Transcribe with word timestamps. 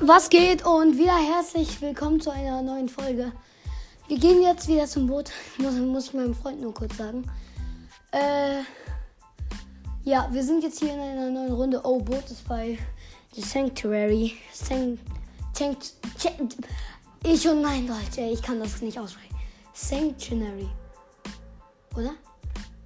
Was 0.00 0.28
geht 0.28 0.64
und 0.64 0.98
wieder 0.98 1.16
herzlich 1.16 1.80
willkommen 1.80 2.20
zu 2.20 2.30
einer 2.30 2.60
neuen 2.60 2.88
Folge. 2.88 3.32
Wir 4.08 4.18
gehen 4.18 4.42
jetzt 4.42 4.68
wieder 4.68 4.86
zum 4.86 5.06
Boot. 5.06 5.32
Muss, 5.58 5.74
muss 5.74 6.06
ich 6.08 6.14
meinem 6.14 6.34
Freund 6.34 6.60
nur 6.60 6.74
kurz 6.74 6.98
sagen. 6.98 7.24
Äh, 8.12 8.60
ja, 10.04 10.28
wir 10.30 10.44
sind 10.44 10.62
jetzt 10.62 10.80
hier 10.80 10.92
in 10.92 11.00
einer 11.00 11.30
neuen 11.30 11.52
Runde. 11.52 11.80
Oh, 11.82 11.98
Boot 11.98 12.30
ist 12.30 12.46
bei 12.46 12.78
The 13.32 13.40
Sanctuary. 13.40 14.34
Sanct, 14.52 15.00
Sanct, 15.54 15.94
ich 17.24 17.48
und 17.48 17.62
mein 17.62 17.88
Leute, 17.88 18.20
ich 18.20 18.42
kann 18.42 18.60
das 18.60 18.80
nicht 18.82 18.98
aussprechen. 18.98 19.34
Sanctuary. 19.72 20.68
Oder? 21.96 22.12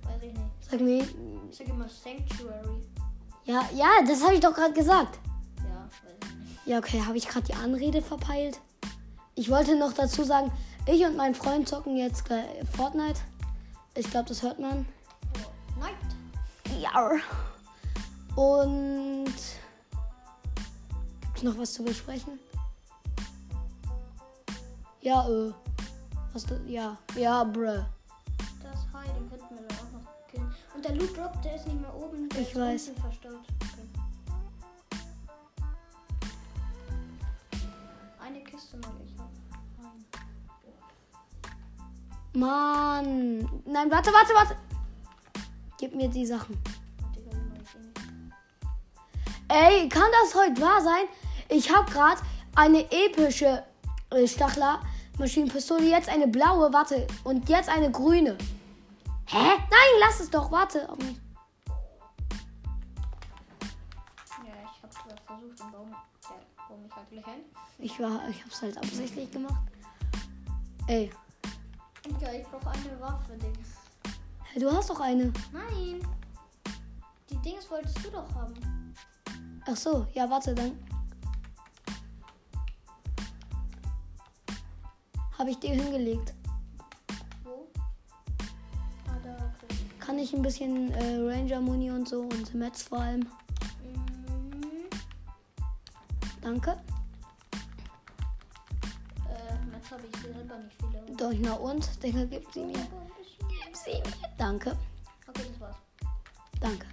Weiß 0.05 0.23
ich 0.23 0.33
nicht. 0.33 0.45
Sag 0.71 0.81
mir. 0.81 1.05
Ich 1.51 1.59
sag 1.59 1.69
immer 1.69 1.89
Sanctuary. 1.89 2.81
Ja, 3.45 3.69
ja, 3.75 3.89
das 4.07 4.23
habe 4.23 4.35
ich 4.35 4.41
doch 4.41 4.55
gerade 4.55 4.73
gesagt. 4.73 5.19
Ja, 5.59 5.89
weiß 6.05 6.15
ich 6.23 6.29
nicht. 6.29 6.30
Ja, 6.71 6.79
okay, 6.79 7.03
habe 7.05 7.19
ich 7.19 7.27
gerade 7.27 7.45
die 7.49 7.55
Anrede 7.55 8.01
verpeilt? 8.01 8.61
Ich 9.35 9.51
wollte 9.51 9.77
noch 9.77 9.93
dazu 9.93 10.23
sagen, 10.23 10.53
ich 10.87 11.05
und 11.05 11.17
mein 11.17 11.35
Freund 11.35 11.69
zocken 11.69 11.97
jetzt 11.97 12.23
Fortnite. 12.77 13.19
Ich 13.97 14.09
glaube, 14.09 14.29
das 14.29 14.41
hört 14.45 14.61
man. 14.61 14.87
Night. 15.81 15.97
Ja. 16.81 17.11
Und 18.37 19.35
gibt's 21.23 21.43
noch 21.43 21.59
was 21.59 21.73
zu 21.73 21.83
besprechen? 21.83 22.39
Ja, 25.01 25.29
äh. 25.29 25.53
Was 26.33 26.47
du, 26.47 26.55
ja, 26.69 26.97
ja, 27.17 27.43
bruh. 27.43 27.83
Das 28.63 28.87
High, 28.93 29.11
den 29.19 29.29
könnten 29.29 29.57
wir 29.57 29.67
dann 29.67 29.77
auch 29.77 29.93
noch 30.05 30.29
killen. 30.29 30.55
Und 30.77 30.85
der 30.85 30.95
Loot 30.95 31.17
Drop, 31.17 31.43
der 31.43 31.57
ist 31.57 31.67
nicht 31.67 31.81
mehr 31.81 31.93
oben. 31.97 32.29
Ich 32.39 32.55
weiß. 32.55 32.93
verstaut. 33.01 33.45
Eine 38.31 38.45
Kiste 38.45 38.77
noch, 38.77 38.93
ich 39.05 39.13
hab 39.19 39.29
einen. 39.85 40.07
Mann. 42.33 43.63
Nein, 43.65 43.91
warte, 43.91 44.13
warte, 44.13 44.33
warte. 44.35 44.57
Gib 45.79 45.97
mir 45.97 46.09
die 46.09 46.25
Sachen. 46.25 46.57
Ich? 47.17 47.25
Ey, 49.49 49.89
kann 49.89 50.09
das 50.23 50.33
heute 50.37 50.61
wahr 50.61 50.81
sein? 50.81 51.07
Ich 51.49 51.75
habe 51.75 51.91
gerade 51.91 52.21
eine 52.55 52.89
epische 52.93 53.65
äh, 54.11 54.29
Stachler 54.29 54.81
Maschinenpistole, 55.19 55.91
jetzt 55.91 56.09
eine 56.09 56.29
blaue, 56.29 56.73
warte, 56.73 57.09
und 57.25 57.49
jetzt 57.49 57.69
eine 57.69 57.91
grüne. 57.91 58.39
Hä? 59.27 59.39
Nein, 59.39 59.91
lass 59.99 60.21
es 60.21 60.31
doch, 60.31 60.53
warte. 60.53 60.89
mich. 60.99 61.21
Ja, 64.47 64.55
ich 64.73 64.83
hab 64.85 64.93
zwar 64.93 65.17
versucht, 65.27 65.59
den 65.59 65.73
Baum, 65.73 65.91
der 65.91 66.69
Baum 66.69 66.83
mich 66.85 66.95
halt 66.95 67.11
gleich 67.11 67.25
hin. 67.25 67.45
Ich 67.81 67.99
war, 67.99 68.29
ich 68.29 68.43
hab's 68.45 68.61
halt 68.63 68.77
absichtlich 68.77 69.31
gemacht. 69.31 69.63
Ey, 70.87 71.11
Ja, 72.21 72.33
ich 72.33 72.45
brauche 72.47 72.71
eine 72.71 73.01
Waffe, 73.01 73.33
Digga. 73.37 73.59
hä, 74.53 74.61
du 74.61 74.71
hast 74.71 74.91
doch 74.91 75.01
eine. 75.01 75.33
Nein! 75.53 76.01
Die 77.31 77.37
Dings 77.37 77.71
wolltest 77.71 78.05
du 78.05 78.11
doch 78.11 78.35
haben. 78.35 78.55
Ach 79.67 79.77
so, 79.77 80.07
ja, 80.15 80.29
warte, 80.29 80.55
dann. 80.55 80.73
Habe 85.39 85.51
ich 85.51 85.59
dir 85.59 85.71
hingelegt. 85.71 86.35
Wo? 87.45 87.69
Ah, 89.07 89.17
da, 89.23 89.31
okay. 89.37 89.75
Kann 90.01 90.19
ich 90.19 90.35
ein 90.35 90.43
bisschen 90.43 90.93
äh, 90.93 91.17
Ranger 91.17 91.61
Muni 91.61 91.91
und 91.91 92.07
so 92.09 92.23
und 92.23 92.55
Metz 92.55 92.83
vor 92.83 92.99
allem. 93.01 93.21
Mhm. 93.83 94.89
Danke. 96.43 96.77
Jetzt 99.91 99.93
habe 99.93 100.07
ich 100.07 100.23
selber 100.23 100.59
nicht 100.59 100.77
viele. 100.79 101.17
Doch, 101.17 101.33
na 101.41 101.55
und? 101.55 102.03
Digga, 102.03 102.25
gib 102.25 102.53
sie 102.53 102.65
mir. 102.65 102.87
Gib 103.65 103.77
sie 103.77 103.91
mir. 103.93 104.03
Danke. 104.39 104.77
Okay, 105.29 105.47
das 105.51 105.61
war's. 105.61 105.77
Danke. 106.61 106.87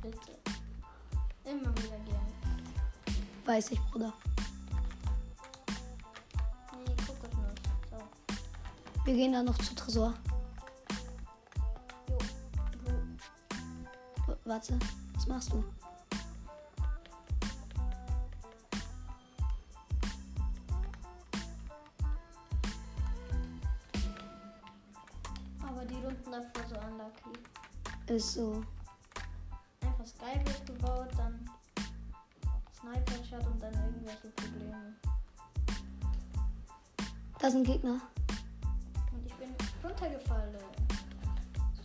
Bitte. 0.00 0.38
Immer 1.44 1.70
wieder 1.76 1.98
gerne. 1.98 2.32
Weiß 3.44 3.70
ich, 3.72 3.80
Bruder. 3.90 4.12
Nee, 6.76 6.96
Kokosnuss. 7.06 7.54
So. 7.90 9.04
Wir 9.04 9.14
gehen 9.14 9.32
dann 9.32 9.46
noch 9.46 9.58
zu 9.58 9.74
Tresor. 9.74 10.14
Jo. 12.08 12.18
Warte, 14.44 14.78
was 15.14 15.26
machst 15.26 15.52
du? 15.52 15.64
Ist 28.10 28.34
so. 28.34 28.60
Einfach 29.82 30.04
Skybase 30.04 30.64
gebaut, 30.64 31.10
dann 31.16 31.48
Sniper 32.74 33.24
Shot 33.24 33.46
und 33.46 33.62
dann 33.62 33.72
irgendwelche 33.72 34.28
Probleme. 34.30 34.96
Da 37.38 37.50
sind 37.52 37.62
Gegner. 37.64 38.00
Und 39.12 39.24
ich 39.26 39.34
bin 39.34 39.54
runtergefallen. 39.84 40.56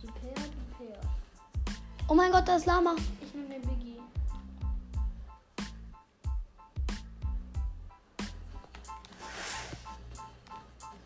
Super, 0.00 0.34
super. 0.78 1.00
Oh 2.08 2.14
mein 2.14 2.32
Gott, 2.32 2.48
da 2.48 2.56
ist 2.56 2.66
Lama. 2.66 2.96
Ich 3.20 3.32
nehme 3.32 3.48
den 3.48 3.62
Biggie. 3.62 4.00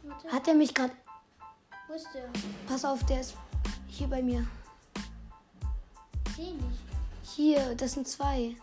Warte, 0.02 0.32
Hat 0.32 0.48
er 0.48 0.54
mich 0.54 0.72
gerade. 0.72 0.94
wo 1.88 1.92
ist 1.92 2.08
der? 2.14 2.30
Pass 2.66 2.86
auf, 2.86 3.04
der 3.04 3.20
ist 3.20 3.36
hier 3.86 4.08
bei 4.08 4.22
mir. 4.22 4.46
Ich 6.40 6.46
seh 6.46 6.52
nicht. 6.52 6.78
Hier, 7.36 7.74
das 7.74 7.92
sind 7.92 8.08
zwei. 8.08 8.56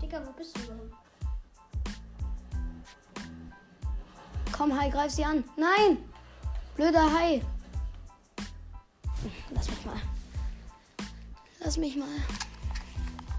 Digga, 0.00 0.22
wo 0.24 0.32
bist 0.32 0.56
du 0.56 0.62
überhaupt? 0.62 0.94
Komm, 4.52 4.78
Hai, 4.78 4.88
greif 4.88 5.12
sie 5.12 5.24
an. 5.24 5.44
Nein! 5.56 5.98
Blöder 6.76 7.12
Hai. 7.12 7.42
Lass 9.50 9.68
mich 9.68 9.84
mal. 9.84 10.00
Lass 11.60 11.76
mich 11.76 11.96
mal. 11.96 12.08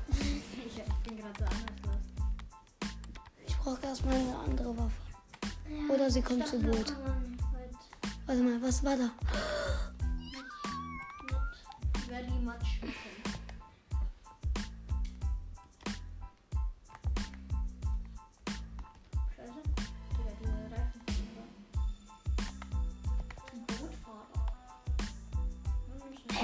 Ich, 0.09 0.83
bin 1.03 1.17
gerade 1.17 1.39
so 1.39 1.45
anderslos. 1.45 2.03
Ich 3.47 3.57
brauche 3.57 3.81
erstmal 3.85 4.16
eine 4.16 4.38
andere 4.38 4.77
Waffe. 4.77 5.94
Oder 5.94 6.09
sie 6.11 6.21
kommt 6.21 6.47
zu 6.47 6.59
Boot. 6.59 6.94
Warte 8.25 8.41
mal, 8.41 8.61
was 8.61 8.83
war 8.83 8.97
da? 8.97 9.11
Very 12.07 12.27
much. 12.41 12.79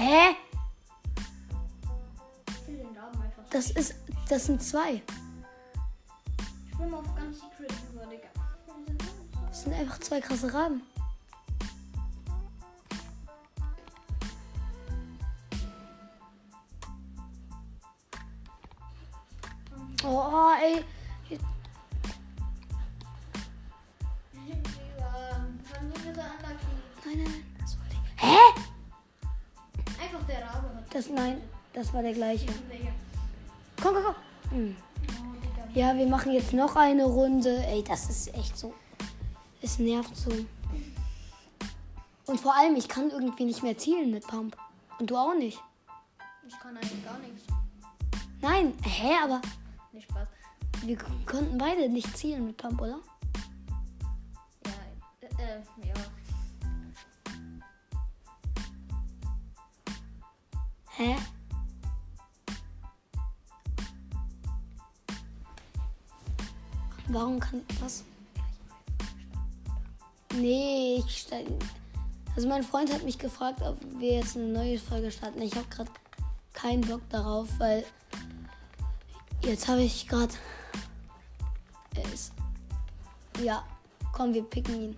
Hä? 0.06 0.36
Das 3.50 3.72
ist. 3.72 3.96
Das 4.28 4.46
sind 4.46 4.62
zwei. 4.62 5.02
Ich 6.64 6.76
schwimme 6.76 6.98
auf 6.98 7.14
ganz 7.16 7.40
Secret 7.40 7.72
Digga. 8.12 8.28
Das 9.48 9.62
sind 9.62 9.72
einfach 9.74 9.98
zwei 9.98 10.20
krasse 10.20 10.54
Raben. 10.54 10.82
War 31.96 32.02
der 32.02 32.12
gleiche. 32.12 32.46
Komm, 33.82 33.94
komm, 33.94 34.04
komm. 34.04 34.14
Hm. 34.50 34.76
Ja, 35.72 35.96
wir 35.96 36.06
machen 36.06 36.32
jetzt 36.32 36.52
noch 36.52 36.76
eine 36.76 37.04
Runde. 37.04 37.64
Ey, 37.66 37.82
das 37.82 38.10
ist 38.10 38.34
echt 38.34 38.56
so. 38.56 38.74
Es 39.62 39.78
nervt 39.78 40.14
so. 40.14 40.30
Und 42.26 42.38
vor 42.38 42.54
allem, 42.54 42.76
ich 42.76 42.86
kann 42.86 43.10
irgendwie 43.10 43.46
nicht 43.46 43.62
mehr 43.62 43.78
zielen 43.78 44.10
mit 44.10 44.26
Pump. 44.26 44.58
Und 44.98 45.10
du 45.10 45.16
auch 45.16 45.34
nicht. 45.34 45.58
Ich 46.46 46.58
kann 46.60 46.76
eigentlich 46.76 47.02
gar 47.04 47.18
nichts. 47.18 47.44
Nein, 48.42 48.74
hä, 48.82 49.12
aber 49.24 49.40
Nicht 49.92 50.10
Spaß. 50.10 50.28
wir 50.82 50.98
konnten 51.24 51.56
beide 51.56 51.88
nicht 51.88 52.14
zielen 52.16 52.48
mit 52.48 52.58
Pump, 52.58 52.80
oder? 52.82 53.00
Ja, 54.66 54.72
äh, 55.22 55.56
äh, 55.56 55.88
ja. 55.88 55.94
Hä? 60.90 61.16
Warum 67.16 67.40
kann 67.40 67.62
was? 67.80 68.04
Nee, 70.34 70.96
ich 70.98 71.22
stell- 71.22 71.46
Also 72.34 72.46
mein 72.46 72.62
Freund 72.62 72.92
hat 72.92 73.04
mich 73.04 73.18
gefragt, 73.18 73.62
ob 73.62 73.78
wir 73.98 74.16
jetzt 74.16 74.36
eine 74.36 74.48
neue 74.48 74.78
Folge 74.78 75.10
starten. 75.10 75.40
Ich 75.40 75.54
habe 75.56 75.66
gerade 75.68 75.90
keinen 76.52 76.82
Bock 76.82 77.00
darauf, 77.08 77.48
weil 77.58 77.86
jetzt 79.42 79.66
habe 79.66 79.80
ich 79.80 80.06
gerade. 80.06 80.34
Ja, 83.42 83.64
komm, 84.12 84.34
wir 84.34 84.42
picken 84.42 84.74
ihn. 84.74 84.96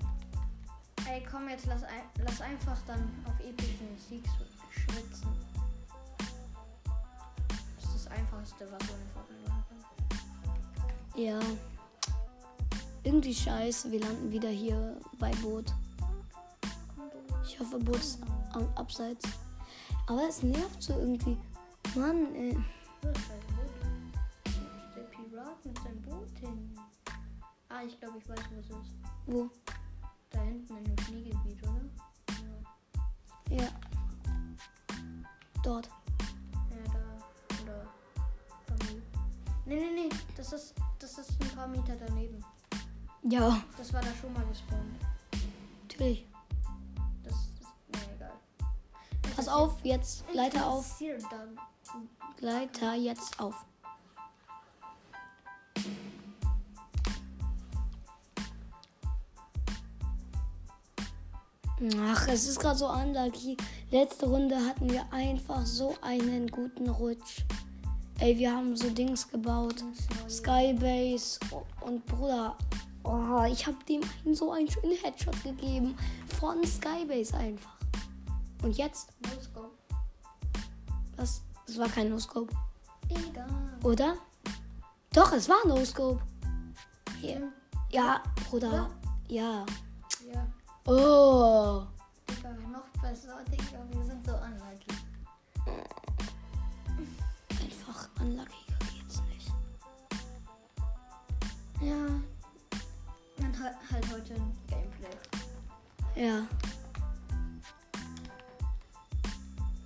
Ey, 1.08 1.22
komm, 1.30 1.48
jetzt 1.48 1.66
lass, 1.66 1.84
ein, 1.84 2.02
lass 2.24 2.40
einfach 2.40 2.76
dann 2.88 3.08
auf 3.26 3.38
epischen 3.38 3.96
Sieg 4.08 4.24
sch- 4.24 4.80
schwitzen. 4.90 5.28
Das 7.76 7.84
ist 7.94 7.94
das 7.94 8.06
Einfachste, 8.08 8.64
was 8.72 8.80
man 8.88 9.00
in 9.00 9.08
Fortnite 9.14 9.48
machen 9.48 9.64
kann. 11.14 11.22
Ja. 11.22 11.38
Irgendwie 13.04 13.34
scheiße, 13.34 13.90
wir 13.90 14.00
landen 14.00 14.30
wieder 14.30 14.48
hier 14.48 14.96
bei 15.18 15.30
Boot. 15.42 15.72
Ich 17.44 17.58
hoffe, 17.58 17.78
Boot 17.78 17.96
ist 17.96 18.20
am 18.52 18.68
Abseits. 18.74 19.24
Aber 20.06 20.28
es 20.28 20.42
nervt 20.42 20.82
so 20.82 20.94
irgendwie. 20.94 21.36
Mann, 21.94 22.34
ey. 22.34 22.58
Der 24.96 25.02
Pirat 25.02 25.64
mit 25.64 25.78
seinem 25.78 26.02
Boot 26.02 26.38
hin? 26.38 26.74
Ah, 27.68 27.82
ich 27.86 27.98
glaube, 27.98 28.18
ich 28.18 28.28
weiß, 28.28 28.40
wo 28.52 28.60
es 28.60 28.70
ist. 28.70 28.94
Wo? 29.26 29.50
Da 30.30 30.40
hinten 30.40 30.76
in 30.76 30.84
dem 30.84 30.98
Schneegebiet, 31.04 31.62
oder? 31.62 31.80
Ja. 33.50 33.62
Ja. 33.62 33.68
Dort. 35.62 35.88
Ja, 36.70 36.92
da. 36.92 37.62
Oder. 37.62 37.86
Nee, 39.66 39.76
nee, 39.76 39.90
nee. 39.94 40.08
Das 40.36 40.52
ist, 40.52 40.74
das 40.98 41.18
ist 41.18 41.40
ein 41.42 41.48
paar 41.56 41.68
Meter 41.68 41.96
daneben. 41.96 42.44
Ja, 43.22 43.60
Das 43.76 43.92
war 43.92 44.00
da 44.00 44.08
schon 44.20 44.32
mal 44.32 44.44
gespawnt. 44.46 44.82
natürlich. 45.82 46.24
Das 47.24 47.34
ist. 47.34 47.52
Nee, 47.92 48.14
egal. 48.16 48.32
Pass 49.34 49.48
auf, 49.48 49.76
jetzt 49.82 50.24
Leiter 50.32 50.66
auf. 50.66 51.00
Leiter 52.40 52.94
jetzt 52.94 53.38
auf. 53.40 53.54
Ach, 62.00 62.26
es 62.28 62.48
ist 62.48 62.58
gerade 62.58 62.78
so 62.78 62.88
unlucky. 62.90 63.56
Letzte 63.90 64.26
Runde 64.26 64.56
hatten 64.56 64.90
wir 64.90 65.04
einfach 65.12 65.64
so 65.64 65.94
einen 66.02 66.48
guten 66.48 66.88
Rutsch. 66.88 67.44
Ey, 68.18 68.36
wir 68.36 68.52
haben 68.52 68.76
so 68.76 68.90
Dings 68.90 69.28
gebaut. 69.28 69.84
Skybase 70.28 71.38
und 71.82 72.04
Bruder. 72.06 72.56
Oh, 73.10 73.42
ich 73.50 73.66
habe 73.66 73.76
dem 73.88 74.02
einen 74.22 74.34
so 74.34 74.52
einen 74.52 74.70
schönen 74.70 74.98
Headshot 75.02 75.42
gegeben. 75.42 75.96
Von 76.38 76.62
Skybase 76.62 77.34
einfach. 77.38 77.78
Und 78.62 78.76
jetzt? 78.76 79.08
No-Scope. 79.22 79.70
Was? 81.16 81.42
Das 81.66 81.78
war 81.78 81.88
kein 81.88 82.10
No-Scope. 82.10 82.54
Egal. 83.08 83.48
Oder? 83.82 84.16
Doch, 85.14 85.32
es 85.32 85.48
war 85.48 85.66
No-Scope. 85.66 86.20
Hier. 87.18 87.50
Ja, 87.90 88.22
Bruder. 88.50 88.90
Ja. 89.28 89.64
Ja. 90.30 90.46
Oh. 90.84 91.86
Digga, 92.28 92.52
noch 92.70 92.88
besser. 93.00 93.42
Digga, 93.50 93.86
wir 93.90 94.04
sind 94.04 94.26
so 94.26 94.32
unlucky. 94.34 94.92
Einfach 97.48 98.08
unluckiger 98.20 98.78
geht's 98.92 99.22
nicht. 99.30 99.50
Ja. 101.80 102.20
Halt, 103.60 104.12
heute 104.12 104.34
ein 104.34 104.52
Gameplay. 104.68 105.16
Ja. 106.14 106.46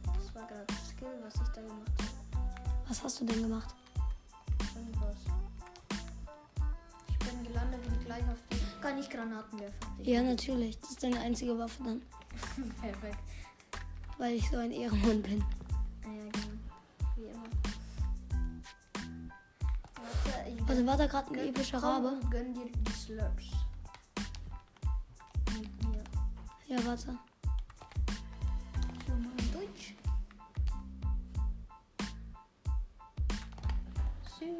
Das 0.04 0.34
war 0.34 0.46
gerade 0.46 0.66
Skill, 0.88 1.08
was 1.24 1.34
ich 1.34 1.48
da 1.54 1.60
gemacht 1.62 1.90
habe. 1.98 2.10
Was 2.88 3.02
hast 3.02 3.20
du 3.20 3.24
denn 3.24 3.42
gemacht? 3.42 3.74
Irgendwas. 4.76 5.16
Ich 7.08 7.18
bin 7.18 7.44
gelandet 7.44 7.80
und 7.86 8.04
gleich 8.04 8.22
auf 8.24 8.38
die. 8.50 8.58
Kann 8.82 8.98
ich 8.98 9.08
Granaten 9.08 9.58
werfen? 9.60 9.74
Ja, 10.02 10.22
natürlich. 10.22 10.78
Das 10.80 10.90
ist 10.90 11.02
deine 11.02 11.20
einzige 11.20 11.58
Waffe 11.58 11.82
dann. 11.82 12.02
Perfekt. 12.80 13.18
Weil 14.18 14.34
ich 14.34 14.50
so 14.50 14.58
ein 14.58 14.70
Ehrenmann 14.72 15.22
bin. 15.22 15.38
Ja, 16.02 16.10
genau. 16.10 17.16
Wie 17.16 17.22
immer. 17.24 17.48
Warte, 19.94 20.64
Also 20.68 20.86
war 20.86 20.96
da 20.98 21.06
gerade 21.06 21.30
ein 21.32 21.48
epischer 21.48 21.82
Rabe? 21.82 22.20
Gönn 22.30 22.52
dir 22.52 22.66
die 22.70 22.92
Slurps. 22.92 23.61
Ja, 26.72 26.78
warte. 26.86 27.18
So, 29.06 29.12
mal 29.12 29.36
Deutsch. 29.52 29.94
So. 34.40 34.58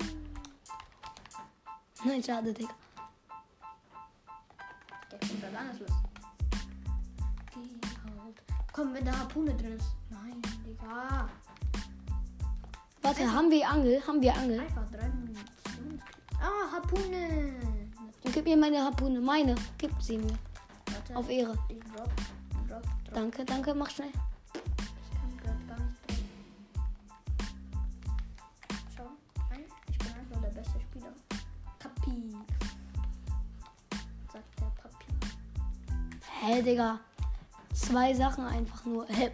Nein, 2.05 2.23
schade, 2.23 2.53
Digga. 2.53 2.75
Der 5.11 5.19
kommt 5.21 5.43
dann 5.43 5.57
anders 5.57 5.81
los. 5.81 5.91
Geh 7.55 7.61
halt. 8.05 8.43
Komm, 8.75 8.93
wenn 8.93 9.07
da 9.07 9.19
Harpune 9.19 9.55
drin 9.55 9.79
ist. 9.79 9.97
Nein, 10.11 10.43
Digga. 10.67 11.31
Warte, 13.01 13.33
haben 13.33 13.51
wir 13.51 13.67
Angel? 13.67 14.07
Haben 14.07 14.21
wir 14.21 14.37
Angel? 14.37 14.61
Einfach 14.61 14.91
drei 14.91 15.09
Munitions. 15.09 16.03
Ah, 16.39 16.73
Harpune. 16.73 17.55
Gib 18.23 18.45
mir 18.45 18.59
meine 18.59 18.85
Harpune. 18.85 19.19
Meine. 19.19 19.55
Gib 19.79 19.93
sie 20.03 20.19
mir. 20.19 20.39
Auf 21.15 21.29
Ehre. 21.29 21.59
Ich 21.69 21.79
drop, 21.81 22.11
drop, 22.69 22.83
drop. 22.83 23.15
Danke, 23.15 23.45
danke. 23.45 23.75
Mach 23.75 23.91
schnell. 23.91 24.09
Ich 24.09 25.11
kann 25.11 25.37
gerade 25.39 25.67
gar 25.67 25.79
nicht 25.79 26.01
drauf. 26.07 26.19
Schau, 28.97 29.09
nein, 29.51 29.65
ich 29.91 29.99
bin 29.99 30.09
einfach 30.09 30.41
der 30.41 30.49
beste 30.49 30.81
Spieler. 30.81 31.13
Papi. 31.79 32.37
Sagt 34.33 34.61
der 34.61 34.73
Papi. 34.83 35.07
Hä, 36.41 36.63
Digga. 36.63 36.99
Zwei 37.75 38.15
Sachen 38.15 38.47
einfach 38.47 38.85
nur. 38.87 39.07
Hä, 39.09 39.31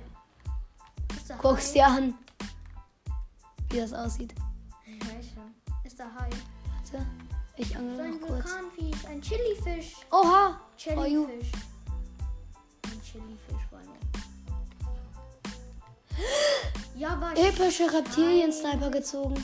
der 1.29 1.37
guck's 1.37 1.73
dir 1.73 1.87
an. 1.87 2.15
Wie 3.71 3.79
das 3.79 3.93
aussieht. 3.93 4.35
Ich 4.85 5.01
weiß 5.01 5.27
schon. 5.35 5.55
Ist 5.85 5.99
der 5.99 6.07
Hai? 6.07 6.31
Warte. 6.91 7.07
Ich 7.57 7.69
So 7.69 7.79
angel 7.79 8.01
ein 8.01 8.21
noch 8.21 8.27
kurz. 8.27 8.45
Vulkanfisch, 8.53 9.07
ein 9.07 9.21
Chilifisch. 9.21 9.97
Oha. 10.11 10.61
For 10.77 11.07
Chilifisch 13.11 13.67
war 13.71 13.81
nur. 13.85 13.97
Ja, 16.97 17.21
war 17.21 17.37
Epische 17.37 17.93
Reptilien-Sniper 17.93 18.91
gezogen. 18.91 19.43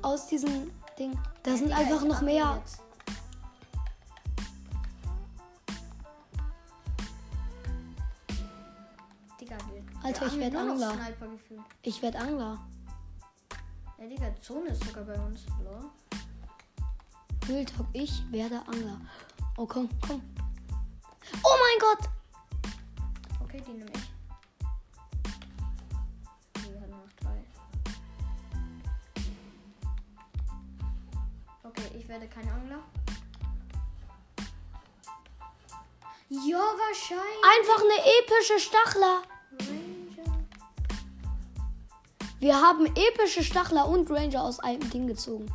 Aus 0.00 0.26
diesem 0.26 0.70
Ding. 0.98 1.18
Da 1.42 1.56
sind 1.56 1.66
Digga, 1.66 1.76
einfach 1.76 2.04
noch 2.04 2.22
mehr. 2.22 2.60
jetzt. 2.60 2.82
Alter, 10.02 10.26
ich 10.26 10.38
werd 10.38 10.54
angeln 10.54 10.78
nur 10.78 10.86
noch 10.86 10.92
Angler. 10.92 11.24
Ich 11.82 12.02
werd 12.02 12.16
Angler. 12.16 12.58
Ja, 13.98 14.06
Digga, 14.06 14.40
Zone 14.40 14.68
ist 14.68 14.84
sogar 14.84 15.04
bei 15.04 15.20
uns. 15.20 15.44
Lol. 15.62 15.90
Real 17.48 17.64
Talk, 17.64 17.86
ich 17.92 18.22
werde 18.30 18.56
Angler. 18.66 19.00
Oh, 19.56 19.66
komm, 19.66 19.88
komm. 20.00 20.22
Oh 21.42 21.56
mein 21.60 21.78
Gott! 21.80 22.17
Okay, 23.58 23.64
die 23.66 23.78
nehme 23.78 23.90
ich. 23.92 24.10
Wir 26.70 26.80
haben 26.80 26.90
noch 26.90 27.12
drei. 27.20 27.44
Okay, 31.64 31.90
ich 31.98 32.08
werde 32.08 32.28
kein 32.28 32.48
Angler. 32.48 32.78
Ja, 36.28 36.58
wahrscheinlich. 36.58 37.44
Einfach 37.58 37.82
eine 37.82 37.98
epische 38.20 38.60
Stachler. 38.60 39.22
Ranger. 39.58 40.38
Wir 42.38 42.54
haben 42.54 42.86
epische 42.86 43.42
Stachler 43.42 43.88
und 43.88 44.08
Ranger 44.10 44.44
aus 44.44 44.60
einem 44.60 44.88
Ding 44.90 45.08
gezogen. 45.08 45.50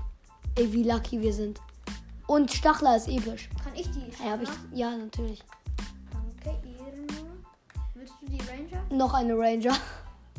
Ey, 0.56 0.74
wie 0.74 0.84
lucky 0.84 1.22
wir 1.22 1.32
sind. 1.34 1.62
Und 2.28 2.52
Stachler 2.52 2.98
ist 2.98 3.08
episch. 3.08 3.50
Kann 3.64 3.76
ich 3.76 3.90
die? 3.92 4.12
Ja, 4.22 4.32
hab 4.32 4.42
ich, 4.42 4.50
Stachler? 4.50 4.70
ja 4.74 4.98
natürlich. 4.98 5.44
Willst 8.04 8.20
du 8.20 8.26
die 8.26 8.42
Ranger? 8.50 8.84
Noch 8.90 9.14
eine 9.14 9.34
Ranger. 9.34 9.78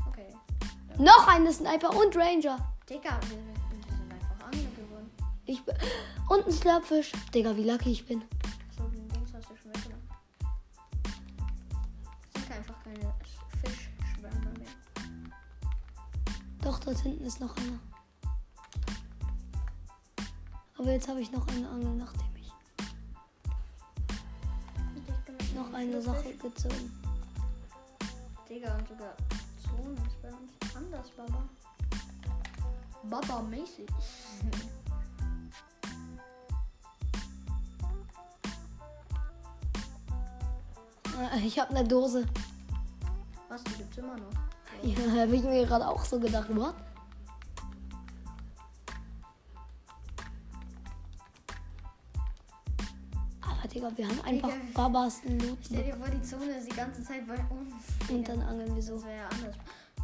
Okay. 0.06 0.26
Noch 0.99 1.26
eine 1.26 1.50
Sniper 1.50 1.97
und 1.97 2.14
Ranger. 2.14 2.59
Digga, 2.90 3.18
wir, 3.23 3.38
sind 3.38 4.12
einfach 4.12 4.44
Angler 4.44 4.68
geworden. 4.76 5.11
Ich 5.47 5.64
bin. 5.64 5.75
Und 6.28 6.47
ein 6.47 6.52
Slurpfisch. 6.52 7.12
Digga, 7.35 7.56
wie 7.56 7.64
lucky 7.64 7.92
ich 7.92 8.04
bin. 8.04 8.23
So, 8.76 8.87
den 8.88 9.09
Dings 9.09 9.33
hast 9.33 9.49
du 9.49 9.56
schon 9.56 9.75
weggenommen. 9.75 10.06
Es 12.35 12.42
sind 12.42 12.52
einfach 12.52 12.85
keine 12.85 13.14
Fischschwärme 13.62 14.50
mehr. 14.59 14.68
Doch, 16.61 16.78
dort 16.80 16.99
hinten 16.99 17.25
ist 17.25 17.40
noch 17.40 17.56
einer. 17.56 17.80
Aber 20.76 20.92
jetzt 20.92 21.09
habe 21.09 21.23
ich 21.23 21.33
noch 21.33 21.49
eine 21.49 21.66
Angel, 21.71 21.94
nachdem 21.94 22.37
ich 22.37 22.52
noch 25.54 25.73
eine 25.73 26.02
Sache 26.02 26.35
gezogen. 26.35 27.03
Digga, 28.54 28.73
und 28.76 28.87
sogar 28.87 29.16
Zone 29.61 29.94
ist 30.06 30.23
bei 30.23 30.28
uns 30.28 30.52
anders, 30.76 31.11
Baba. 31.16 31.49
Baba-mäßig. 33.02 33.88
Äh, 41.32 41.40
Ich 41.46 41.58
habe 41.58 41.70
eine 41.70 41.88
Dose. 41.88 42.25
Was, 43.49 43.64
die 43.64 43.73
gibt's 43.73 43.99
immer 43.99 44.16
noch? 44.16 44.30
Ja, 44.84 45.23
habe 45.23 45.34
ich 45.34 45.42
mir 45.42 45.66
gerade 45.66 45.88
auch 45.88 46.04
so 46.04 46.20
gedacht. 46.20 46.54
What? 46.54 46.75
Digga, 53.75 53.90
wir 53.97 54.07
haben 54.07 54.21
einfach 54.23 54.49
Digga. 54.50 54.61
Babas 54.75 55.21
Loot 55.25 55.59
Stell 55.64 55.83
dir 55.85 55.97
vor, 55.97 56.09
die 56.09 56.23
Zone 56.23 56.45
ist 56.59 56.71
die 56.71 56.76
ganze 56.76 57.02
Zeit 57.02 57.26
bei 57.26 57.35
uns. 57.35 57.73
und 58.09 58.28
dann 58.28 58.40
angeln 58.43 58.75
wir 58.75 58.83
so. 58.83 58.95
Das 58.95 59.04
wäre 59.04 59.16
ja 59.16 59.28
anders. 59.28 59.57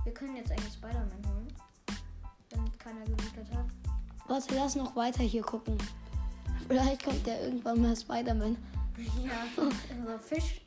Wir 0.05 0.15
können 0.15 0.37
jetzt 0.37 0.51
eigentlich 0.51 0.73
Spider-Man 0.75 1.23
holen. 1.27 1.49
Wenn 2.51 2.79
keiner 2.79 3.05
geliefert 3.05 3.47
hat. 3.55 3.67
Warte, 4.27 4.55
lass 4.55 4.75
noch 4.77 4.97
weiter 4.97 5.23
hier 5.23 5.43
gucken. 5.43 5.77
Vielleicht 6.69 7.05
kommt 7.05 7.27
ja 7.27 7.39
irgendwann 7.41 7.81
mal 7.83 7.97
Spider-Man. 7.97 8.57
Ja, 9.25 9.63
also 9.63 10.19
Fisch. 10.19 10.61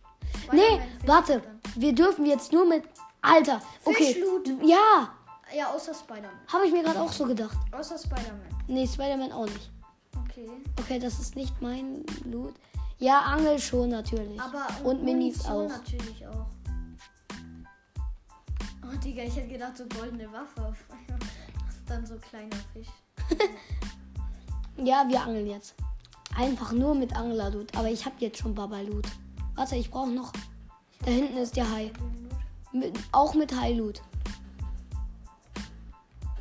Nee, 0.52 0.62
Fisch 0.62 1.08
warte. 1.08 1.44
Wir 1.76 1.94
dürfen 1.94 2.26
jetzt 2.26 2.52
nur 2.52 2.66
mit. 2.68 2.84
Alter, 3.22 3.62
okay. 3.86 4.14
Fischloot. 4.14 4.48
Ja, 4.64 5.14
Ja, 5.56 5.72
außer 5.72 5.94
Spider-Man. 5.94 6.32
habe 6.48 6.66
ich 6.66 6.74
mir 6.74 6.82
gerade 6.84 7.00
auch 7.00 7.12
so 7.12 7.26
gedacht. 7.26 7.56
Außer 7.72 7.98
Spider-Man. 7.98 8.64
Nee, 8.68 8.88
Spider-Man 8.88 9.32
auch 9.34 9.46
nicht. 9.46 9.70
Okay. 10.26 10.50
Okay, 10.80 10.98
das 11.00 11.20
ist 11.20 11.36
nicht 11.36 11.62
mein 11.62 12.04
Loot. 12.26 12.56
Ja, 13.04 13.20
Angel 13.20 13.60
schon 13.60 13.90
natürlich. 13.90 14.40
Aber 14.40 14.66
Und 14.86 15.04
Minis 15.04 15.44
Munition 15.44 15.66
auch. 15.66 15.78
natürlich 15.78 16.26
auch. 16.26 16.46
Oh, 18.82 18.96
Digga, 19.04 19.24
ich 19.24 19.36
hätte 19.36 19.50
gedacht, 19.50 19.78
so 19.78 19.86
goldene 19.88 20.32
Waffe 20.32 20.70
auf. 20.70 20.78
Dann 21.86 22.06
so 22.06 22.16
kleiner 22.16 22.56
Fisch. 22.72 22.88
Ja, 24.78 25.06
wir 25.08 25.22
angeln 25.22 25.48
jetzt. 25.48 25.76
Einfach 26.36 26.72
nur 26.72 26.96
mit 26.96 27.16
Angler-Loot. 27.16 27.78
Aber 27.78 27.90
ich 27.90 28.06
habe 28.06 28.16
jetzt 28.20 28.40
schon 28.40 28.56
Baba-Loot. 28.56 29.06
Warte, 29.54 29.76
ich 29.76 29.92
brauche 29.92 30.10
noch. 30.10 30.32
Da 31.06 31.12
hinten 31.12 31.38
ist 31.38 31.56
der 31.58 31.70
Hai. 31.70 31.92
Mit, 32.72 32.98
auch 33.12 33.36
mit 33.36 33.54
Hai-Loot. 33.56 34.02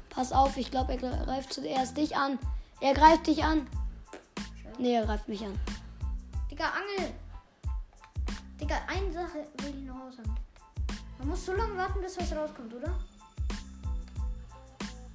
Pass 0.09 0.33
auf, 0.33 0.57
ich 0.57 0.71
glaube, 0.71 0.93
er 0.93 1.25
greift 1.25 1.53
zuerst 1.53 1.97
dich 1.99 2.17
an. 2.17 2.39
Er 2.81 2.95
greift 2.95 3.27
dich 3.27 3.45
an. 3.45 3.67
Nee, 4.79 4.95
er 4.95 5.05
greift 5.05 5.29
mich 5.29 5.45
an. 5.45 5.59
Digga, 6.53 6.67
Angel! 6.67 7.15
Digga, 8.61 8.77
eine 8.87 9.11
Sache 9.11 9.47
will 9.57 9.75
ich 9.75 9.87
noch 9.87 9.99
aussagen. 10.01 10.37
Man 11.19 11.29
muss 11.29 11.47
so 11.47 11.55
lange 11.55 11.79
warten, 11.79 12.03
bis 12.03 12.19
was 12.19 12.31
rauskommt, 12.31 12.75
oder? 12.75 12.89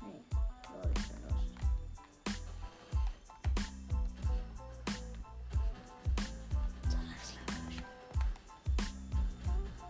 Nee. 0.01 0.23
Lol, 0.73 0.91
ich 0.95 1.07
bin 1.09 1.21
lost. 1.29 1.45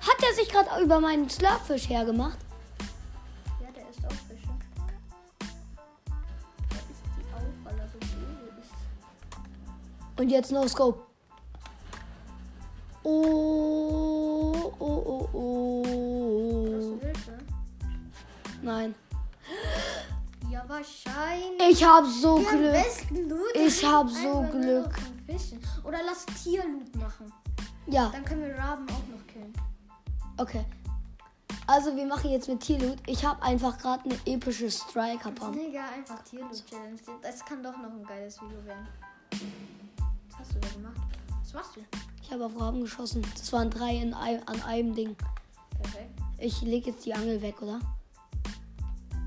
Hat 0.01 0.21
er 0.21 0.33
sich 0.35 0.49
gerade 0.49 0.83
über 0.83 0.99
meinen 0.99 1.29
Slurpfisch 1.29 1.87
hergemacht? 1.87 2.39
Ja, 3.61 3.71
der 3.71 3.89
ist 3.89 4.05
auch 4.05 4.11
Fische. 4.27 4.49
Der 6.71 6.77
isst 6.91 7.05
die 7.15 7.23
auf, 7.33 7.41
weil 7.63 7.79
er 7.79 7.87
so 7.87 7.99
böse 7.99 8.49
ist. 8.59 10.19
Und 10.19 10.29
jetzt 10.29 10.51
No 10.51 10.67
Scope. 10.67 11.06
Oh, 13.09 14.73
oh, 14.79 15.03
oh, 15.05 15.29
oh. 15.33 15.83
du 15.83 16.99
Hilfe? 16.99 17.37
Nein. 18.61 18.93
Ja, 20.51 20.65
wahrscheinlich. 20.67 21.69
Ich 21.69 21.85
habe 21.85 22.05
so 22.05 22.39
haben 22.45 22.57
Glück. 22.57 23.53
Ich 23.55 23.85
hab 23.85 24.09
so 24.09 24.45
Glück. 24.51 24.93
Oder 25.85 25.99
lass 26.05 26.25
Tierloot 26.43 26.93
machen. 26.97 27.31
Ja, 27.85 28.09
Dann 28.09 28.25
können 28.25 28.41
wir 28.43 28.57
Raben 28.57 28.85
auch 28.89 29.07
noch 29.15 29.25
killen. 29.27 29.53
okay. 30.37 30.65
Also 31.65 31.95
wir 31.95 32.05
machen 32.05 32.29
jetzt 32.31 32.49
mit 32.49 32.59
Tierloot. 32.59 32.97
Ich 33.07 33.23
habe 33.25 33.41
einfach 33.41 33.77
gerade 33.77 34.03
eine 34.03 34.17
epische 34.25 34.69
Striker 34.69 35.31
Pump. 35.31 35.53
Digga, 35.53 35.85
einfach 35.95 36.21
Tierloot 36.23 36.65
Challenge. 36.65 36.99
Das 37.21 37.45
kann 37.45 37.63
doch 37.63 37.77
noch 37.77 37.89
ein 37.91 38.03
geiles 38.03 38.41
Video 38.41 38.65
werden. 38.65 38.85
Was 40.29 40.39
hast 40.39 40.55
du 40.55 40.59
da 40.59 40.67
gemacht? 40.69 40.97
Was 41.47 41.53
machst 41.53 41.77
du? 41.77 41.81
Ich 42.21 42.29
habe 42.33 42.45
auf 42.45 42.59
Raben 42.59 42.81
geschossen. 42.81 43.25
Das 43.33 43.53
waren 43.53 43.69
drei 43.69 43.95
in 43.95 44.13
an 44.13 44.61
einem 44.63 44.93
Ding. 44.93 45.15
Perfekt. 45.81 46.19
Ich 46.39 46.61
lege 46.61 46.91
jetzt 46.91 47.05
die 47.05 47.13
Angel 47.13 47.41
weg, 47.41 47.61
oder? 47.61 47.79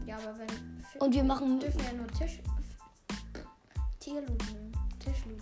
Ja, 0.05 0.19
aber 0.19 0.39
wenn. 0.39 0.85
Und 1.01 1.15
wir 1.15 1.25
machen. 1.25 1.59
dürfen 1.59 1.81
ja 1.83 1.95
nur 1.95 2.07
Tisch. 2.09 2.41
Tierloot 4.01 4.29
nehmen. 4.53 4.73
Tischloot. 4.99 5.41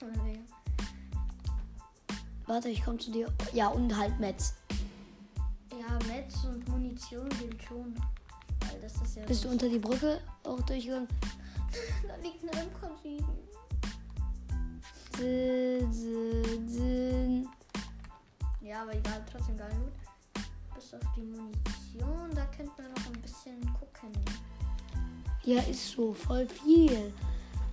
Digga. 0.00 0.40
Warte, 2.46 2.68
ich 2.68 2.84
komme 2.84 2.98
zu 2.98 3.10
dir. 3.10 3.32
Ja, 3.52 3.66
und 3.66 3.96
halt 3.96 4.20
Metz. 4.20 4.54
ja, 5.72 5.98
Metz 6.06 6.44
und 6.44 6.68
Munition 6.68 7.28
gilt 7.40 7.60
schon. 7.64 7.92
Weil 8.60 8.80
das 8.80 8.94
ist 9.02 9.16
ja. 9.16 9.24
Bist 9.24 9.44
du 9.44 9.48
unter 9.48 9.68
die 9.68 9.80
Brücke 9.80 10.20
auch 10.44 10.60
durchgegangen? 10.60 11.08
Da 12.06 12.16
liegt 12.22 12.42
eine 12.42 12.66
MK7. 12.66 13.47
Ja, 18.62 18.82
aber 18.82 18.94
egal, 18.94 19.24
trotzdem 19.32 19.56
geil 19.56 19.72
Loot. 19.78 19.92
Bis 20.74 20.94
auf 20.94 21.00
die 21.16 21.22
Munition, 21.22 22.30
da 22.34 22.44
könnten 22.56 22.72
wir 22.82 22.88
noch 22.90 23.06
ein 23.12 23.20
bisschen 23.22 23.60
gucken. 23.74 24.12
Ja, 25.44 25.60
ist 25.62 25.90
so. 25.92 26.12
Voll 26.12 26.46
viel. 26.46 27.12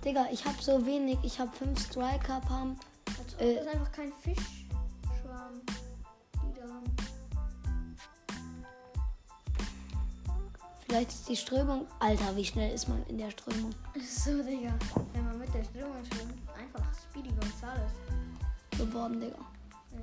Digga, 0.04 0.26
ich 0.32 0.44
habe 0.44 0.60
so 0.60 0.84
wenig. 0.86 1.18
Ich 1.22 1.38
habe 1.38 1.50
fünf 1.56 1.78
Striker 1.78 2.40
Pump. 2.40 2.80
Als 3.18 3.34
ob 3.34 3.40
Äh. 3.40 3.54
das 3.56 3.66
einfach 3.68 3.92
kein 3.92 4.12
Fischschwarm, 4.12 5.60
haben. 6.62 6.96
Vielleicht 10.86 11.10
ist 11.10 11.28
die 11.28 11.36
Strömung. 11.36 11.86
Alter, 12.00 12.34
wie 12.36 12.44
schnell 12.44 12.72
ist 12.72 12.88
man 12.88 13.04
in 13.06 13.18
der 13.18 13.30
Strömung? 13.30 13.74
So, 14.00 14.42
Digga. 14.42 14.72
Wenn 15.12 15.24
man 15.24 15.38
mit 15.38 15.52
der 15.52 15.64
Strömung 15.64 16.04
schwimmt, 16.04 16.34
einfach 16.58 16.85
Speedy 17.16 17.34
Gonzales. 17.34 17.92
geworden, 18.76 19.20
Digga. 19.20 19.38
Ja. 19.92 20.00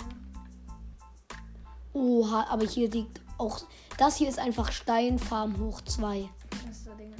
Oha, 1.93 2.47
aber 2.49 2.65
hier 2.65 2.89
liegt 2.89 3.21
auch. 3.37 3.61
Das 3.97 4.15
hier 4.15 4.29
ist 4.29 4.39
einfach 4.39 4.71
Steinfarm 4.71 5.59
hoch 5.59 5.81
2. 5.81 6.27
Das 6.49 6.59
ist 6.71 6.85
so, 6.85 6.91
Digga. 6.95 7.15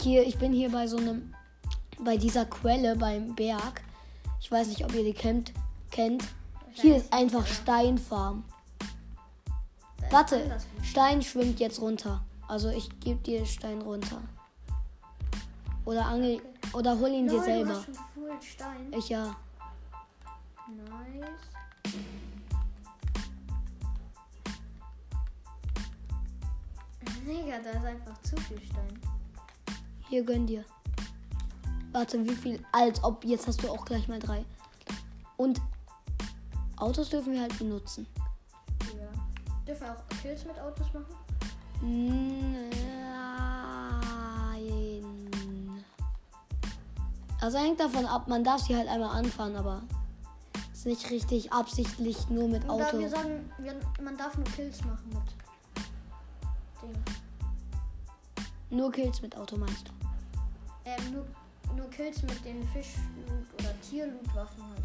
Hier, 0.00 0.26
ich 0.26 0.36
bin 0.38 0.52
hier 0.52 0.70
bei 0.70 0.88
so 0.88 0.96
einem. 0.96 1.32
Bei 2.00 2.16
dieser 2.16 2.44
Quelle 2.44 2.96
beim 2.96 3.34
Berg. 3.34 3.82
Ich 4.40 4.50
weiß 4.50 4.68
nicht, 4.68 4.84
ob 4.84 4.94
ihr 4.94 5.04
die 5.04 5.14
kennt. 5.14 5.52
kennt. 5.90 6.24
Hier 6.72 6.96
ist 6.96 7.12
einfach 7.12 7.46
Steinfarm. 7.46 8.44
Warte. 10.10 10.58
Stein 10.82 11.22
schwimmt 11.22 11.60
jetzt 11.60 11.80
runter. 11.80 12.24
Also 12.46 12.70
ich 12.70 12.88
gebe 13.00 13.20
dir 13.20 13.46
Stein 13.46 13.82
runter. 13.82 14.20
Oder 15.84 16.06
angel. 16.06 16.40
Oder 16.72 16.98
hol 16.98 17.10
ihn 17.10 17.28
dir 17.28 17.42
selber. 17.42 17.84
Full 18.28 18.42
Stein. 18.42 18.92
Ich 18.92 19.08
ja. 19.08 19.34
Nice. 20.68 21.30
Digga, 27.26 27.58
da 27.58 27.70
ist 27.70 27.84
einfach 27.84 28.22
zu 28.22 28.36
viel 28.36 28.60
Stein. 28.60 29.00
Hier 30.08 30.22
gönn 30.22 30.46
dir. 30.46 30.62
Warte, 31.92 32.22
wie 32.22 32.36
viel? 32.36 32.62
Als 32.72 33.02
ob. 33.02 33.24
Jetzt 33.24 33.46
hast 33.46 33.62
du 33.62 33.70
auch 33.70 33.86
gleich 33.86 34.08
mal 34.08 34.18
drei. 34.18 34.44
Und 35.38 35.62
Autos 36.76 37.08
dürfen 37.08 37.32
wir 37.32 37.40
halt 37.40 37.58
benutzen. 37.58 38.06
Ja. 38.94 39.08
Dürfen 39.66 39.86
wir 39.86 39.92
auch 39.92 40.08
Kills 40.20 40.44
mit 40.44 40.58
Autos 40.58 40.86
machen? 40.92 41.16
Nein. 41.80 43.47
Also 47.40 47.58
hängt 47.58 47.78
davon 47.78 48.04
ab, 48.06 48.26
man 48.26 48.42
darf 48.42 48.62
sie 48.62 48.76
halt 48.76 48.88
einmal 48.88 49.16
anfahren, 49.16 49.54
aber 49.56 49.82
ist 50.72 50.86
nicht 50.86 51.10
richtig 51.10 51.52
absichtlich 51.52 52.28
nur 52.28 52.48
mit 52.48 52.64
Oder 52.64 52.88
Auto. 52.88 52.98
wir 52.98 53.08
sagen, 53.08 53.50
man 54.02 54.16
darf 54.16 54.36
nur 54.36 54.46
Kills 54.46 54.84
machen 54.84 55.08
mit 55.08 55.22
dem. 56.82 56.94
Nur 58.70 58.92
Kills 58.92 59.22
mit 59.22 59.36
Auto 59.36 59.56
meinst 59.56 59.88
du? 59.88 59.92
Ähm, 60.84 61.12
nur, 61.12 61.26
nur 61.76 61.90
Kills 61.90 62.22
mit 62.22 62.44
den 62.44 62.62
Fischloot 62.68 63.46
oder 63.58 63.80
Tierloot-Waffen 63.82 64.62
halt. 64.62 64.84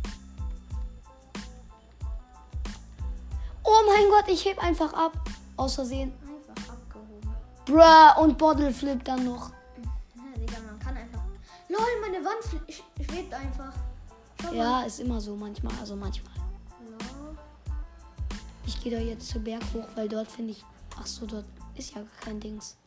Oh 3.64 3.82
mein 3.88 4.10
Gott, 4.10 4.26
ich 4.28 4.46
heb 4.46 4.62
einfach 4.64 4.94
ab. 4.94 5.14
Aus 5.58 5.76
Versehen. 5.76 6.14
Einfach 6.22 6.74
abgehoben. 6.74 7.30
Bruh, 7.66 8.22
und 8.22 8.38
Bottle 8.38 8.72
Flip 8.72 9.04
dann 9.04 9.26
noch. 9.26 9.52
Lol, 11.74 12.02
meine 12.02 12.24
Wand 12.24 12.44
schwebt 13.00 13.34
einfach. 13.34 13.74
Schau 14.40 14.48
mal. 14.48 14.56
Ja, 14.56 14.84
ist 14.84 15.00
immer 15.00 15.20
so 15.20 15.36
manchmal. 15.36 15.74
Also 15.80 15.96
manchmal. 15.96 16.36
Lol. 16.88 17.36
Ich 18.68 18.80
gehe 18.82 18.92
da 18.92 19.00
jetzt 19.00 19.28
zu 19.28 19.40
Berg 19.40 19.64
hoch, 19.74 19.88
weil 19.96 20.08
dort 20.08 20.32
finde 20.32 20.52
ich. 20.52 20.64
Ach 21.00 21.08
so, 21.08 21.26
dort 21.26 21.46
ist 21.76 21.96
ja 21.96 22.02
gar 22.02 22.12
kein 22.22 22.40
Dings. 22.40 22.78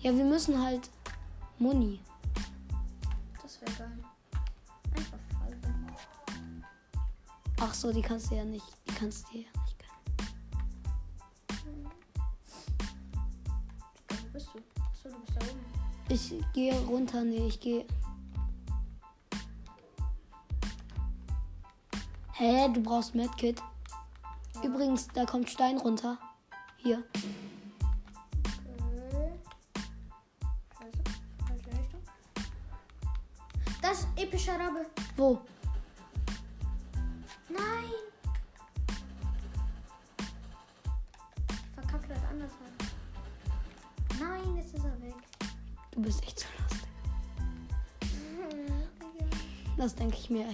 Ja, 0.00 0.14
wir 0.14 0.24
müssen 0.24 0.62
halt 0.62 0.90
Muni. 1.58 2.00
Das 3.42 3.58
wäre 3.62 3.72
geil. 3.72 3.98
Einfach 4.94 5.18
fallen. 5.32 5.94
Ach 7.58 7.72
so, 7.72 7.90
die 7.92 8.02
kannst 8.02 8.30
du 8.30 8.34
ja 8.34 8.44
nicht. 8.44 8.66
Die 8.86 8.92
kannst 8.94 9.26
du 9.32 9.38
ja 9.38 9.48
nicht 9.64 9.78
gönnen. 9.78 9.94
Wo 14.08 14.14
bist 14.34 14.48
du? 14.52 14.58
Achso, 14.82 15.08
du 15.08 15.18
bist 15.20 15.34
da 15.36 15.40
oben. 15.46 15.75
Ich 16.08 16.34
gehe 16.52 16.78
runter. 16.86 17.24
Nee, 17.24 17.48
ich 17.48 17.60
gehe. 17.60 17.84
Hä, 22.32 22.68
du 22.72 22.82
brauchst 22.82 23.14
Medkit. 23.14 23.62
Übrigens, 24.62 25.08
da 25.08 25.24
kommt 25.24 25.50
Stein 25.50 25.78
runter. 25.78 26.18
Hier. 26.76 27.02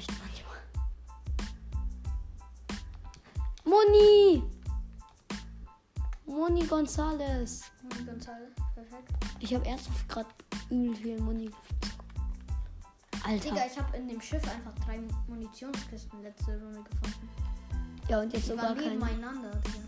Echt 0.03 0.11
manchmal. 0.21 0.59
Moni! 3.65 4.43
Moni 6.27 6.67
Gonzales. 6.67 7.63
Moni 7.83 8.05
Gonzales, 8.05 8.51
perfekt. 8.75 9.13
Ich 9.41 9.55
habe 9.55 9.67
ernsthaft 9.67 10.09
gerade 10.09 10.29
übel 10.71 10.97
viel 10.97 11.21
Moni. 11.21 11.51
Alter. 13.25 13.51
Digga, 13.51 13.67
ich 13.67 13.79
habe 13.79 13.97
in 13.97 14.09
dem 14.09 14.21
Schiff 14.21 14.43
einfach 14.49 14.75
drei 14.85 15.01
Munitionskisten 15.29 16.23
letzte 16.23 16.61
Runde 16.61 16.83
gefunden. 16.83 17.29
Ja, 18.09 18.21
und 18.21 18.33
jetzt 18.33 18.47
Die 18.47 18.51
sogar 18.51 18.71
waren 18.71 18.79
nebeneinander, 18.79 19.51
Digga. 19.51 19.79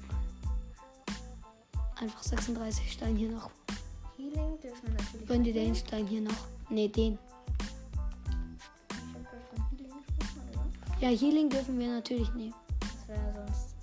Einfach 1.97 2.23
36 2.23 2.93
Stein 2.93 3.17
hier 3.17 3.31
noch. 3.31 3.51
Healing 4.17 4.61
dürfen 4.61 4.83
wir 4.83 4.95
natürlich. 4.95 5.27
Gönn 5.27 5.43
dir 5.43 5.53
den. 5.53 5.75
Stein 5.75 6.07
hier 6.07 6.21
noch. 6.21 6.47
Ne, 6.69 6.89
den. 6.89 7.19
Ja, 11.01 11.09
Healing 11.09 11.51
dürfen 11.51 11.79
wir 11.79 11.89
natürlich 11.89 12.33
nehmen. 12.35 12.55
Das 12.81 13.09
wäre 13.09 13.35
sonst 13.35 13.75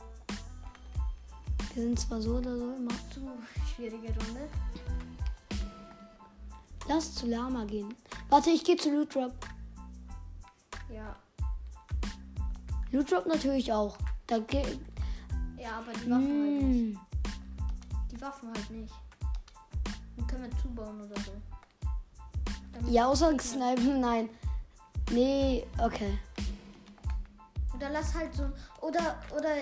Wir 1.75 1.83
sind 1.83 1.99
zwar 1.99 2.21
so 2.21 2.37
oder 2.37 2.57
so 2.57 2.73
immer. 2.75 2.91
zu 3.13 3.21
schwierige 3.75 4.07
Runde. 4.07 4.49
Lass 6.87 7.15
zu 7.15 7.27
Lama 7.27 7.63
gehen. 7.65 7.93
Warte, 8.29 8.49
ich 8.49 8.63
gehe 8.63 8.75
zu 8.75 8.91
Loot 8.91 9.13
Drop. 9.13 9.33
Ja. 10.93 11.15
Loot 12.91 13.11
Drop 13.11 13.25
natürlich 13.27 13.71
auch. 13.71 13.97
Da 14.27 14.39
ge 14.39 14.63
Ja, 15.57 15.79
aber 15.79 15.93
die 15.93 16.09
Waffen 16.09 16.41
halt 16.43 16.61
nicht. 16.61 16.95
Mm. 16.95 16.99
Die 18.11 18.21
Waffen 18.21 18.49
halt 18.49 18.71
nicht. 18.71 18.93
Dann 20.17 20.27
können 20.27 20.43
wir 20.43 20.57
zubauen 20.61 21.01
oder 21.01 21.21
so. 21.21 21.31
Damit 22.73 22.91
Ja, 22.91 23.07
außer 23.07 23.37
Snipen, 23.39 23.99
nein. 24.01 24.29
Nee, 25.11 25.65
okay. 25.77 26.17
Oder 27.81 27.89
lass 27.89 28.13
halt 28.13 28.31
so. 28.35 28.43
Oder, 28.81 29.19
oder. 29.35 29.55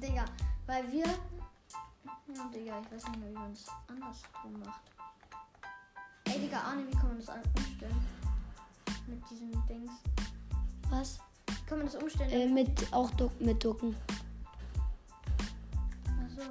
Digga, 0.00 0.24
weil 0.66 0.92
wir. 0.92 1.04
Ja, 1.04 2.48
Digga, 2.54 2.80
ich 2.80 2.92
weiß 2.92 3.08
nicht 3.08 3.18
mehr, 3.18 3.30
wie 3.30 3.34
man 3.34 3.52
es 3.52 3.66
andersrum 3.88 4.60
macht. 4.64 4.82
Ey, 6.26 6.38
Digga, 6.38 6.60
Arne, 6.60 6.86
wie 6.86 6.92
kann 6.92 7.08
man 7.08 7.18
das 7.18 7.28
umstellen? 7.28 8.06
Mit 9.08 9.28
diesen 9.28 9.50
Dings. 9.66 9.90
Was? 10.88 11.18
Wie 11.48 11.66
kann 11.66 11.78
man 11.78 11.88
das 11.88 11.96
umstellen? 11.96 12.30
Äh, 12.30 12.46
mit 12.46 12.92
auch 12.92 13.10
Duck, 13.10 13.40
mit 13.40 13.64
Ducken. 13.64 13.96
Ach 16.06 16.30
so. 16.30 16.42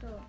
So. 0.00 0.20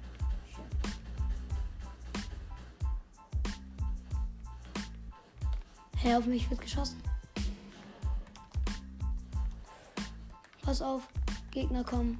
Hä, 5.97 6.15
auf 6.15 6.27
mich 6.27 6.47
wird 6.47 6.61
geschossen. 6.61 7.08
Pass 10.69 10.83
auf, 10.83 11.07
Gegner 11.49 11.83
kommen. 11.83 12.19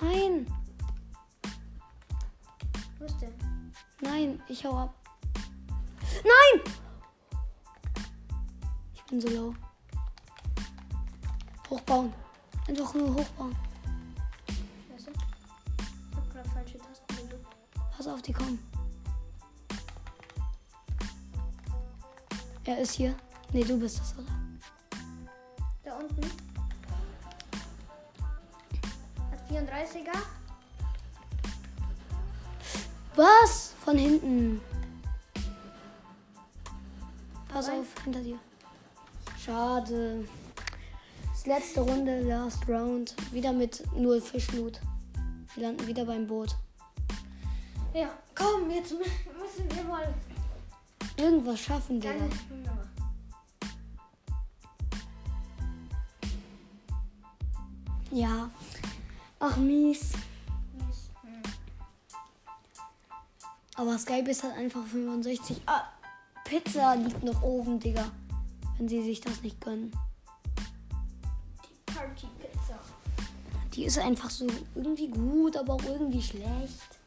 Nein, 0.00 0.46
Wo 3.00 3.04
ist 3.04 3.20
der? 3.20 3.32
nein, 4.00 4.40
ich 4.46 4.64
hau 4.64 4.78
ab. 4.78 4.94
Nein! 6.22 6.72
Ich 8.94 9.02
bin 9.06 9.20
so 9.20 9.28
low. 9.28 9.54
Hochbauen. 11.68 12.12
Einfach 12.68 12.94
nur 12.94 13.12
hochbauen. 13.12 13.56
Scheiße. 14.88 15.10
Ich 15.10 16.16
hab 16.16 16.30
gerade 16.30 16.48
falsche 16.48 16.78
Tasten 16.78 17.16
gedrückt. 17.16 17.56
Pass 17.96 18.06
auf, 18.06 18.22
die 18.22 18.32
kommen. 18.32 18.60
Er 22.64 22.78
ist 22.78 22.92
hier. 22.92 23.16
Nee, 23.52 23.64
du 23.64 23.80
bist 23.80 23.98
das, 23.98 24.16
oder? 24.16 24.43
36er. 29.64 30.18
Was? 33.16 33.74
Von 33.84 33.98
hinten. 33.98 34.60
Pass 37.48 37.68
auf, 37.68 37.86
hinter 38.02 38.20
dir. 38.20 38.38
Schade. 39.38 40.26
Das 41.30 41.46
letzte 41.46 41.80
Runde, 41.82 42.22
Last 42.22 42.68
Round. 42.68 43.14
Wieder 43.32 43.52
mit 43.52 43.84
null 43.96 44.20
Fischloot. 44.20 44.80
Wir 45.54 45.66
landen 45.66 45.86
wieder 45.86 46.04
beim 46.04 46.26
Boot. 46.26 46.56
Ja, 47.92 48.08
komm, 48.34 48.70
jetzt 48.70 48.92
müssen 48.92 49.70
wir 49.70 49.84
mal 49.84 50.12
irgendwas 51.16 51.60
schaffen, 51.60 52.00
Digga. 52.00 52.14
Ja. 58.10 58.50
Ach, 59.46 59.58
mies. 59.58 60.12
Mies. 60.72 61.10
Hm. 61.20 61.42
Aber 63.76 63.98
Skybase 63.98 64.44
hat 64.44 64.56
einfach 64.56 64.86
65. 64.86 65.60
Ah, 65.66 65.82
Pizza 66.44 66.94
liegt 66.94 67.22
noch 67.22 67.42
oben, 67.42 67.78
Digga. 67.78 68.10
Wenn 68.78 68.88
sie 68.88 69.02
sich 69.02 69.20
das 69.20 69.42
nicht 69.42 69.60
gönnen. 69.60 69.92
Die 71.62 71.92
Party 71.92 72.26
Pizza. 72.38 72.78
Die 73.74 73.84
ist 73.84 73.98
einfach 73.98 74.30
so 74.30 74.46
irgendwie 74.74 75.08
gut, 75.08 75.58
aber 75.58 75.74
auch 75.74 75.84
irgendwie 75.84 76.22
schlecht. 76.22 76.98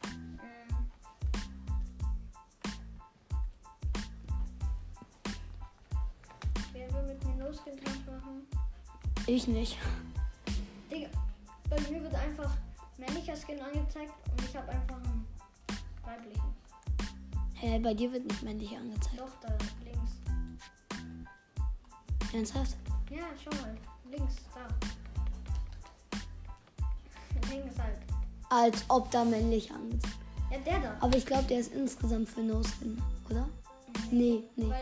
Wer 6.72 6.94
will 6.94 7.02
mit 7.02 7.24
mir 7.24 7.46
losgetanzt 7.46 8.06
machen? 8.06 8.46
Ich 9.26 9.48
nicht. 9.48 9.76
Einfach 12.28 12.50
männlicher 12.98 13.34
Skin 13.36 13.60
angezeigt 13.60 14.12
und 14.30 14.42
ich 14.42 14.56
habe 14.56 14.68
einfach 14.70 14.96
einen 14.96 15.26
weiblichen. 16.04 16.42
Hä, 17.54 17.78
bei 17.78 17.94
dir 17.94 18.12
wird 18.12 18.24
nicht 18.24 18.42
männlich 18.42 18.76
angezeigt. 18.76 19.18
Doch, 19.18 19.32
da 19.40 19.48
links. 19.84 20.12
Ernsthaft? 22.32 22.76
Ja, 23.10 23.24
schau 23.42 23.50
mal. 23.62 23.76
Links, 24.10 24.36
da. 24.54 24.66
Links 27.50 27.78
halt. 27.78 27.98
Als 28.50 28.84
ob 28.88 29.10
da 29.10 29.24
männlich 29.24 29.72
angezeigt. 29.72 30.18
Ja, 30.50 30.58
der 30.58 30.80
da. 30.80 30.96
Aber 31.00 31.16
ich 31.16 31.26
glaube, 31.26 31.44
der 31.44 31.60
ist 31.60 31.72
insgesamt 31.72 32.28
für 32.28 32.40
No-Skin, 32.40 33.02
oder? 33.28 33.48
Nee, 34.10 34.42
nee. 34.56 34.72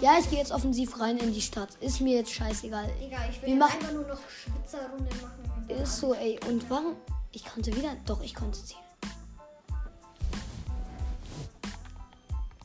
Ja, 0.00 0.18
ich 0.18 0.28
gehe 0.30 0.38
jetzt 0.38 0.52
offensiv 0.52 0.98
rein 1.00 1.18
in 1.18 1.32
die 1.32 1.40
Stadt. 1.40 1.74
Ist 1.80 2.00
mir 2.00 2.16
jetzt 2.18 2.32
scheißegal. 2.32 2.88
Digga, 3.00 3.18
ich 3.30 3.36
will 3.42 3.48
Wir 3.48 3.54
jetzt 3.54 3.58
machen- 3.58 3.74
einfach 3.80 3.92
nur 3.92 4.06
noch 4.06 4.18
Schwitzerrunde 4.28 5.10
machen. 5.22 5.82
Ist 5.82 5.96
so, 5.98 6.14
ey. 6.14 6.38
Und 6.48 6.68
warum? 6.70 6.96
Ich 7.32 7.44
konnte 7.44 7.74
wieder. 7.76 7.96
Doch, 8.06 8.22
ich 8.22 8.34
konnte 8.34 8.62
ziehen. 8.64 8.78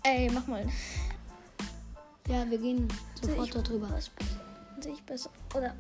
Ey, 0.04 0.30
mach 0.32 0.48
mal. 0.48 0.66
Ja, 2.28 2.50
wir 2.50 2.58
gehen 2.58 2.88
sofort. 3.22 3.54
Was 3.82 4.10
besser? 4.10 4.32
Sehe 4.80 4.94
ich 4.94 5.04
besser? 5.04 5.30
Oder 5.56 5.74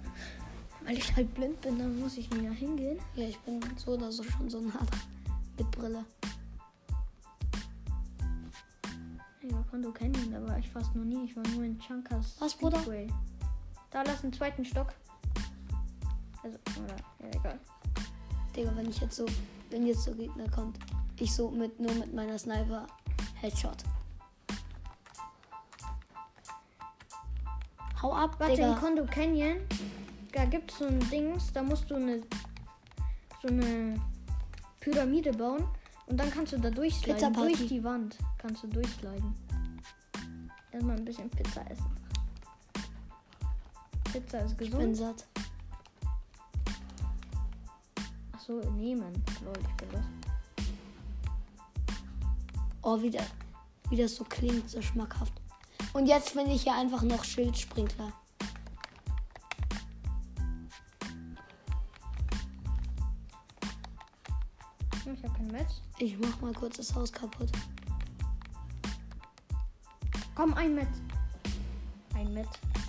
weil 0.86 0.98
ich 0.98 1.16
halt 1.16 1.34
blind 1.34 1.60
bin, 1.62 1.78
dann 1.78 2.00
muss 2.00 2.18
ich 2.18 2.30
näher 2.32 2.52
hingehen. 2.52 3.00
Ja, 3.16 3.28
ich 3.28 3.38
bin 3.40 3.60
so 3.78 3.92
oder 3.92 4.12
so 4.12 4.24
schon 4.24 4.50
so 4.50 4.60
nah 4.62 4.72
dran. 4.72 5.02
Mit 5.58 5.72
Brille. 5.72 6.06
Ja, 9.50 9.64
Kondo 9.70 9.92
Canyon, 9.92 10.32
da 10.32 10.46
war 10.46 10.58
ich 10.58 10.70
fast 10.70 10.94
noch 10.96 11.06
nie. 11.06 11.24
Ich 11.26 11.36
war 11.36 11.44
nur 11.56 11.64
in 11.64 11.80
Chunkas 11.80 12.36
Was, 12.40 12.56
Bruder? 12.56 12.80
Speedway. 12.80 13.08
Da 13.92 14.02
lass 14.04 14.24
einen 14.24 14.34
zweiten 14.34 14.66
Stock. 14.66 14.94
Also, 16.44 16.58
oder, 16.84 16.96
ja, 17.20 17.40
egal. 17.40 17.60
Digga, 18.56 18.76
wenn 18.76 18.90
ich 18.90 19.00
jetzt 19.00 19.16
so, 19.16 19.26
wenn 19.70 19.86
jetzt 19.86 20.04
so 20.04 20.14
Gegner 20.14 20.50
kommt, 20.50 20.78
ich 21.20 21.34
so 21.34 21.50
mit 21.50 21.80
nur 21.80 21.94
mit 21.94 22.14
meiner 22.14 22.38
Sniper 22.38 22.88
Headshot. 23.36 23.84
Hau 28.02 28.14
ab, 28.14 28.36
Warte, 28.40 28.54
in 28.54 28.58
Digga. 28.58 28.80
Kondo 28.80 29.06
Canyon, 29.06 29.58
da 30.34 30.46
gibt 30.46 30.72
es 30.72 30.80
so 30.80 30.86
ein 30.86 31.00
Dings, 31.10 31.54
da 31.54 31.64
musst 31.64 31.90
du 31.90 31.96
eine 31.96 32.22
so 33.42 33.48
eine 33.48 33.96
Pyramide 34.80 35.32
bauen 35.32 35.68
und 36.08 36.18
dann 36.18 36.32
kannst 36.32 36.54
du 36.54 36.58
da 36.58 36.70
durchsliden. 36.70 37.34
Durch 37.34 37.68
die 37.68 37.84
Wand 37.84 38.18
kannst 38.38 38.64
du 38.64 38.68
durchsliden. 38.68 39.34
Erstmal 40.72 40.98
ein 40.98 41.06
bisschen 41.06 41.30
Pizza 41.30 41.70
essen. 41.70 41.86
Pizza 44.12 44.40
ist 44.40 44.52
Ich 44.60 44.70
bin 44.72 44.94
gesund. 44.94 44.98
satt. 44.98 45.28
Achso, 48.34 48.60
nehmen. 48.72 49.14
Lol, 49.44 49.54
ich 49.60 49.76
bin 49.76 49.90
das. 49.92 50.06
Oh, 52.82 53.02
wie, 53.02 53.10
der, 53.10 53.26
wie 53.90 53.98
das 53.98 54.16
so 54.16 54.24
klingt, 54.24 54.70
so 54.70 54.82
schmackhaft. 54.82 55.34
Und 55.94 56.06
jetzt 56.08 56.30
finde 56.30 56.52
ich 56.52 56.64
hier 56.64 56.76
einfach 56.76 57.02
noch 57.02 57.24
Schildsprinkler. 57.24 58.14
Ich 65.48 65.54
kein 65.54 65.62
Metz. 65.62 65.82
Ich 66.00 66.20
mach 66.20 66.42
mal 66.42 66.54
kurz 66.54 66.78
das 66.78 66.94
Haus 66.94 67.12
kaputt. 67.12 67.50
Komm, 70.36 70.54
ein 70.54 70.76
Metz. 70.76 71.02
Ein. 72.14 72.38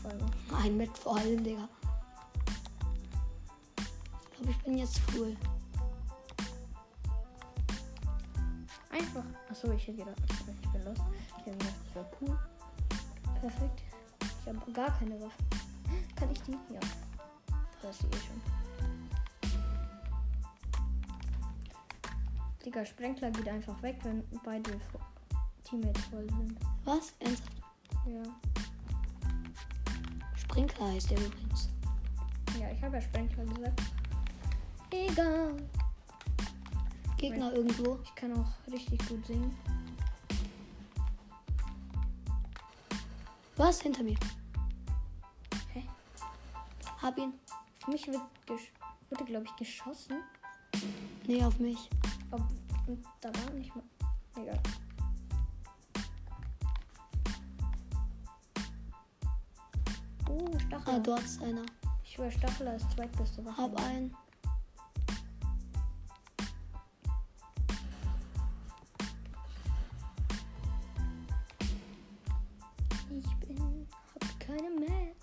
Also. 0.05 0.27
Ein 0.63 0.77
mit 0.77 0.97
vor 0.99 1.17
allem, 1.17 1.43
Digga. 1.45 1.69
Ich 3.77 4.37
glaube, 4.37 4.51
ich 4.51 4.59
bin 4.65 4.79
jetzt 4.79 5.01
cool. 5.15 5.37
Einfach. 8.91 9.25
Achso, 9.51 9.71
ich 9.73 9.87
hätte 9.87 9.99
gedacht, 9.99 10.17
ich 10.29 10.73
bin 10.73 10.85
los. 10.85 10.99
Ich 11.39 11.47
hätte 11.47 11.59
gedacht, 11.59 11.75
das 11.85 11.95
wäre 11.95 12.11
cool. 12.21 12.39
Perfekt. 13.41 13.83
Ich 14.21 14.49
habe 14.49 14.73
gar 14.73 14.99
keine 14.99 15.21
Waffe. 15.21 15.45
Kann 16.17 16.31
ich 16.33 16.43
die? 16.43 16.53
Ja. 16.73 16.81
Das 17.83 18.01
ist 18.01 18.03
die 18.03 18.17
eh 18.17 18.21
schon. 18.21 18.68
Digga, 22.69 22.85
Sprenkler 22.85 23.31
geht 23.31 23.49
einfach 23.49 23.81
weg, 23.83 23.97
wenn 24.03 24.23
beide 24.45 24.79
Teammates 25.65 26.05
voll 26.05 26.29
sind. 26.29 26.55
Was? 26.85 27.15
Ernsthaft? 27.19 27.63
Ja. 28.07 28.23
Sprinkler 30.37 30.89
heißt 30.89 31.11
der 31.11 31.19
übrigens. 31.19 31.71
Ja, 32.61 32.71
ich 32.71 32.83
habe 32.83 32.97
ja 32.97 33.01
Sprenkler 33.01 33.47
gesagt. 33.47 33.83
Egal. 34.91 35.57
Gegner 37.17 37.55
irgendwo. 37.55 38.01
Ich 38.05 38.15
kann 38.15 38.35
auch 38.39 38.71
richtig 38.71 38.99
gut 39.09 39.25
singen. 39.25 39.57
Was? 43.57 43.81
Hinter 43.81 44.03
mir. 44.03 44.19
Hä? 45.73 45.85
Hab 47.01 47.17
ihn. 47.17 47.33
Auf 47.81 47.89
mich 47.89 48.07
wird 48.09 48.21
gesch 48.45 48.71
wurde, 49.09 49.25
glaube 49.25 49.47
ich, 49.47 49.57
geschossen. 49.57 50.23
Nee, 51.27 51.43
auf 51.43 51.59
mich. 51.59 51.89
Ob, 52.31 52.43
und 52.89 53.05
da 53.21 53.29
war 53.35 53.51
nicht 53.53 53.75
mal. 53.75 53.85
Egal. 54.37 54.61
Oh, 60.29 60.59
Stachel. 60.59 60.95
Ah, 60.95 60.99
dort 60.99 61.23
ist 61.23 61.43
einer. 61.43 61.65
Ich 62.05 62.13
schwöre, 62.13 62.33
Stachel 62.33 62.67
ist 62.69 62.91
zweitbeste 62.93 63.45
Waffe. 63.45 63.63
Hab 63.63 63.81
einen. 63.83 64.15
Ich 73.11 73.37
bin, 73.47 73.87
hab 74.15 74.41
keine. 74.41 75.15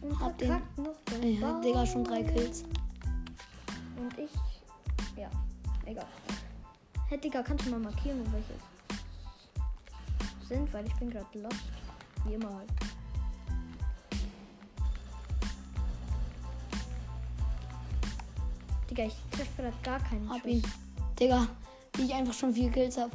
Und 0.00 0.20
Hab 0.20 0.36
den- 0.38 0.48
noch 0.76 0.96
den 1.20 1.62
Digga, 1.62 1.86
schon 1.86 2.04
drei. 2.04 2.22
Kills. 2.24 2.64
Digga, 7.22 7.42
kannst 7.42 7.66
du 7.66 7.70
mal 7.70 7.78
markieren, 7.78 8.20
wo 8.26 8.32
welche 8.32 8.54
sind? 10.48 10.72
Weil 10.72 10.86
ich 10.86 10.94
bin 10.96 11.10
gerade 11.10 11.38
lost. 11.38 11.56
Wie 12.24 12.34
immer 12.34 12.52
halt. 12.52 12.68
Digga, 18.90 19.04
ich 19.04 19.16
treffe 19.30 19.62
gerade 19.62 19.76
gar 19.82 20.00
keinen 20.00 20.28
Hab 20.28 20.40
Schuss. 20.40 20.50
ihn. 20.50 20.62
Digga, 21.18 21.46
wie 21.96 22.02
ich 22.02 22.14
einfach 22.14 22.34
schon 22.34 22.52
vier 22.52 22.70
Kills 22.70 22.98
hab. 22.98 23.10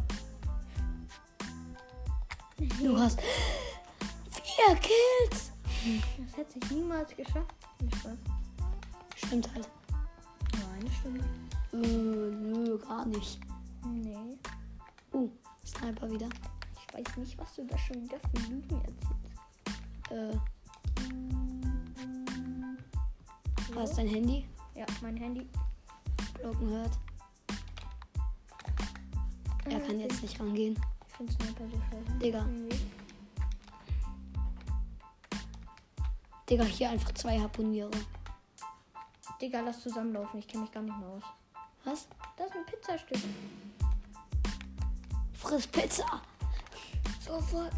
Du 2.82 2.98
hast 2.98 3.20
vier 3.22 4.76
Kills. 4.76 5.52
Das 6.17 6.38
hätte 6.38 6.60
ich 6.63 6.72
niemals 6.72 7.15
geschafft. 7.15 7.54
Stimmt 9.15 9.54
halt. 9.54 9.70
Nein, 10.54 10.91
stimmt. 11.00 11.24
Äh, 11.74 11.78
nö, 11.78 12.78
gar 12.80 13.06
nicht. 13.06 13.39
Nee. 13.93 14.38
Uh, 15.13 15.30
Sniper 15.65 16.10
wieder. 16.12 16.30
Ich 16.76 16.93
weiß 16.93 17.17
nicht, 17.17 17.38
was 17.38 17.56
du 17.56 17.65
da 17.65 17.78
schon 17.78 18.04
wieder 18.04 18.19
für 18.19 18.50
Lügen 18.50 18.82
erzählst. 18.82 20.12
Äh, 20.12 20.38
So. 23.67 23.76
was 23.76 23.89
ist 23.89 23.97
dein 23.97 24.08
Handy? 24.08 24.47
Ja, 24.76 24.86
mein 25.02 25.17
Handy. 25.17 25.47
Blocken 26.36 26.69
hört. 26.69 26.97
Er 29.65 29.80
kann 29.82 30.00
jetzt 30.00 30.21
nicht 30.21 30.39
rangehen. 30.39 30.80
Ich 31.08 31.15
finde 31.15 31.34
Sniper 31.34 31.67
so 31.67 31.78
scheiße. 31.78 32.19
Digga. 32.19 32.39
Irgendwie. 32.39 32.80
Digga, 36.50 36.63
hier 36.63 36.89
einfach 36.91 37.13
zwei 37.13 37.39
Harpuniere. 37.39 37.91
Digga, 39.41 39.60
lass 39.60 39.82
zusammenlaufen. 39.82 40.39
Ich 40.39 40.47
kenne 40.47 40.63
mich 40.63 40.71
gar 40.71 40.84
nicht 40.84 40.97
mehr 40.97 41.10
aus. 41.10 41.23
Was? 41.84 42.08
Das 42.38 42.47
ist 42.47 42.56
ein 42.56 42.65
Pizzastück. 42.65 43.19
Friss 45.48 45.68
Pizza. 45.68 46.06
Sofort. 47.26 47.72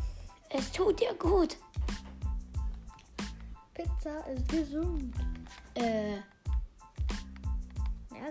Es 0.49 0.71
tut 0.71 0.99
dir 0.99 1.13
gut. 1.15 1.55
Pizza 3.75 4.25
ist 4.27 4.47
gesund. 4.49 5.13
Äh, 5.75 6.15
Ja, 6.15 6.21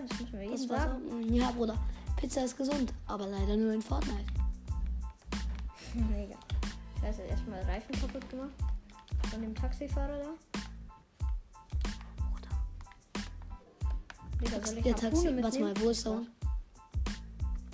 das 0.07 0.19
müssen 0.19 0.33
wir 0.33 0.41
jedem 0.43 0.69
war's. 0.69 0.81
sagen. 0.81 1.33
Ja, 1.33 1.51
Bruder. 1.51 1.77
Pizza 2.17 2.43
ist 2.43 2.57
gesund, 2.57 2.93
aber 3.07 3.27
leider 3.27 3.55
nur 3.55 3.71
in 3.73 3.81
Fortnite. 3.81 4.25
Mega. 5.93 6.35
Ich 6.97 7.01
weiß 7.01 7.17
jetzt 7.19 7.29
erstmal 7.31 7.61
Reifen 7.63 7.99
kaputt 7.99 8.29
gemacht. 8.29 8.51
Von 9.31 9.41
dem 9.41 9.55
Taxifahrer 9.55 10.17
da. 10.19 10.33
Digga, 14.41 14.65
soll 14.67 14.77
ich 14.77 14.83
Der 14.83 14.95
Taxi. 14.95 15.41
Warte 15.41 15.59
mal, 15.61 15.73
wo 15.79 15.89
ist 15.89 16.05
er? 16.05 16.21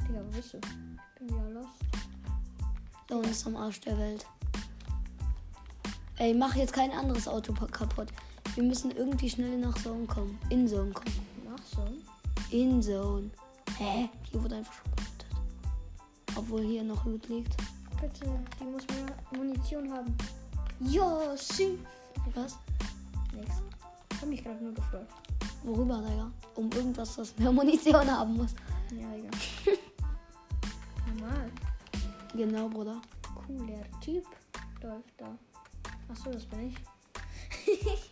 Digga, 0.08 0.22
wo 0.26 0.32
bist 0.32 0.54
du? 0.54 0.60
Wieder 1.28 1.50
lost. 1.50 1.70
Da 3.08 3.16
unten 3.16 3.30
ist 3.30 3.48
am 3.48 3.56
Arsch 3.56 3.82
der 3.82 3.98
Welt. 3.98 4.26
Ey, 6.18 6.34
mach 6.34 6.56
jetzt 6.56 6.74
kein 6.74 6.92
anderes 6.92 7.28
Auto 7.28 7.54
kaputt. 7.54 8.08
Wir 8.54 8.64
müssen 8.64 8.92
irgendwie 8.92 9.30
schnell 9.30 9.58
nach 9.58 9.76
Zone 9.82 10.06
kommen. 10.06 10.40
In 10.50 10.68
Zone 10.68 10.92
kommen. 10.92 11.28
Mach 11.50 11.64
so. 11.66 11.86
In 12.56 12.82
Zone. 12.82 13.30
Hä? 13.78 14.10
Hier 14.32 14.44
wurde 14.44 14.56
einfach 14.56 14.74
schon 14.74 14.92
gelootet. 14.96 15.26
Obwohl 16.38 16.62
hier 16.64 16.84
noch 16.84 17.04
Loot 17.06 17.28
liegt. 17.28 17.58
Bitte, 18.00 18.40
die 18.60 18.64
muss 18.64 18.84
mehr 18.88 19.06
Munition 19.38 19.92
haben. 19.92 20.16
Ja, 20.80 21.36
sie. 21.36 21.80
Was? 22.34 22.58
Nix. 23.34 23.56
Ich 24.12 24.22
hab 24.22 24.30
mich 24.30 24.44
gerade 24.44 24.64
nur 24.64 24.74
gefreut. 24.74 25.08
Worüber, 25.64 26.02
Digga? 26.02 26.32
Um 26.56 26.72
irgendwas, 26.72 27.16
das 27.16 27.38
mehr 27.38 27.52
Munition 27.52 28.10
haben 28.10 28.38
muss. 28.38 28.52
Ja, 28.92 29.14
egal. 29.16 29.78
Genau, 32.36 32.68
Bruder. 32.68 33.02
Cooler 33.34 33.84
Typ 34.02 34.26
läuft 34.82 35.14
da. 35.18 35.38
Achso, 36.10 36.32
das 36.32 36.46
bin 36.46 36.70
ich. 36.70 36.76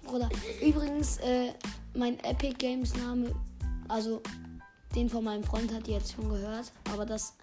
Bruder. 0.04 0.30
Übrigens, 0.62 1.18
äh, 1.18 1.54
mein 1.94 2.18
Epic 2.20 2.56
Games 2.58 2.96
Name, 2.96 3.36
also 3.90 4.22
den 4.96 5.10
von 5.10 5.24
meinem 5.24 5.44
Freund 5.44 5.74
hat 5.74 5.88
ihr 5.88 5.96
jetzt 5.98 6.14
schon 6.14 6.30
gehört, 6.30 6.72
aber 6.94 7.06
das 7.06 7.36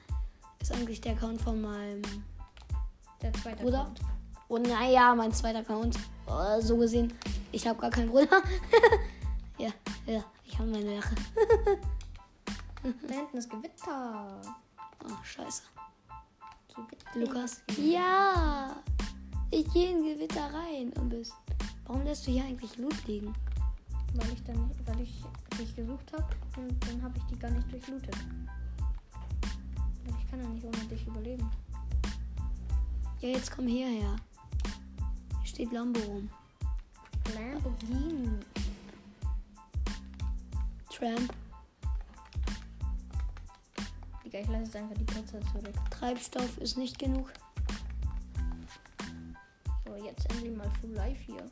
ist 0.60 0.72
eigentlich 0.72 1.00
der 1.00 1.12
Account 1.12 1.42
von 1.42 1.60
meinem 1.60 2.02
Der 3.20 3.32
zweite 3.34 3.62
Bruder. 3.62 3.82
Account. 3.82 4.00
Und 4.48 4.62
naja, 4.68 5.14
mein 5.14 5.32
zweiter 5.32 5.60
Account. 5.60 5.98
Oh, 6.26 6.60
so 6.60 6.76
gesehen, 6.78 7.12
ich 7.52 7.66
habe 7.66 7.78
gar 7.78 7.90
keinen 7.90 8.08
Bruder. 8.08 8.42
ja, 9.58 9.70
ja, 10.06 10.24
ich 10.44 10.58
habe 10.58 10.70
meine 10.70 10.96
Lache. 10.96 11.14
Da 12.82 13.14
hinten 13.14 13.36
ist 13.36 13.50
Gewitter. 13.50 14.40
Ah, 15.04 15.22
scheiße. 15.22 15.64
Lukas. 17.14 17.62
Ja! 17.76 18.76
Ich 19.50 19.68
gehe 19.72 19.90
in 19.90 20.02
Gewitter 20.04 20.52
rein. 20.52 20.92
Und 20.94 21.08
bist. 21.08 21.34
Warum 21.86 22.04
lässt 22.04 22.26
du 22.26 22.30
hier 22.30 22.44
eigentlich 22.44 22.76
Loot 22.76 23.06
liegen? 23.06 23.34
Weil 24.14 24.32
ich 24.32 24.42
dann, 24.44 24.70
weil 24.86 25.00
ich 25.00 25.22
dich 25.58 25.74
gesucht 25.74 26.12
habe 26.12 26.26
und 26.56 26.86
dann 26.86 27.02
habe 27.02 27.16
ich 27.18 27.24
die 27.24 27.38
gar 27.38 27.50
nicht 27.50 27.70
durchlootet. 27.72 28.16
Ich 30.18 30.30
kann 30.30 30.40
ja 30.40 30.48
nicht 30.48 30.64
ohne 30.64 30.84
dich 30.84 31.06
überleben. 31.06 31.50
Ja, 33.20 33.28
jetzt 33.30 33.50
komm 33.50 33.66
hierher. 33.66 34.16
Hier 35.38 35.46
steht 35.46 35.72
Lambo 35.72 36.00
rum. 36.00 36.30
Lamborghini. 37.34 38.30
Tramp. 40.88 41.32
Digga, 44.30 44.42
ich 44.42 44.48
lasse 44.48 44.64
jetzt 44.64 44.76
einfach 44.76 44.96
die 44.96 45.04
Pizza 45.04 45.40
zurück. 45.40 45.74
Treibstoff 45.90 46.58
ist 46.58 46.78
nicht 46.78 46.98
genug. 47.00 47.32
So, 49.84 49.96
jetzt 49.96 50.30
endlich 50.30 50.56
mal 50.56 50.70
Full 50.80 50.90
Life 50.90 51.20
hier. 51.24 51.44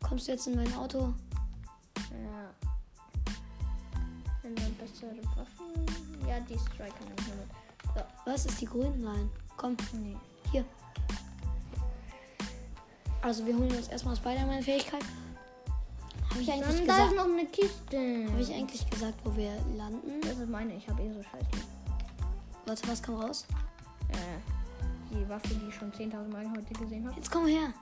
Kommst 0.00 0.28
du 0.28 0.32
jetzt 0.32 0.46
in 0.46 0.54
mein 0.54 0.74
Auto? 0.74 1.12
Ja. 2.10 2.54
Wenn 4.42 4.54
man 4.54 4.74
bessere 4.76 5.10
Waffen. 5.36 6.26
Ja, 6.26 6.40
die 6.40 6.58
Striker 6.58 7.04
nehme 7.04 7.16
ich 7.18 7.26
mit. 7.26 8.04
Was 8.24 8.46
ist 8.46 8.60
die 8.62 8.66
Grünline? 8.66 9.28
Komm, 9.58 9.76
Nee. 9.92 10.16
hier. 10.52 10.64
Also 13.20 13.44
wir 13.44 13.54
holen 13.54 13.76
uns 13.76 13.88
erstmal 13.88 14.16
Spider-Man-Fähigkeit. 14.16 15.04
Habe 16.34 16.42
ich 16.42 16.52
eigentlich 16.52 16.78
Dann 16.78 16.86
da 16.88 17.04
ist 17.04 17.10
gesagt? 17.10 17.14
noch 17.16 17.32
eine 17.32 17.46
Kiste. 17.46 18.26
Habe 18.28 18.40
ich 18.42 18.52
eigentlich 18.52 18.90
gesagt, 18.90 19.20
wo 19.22 19.36
wir 19.36 19.52
landen? 19.76 20.20
Das 20.20 20.36
ist 20.36 20.48
meine, 20.48 20.74
ich 20.74 20.88
habe 20.88 21.00
eh 21.00 21.12
so 21.12 21.22
scheiße. 21.22 21.46
Warte, 22.66 22.88
was 22.88 23.00
kam 23.00 23.14
raus? 23.20 23.46
Äh, 24.08 24.16
die 25.14 25.28
Waffe, 25.28 25.54
die 25.54 25.68
ich 25.68 25.74
schon 25.76 25.92
10.000 25.92 26.28
Mal 26.32 26.50
heute 26.50 26.74
gesehen 26.74 27.06
habe. 27.06 27.16
Jetzt 27.16 27.30
komm 27.30 27.46
her. 27.46 27.72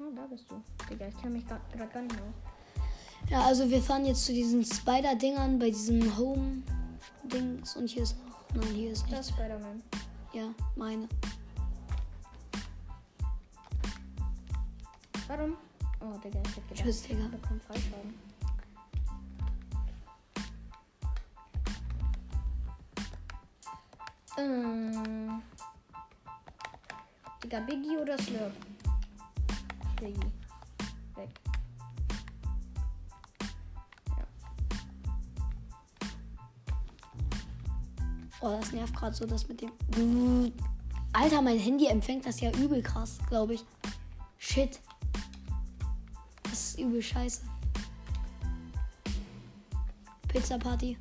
Oh, 0.00 0.10
da 0.12 0.26
bist 0.26 0.50
du. 0.50 0.60
Digga, 0.90 1.06
ich 1.06 1.22
kann 1.22 1.32
mich 1.32 1.46
gerade 1.46 1.92
gar 1.92 2.02
nicht 2.02 2.14
aus. 2.16 3.30
Ja, 3.30 3.42
also 3.42 3.70
wir 3.70 3.80
fahren 3.80 4.04
jetzt 4.06 4.24
zu 4.24 4.32
diesen 4.32 4.64
Spider-Dingern 4.64 5.60
bei 5.60 5.70
diesem 5.70 6.16
Home-Dings. 6.18 7.76
Und 7.76 7.88
hier 7.88 8.02
ist 8.02 8.16
noch. 8.26 8.44
Nein, 8.56 8.74
hier 8.74 8.90
ist 8.90 9.02
Das 9.04 9.10
nicht. 9.10 9.20
ist 9.20 9.30
Spider-Man. 9.30 9.82
Ja, 10.32 10.52
meine. 10.74 11.08
Warum? 15.28 15.56
Oh, 16.00 16.16
Digga, 16.18 16.40
ich 16.44 16.56
hab 16.56 16.68
gedacht, 16.68 16.84
Tschüss, 16.84 17.02
Digga. 17.02 17.28
da 17.30 17.48
kommt 17.48 17.62
Fallschaden. 17.62 18.14
Ähm. 24.38 25.42
Digga, 27.42 27.60
Biggie 27.60 27.96
oder 27.96 28.16
Slurp? 28.18 28.52
Biggie. 30.00 30.32
Weg. 31.16 31.30
Oh, 38.40 38.56
das 38.60 38.72
nervt 38.72 38.94
gerade 38.94 39.16
so, 39.16 39.26
das 39.26 39.48
mit 39.48 39.60
dem. 39.60 40.52
Alter, 41.12 41.42
mein 41.42 41.58
Handy 41.58 41.86
empfängt 41.86 42.24
das 42.26 42.40
ja 42.40 42.52
übel 42.52 42.82
krass, 42.82 43.18
glaube 43.28 43.54
ich. 43.54 43.64
Shit. 44.36 44.78
Das 46.58 46.70
ist 46.70 46.80
übel 46.80 47.00
scheiße. 47.00 47.42
Pizza 50.26 50.58
Party. 50.58 50.98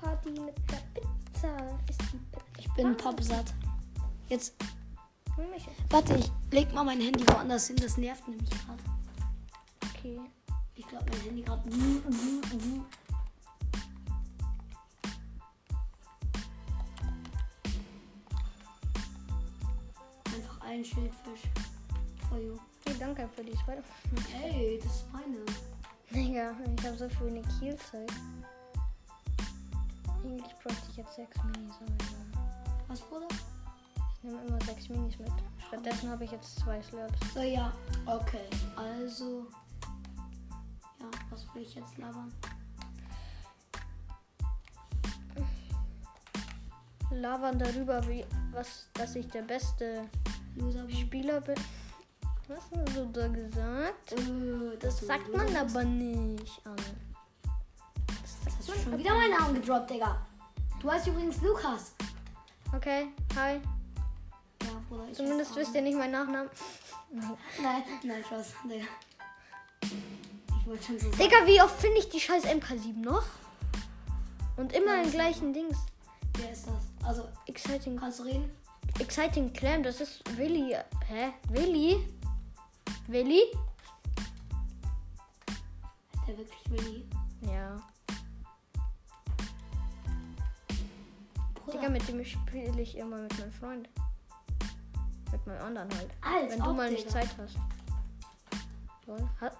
Party 0.00 0.30
mit 0.30 0.56
der 0.70 0.82
Pizza. 0.94 1.80
Ist 1.88 2.00
die 2.00 2.16
Pizza. 2.16 2.44
Ich 2.56 2.72
bin 2.74 2.96
pappsatt. 2.96 3.52
Jetzt, 4.28 4.54
warte, 5.88 6.14
ich 6.14 6.30
leg 6.52 6.72
mal 6.72 6.84
mein 6.84 7.00
Handy 7.00 7.26
woanders 7.26 7.66
hin. 7.66 7.76
Das 7.78 7.96
nervt 7.96 8.28
nämlich 8.28 8.48
gerade. 8.50 8.82
Okay. 9.88 10.20
Ich 10.76 10.86
glaube, 10.86 11.06
mein 11.10 11.20
Handy 11.22 11.42
gerade. 11.42 11.68
Einfach 20.32 20.60
ein 20.60 20.84
Schildfisch. 20.84 21.50
For 22.28 22.38
you. 22.38 22.56
Hey, 22.90 22.98
danke 22.98 23.28
für 23.36 23.44
die 23.44 23.56
Spider. 23.56 23.84
Ey, 24.42 24.80
das 24.82 24.92
ist 24.92 25.12
meine. 25.12 25.38
Digga, 26.10 26.50
ich 26.76 26.84
habe 26.84 26.96
so 26.96 27.08
viel 27.08 27.28
eine 27.28 27.42
Kielzeit. 27.42 28.10
Eigentlich 30.24 30.52
bräuchte 30.56 30.90
ich 30.90 30.96
jetzt 30.96 31.14
sechs 31.14 31.36
Minis. 31.44 31.74
Was, 32.88 33.00
Bruder? 33.02 33.28
Ich 34.16 34.24
nehme 34.24 34.42
immer 34.44 34.60
sechs 34.62 34.88
Minis 34.88 35.16
mit. 35.20 35.30
Stattdessen 35.68 36.10
habe 36.10 36.24
ich 36.24 36.32
jetzt 36.32 36.58
zwei 36.58 36.82
Slurps. 36.82 37.16
So, 37.32 37.42
ja. 37.42 37.72
Okay. 38.06 38.48
Also. 38.74 39.46
Ja, 40.98 41.06
was 41.30 41.46
will 41.54 41.62
ich 41.62 41.76
jetzt 41.76 41.96
labern? 41.96 42.32
Labern 47.12 47.56
darüber, 47.56 48.04
wie, 48.08 48.24
was, 48.50 48.88
dass 48.94 49.14
ich 49.14 49.28
der 49.28 49.42
beste 49.42 50.08
Loser. 50.56 50.90
Spieler 50.90 51.40
bin. 51.40 51.54
Was 52.50 52.58
hast 52.80 52.96
du 52.96 53.04
da 53.12 53.28
gesagt? 53.28 54.12
Äh, 54.12 54.76
Das 54.80 54.98
sagt 54.98 55.32
man 55.34 55.54
aber 55.54 55.84
nicht, 55.84 56.60
Anne. 56.64 56.76
Das 58.06 58.56
Hast 58.58 58.68
du 58.68 58.72
schon 58.82 58.98
wieder 58.98 59.14
meinen 59.14 59.38
Namen 59.38 59.54
gedroppt, 59.54 59.90
Digga. 59.90 60.20
Du 60.80 60.90
heißt 60.90 61.06
übrigens 61.06 61.40
Lukas. 61.42 61.94
Okay, 62.74 63.06
hi. 63.36 63.60
Ja, 64.64 64.68
Bruder. 64.88 65.12
Zumindest 65.12 65.54
wisst 65.54 65.74
ihr 65.76 65.82
nicht 65.82 65.96
meinen 65.96 66.10
Nachnamen. 66.10 66.50
nicht. 67.12 67.28
Nein, 67.62 67.82
nein, 68.02 68.24
Spaß. 68.24 68.54
Digga. 68.64 68.86
Ich 69.82 70.66
wollte 70.66 70.82
schon 70.84 70.98
so 70.98 71.06
sagen. 71.10 71.18
Digga, 71.22 71.46
wie 71.46 71.62
oft 71.62 71.80
finde 71.80 71.98
ich 71.98 72.08
die 72.08 72.18
scheiß 72.20 72.44
MK7 72.46 72.96
noch? 72.98 73.26
Und 74.56 74.72
immer 74.72 74.96
Ja, 74.96 75.02
im 75.02 75.10
gleichen 75.12 75.52
Dings. 75.52 75.78
Wer 76.36 76.50
ist 76.50 76.66
das? 76.66 77.06
Also, 77.06 77.28
Exciting. 77.46 77.96
kannst 77.96 78.18
du 78.18 78.24
reden? 78.24 78.50
Exciting 78.98 79.52
Clam, 79.52 79.84
das 79.84 80.00
ist 80.00 80.36
Willi. 80.36 80.76
Hä? 81.06 81.32
Willi? 81.50 82.04
Willi? 83.10 83.42
Ist 86.12 86.28
der 86.28 86.38
wirklich 86.38 86.70
Willi? 86.70 87.04
Ja. 87.40 87.76
Bruder. 91.54 91.72
Digga, 91.72 91.88
mit 91.88 92.06
dem 92.06 92.24
spiele 92.24 92.80
ich 92.80 92.96
immer 92.96 93.18
mit 93.18 93.36
meinem 93.36 93.50
Freund. 93.50 93.88
Mit 95.32 95.44
meinem 95.44 95.60
anderen 95.60 95.88
halt. 95.96 96.10
Als 96.20 96.52
Wenn 96.52 96.62
du 96.62 96.72
mal 96.72 96.88
nicht. 96.88 97.10
Zeit 97.10 97.28
hast. 97.36 97.56
Hat, 99.40 99.56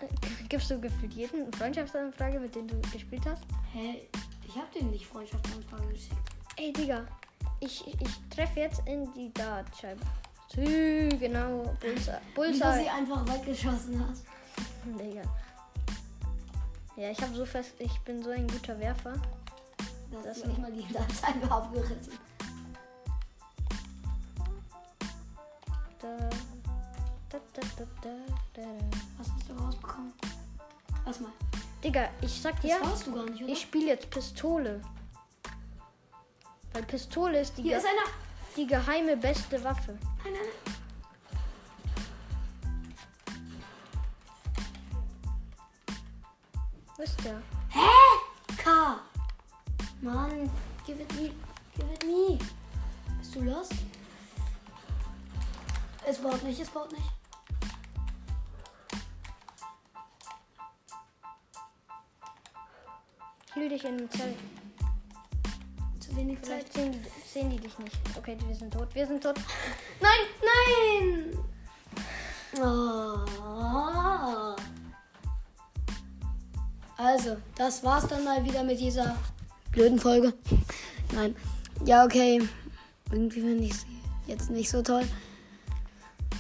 gibst 0.49 0.71
du 0.71 0.81
gefühlt 0.81 1.13
jeden 1.15 1.53
Freundschaftsanfrage, 1.55 2.39
mit 2.39 2.55
dem 2.55 2.69
du 2.69 2.81
gespielt 2.93 3.27
hast? 3.27 3.43
Hä? 3.73 4.09
Ich 4.47 4.57
hab 4.57 4.71
dem 4.73 4.93
nicht 4.93 5.09
Freundschaftsanfrage 5.09 5.89
geschickt. 5.89 6.31
Ey, 6.57 6.73
Digga. 6.73 7.05
Ich, 7.59 7.85
ich 7.85 8.29
treffe 8.31 8.61
jetzt 8.61 8.87
in 8.87 9.13
die 9.13 9.35
Dartscheibe. 9.35 10.01
Tü, 10.53 11.09
genau. 11.19 11.75
Bullseye. 11.81 12.21
Wie 12.35 12.41
du 12.43 12.53
sie 12.55 12.61
Bullseye. 12.61 12.91
einfach 12.91 13.27
weggeschossen 13.29 14.05
hast. 14.09 14.25
Digga. 14.85 15.23
Ja, 16.97 17.11
ich 17.11 17.23
habe 17.23 17.35
so 17.35 17.47
fest, 17.47 17.75
ich 17.79 18.01
bin 18.01 18.23
so 18.23 18.31
ein 18.31 18.49
guter 18.49 18.79
Werfer. 18.81 19.13
Das, 20.11 20.25
Das 20.25 20.37
ist 20.39 20.47
nicht 20.47 20.59
mal 20.59 20.73
die 20.73 20.83
Hinterseite 20.83 21.51
aufgerissen. 21.51 22.19
Da, 26.01 26.09
da, 27.29 27.39
da, 27.53 27.63
da, 27.77 27.85
da, 28.03 28.11
da. 28.55 28.63
Was 29.19 29.29
hast 29.31 29.49
du 29.49 29.53
rausbekommen? 29.55 30.13
Was 31.05 31.21
mal? 31.21 31.33
Digga, 31.85 32.09
ich 32.21 32.43
sag 32.43 32.61
dir, 32.61 32.79
gar 32.81 33.25
nicht, 33.31 33.41
ich 33.43 33.61
spiele 33.61 33.87
jetzt 33.87 34.11
Pistole. 34.11 34.81
Weil 36.73 36.83
Pistole 36.83 37.41
ist 37.41 37.57
die, 37.57 37.63
ge 37.63 37.77
ist 37.77 37.87
die 38.57 38.67
geheime 38.67 39.17
beste 39.17 39.63
Waffe. 39.63 39.97
Nein, 40.25 40.33
nein, 40.35 40.43
nein. 40.43 40.75
Wo 46.97 47.03
ist 47.03 47.25
der? 47.25 47.43
K. 48.59 49.01
Mann, 50.03 50.51
give 50.87 51.01
it 51.01 51.13
me. 51.15 51.33
Give 51.77 51.93
it 51.93 52.05
me. 52.05 52.39
Bist 53.19 53.35
du 53.35 53.43
lost? 53.43 53.73
Es 56.07 56.19
baut 56.19 56.43
nicht, 56.43 56.61
es 56.61 56.69
baut 56.69 56.93
nicht. 56.93 57.11
Hiel 63.55 63.69
dich 63.69 63.85
in 63.85 63.99
dem 63.99 64.11
Zelt. 64.11 64.37
Zu 66.11 66.17
wenig 66.17 66.43
Zeit. 66.43 66.65
Vielleicht 66.71 66.73
sehen, 66.73 67.05
sehen 67.33 67.51
die 67.51 67.59
dich 67.59 67.79
nicht. 67.79 67.97
Okay, 68.19 68.37
wir 68.47 68.55
sind 68.55 68.73
tot. 68.73 68.89
Wir 68.95 69.07
sind 69.07 69.23
tot. 69.23 69.37
Nein, 70.01 70.21
nein! 70.43 71.39
Oh. 72.61 73.21
Also, 76.97 77.37
das 77.57 77.85
war's 77.85 78.07
dann 78.09 78.25
mal 78.25 78.45
wieder 78.45 78.63
mit 78.65 78.81
dieser 78.81 79.17
blöden 79.73 79.99
Folge. 79.99 80.35
Nein. 81.13 81.37
Ja, 81.85 82.05
okay. 82.05 82.43
Irgendwie 83.11 83.41
finde 83.41 83.65
ich 83.65 83.75
sie 83.75 83.87
jetzt 84.27 84.51
nicht 84.51 84.69
so 84.69 84.83
toll. 84.83 85.05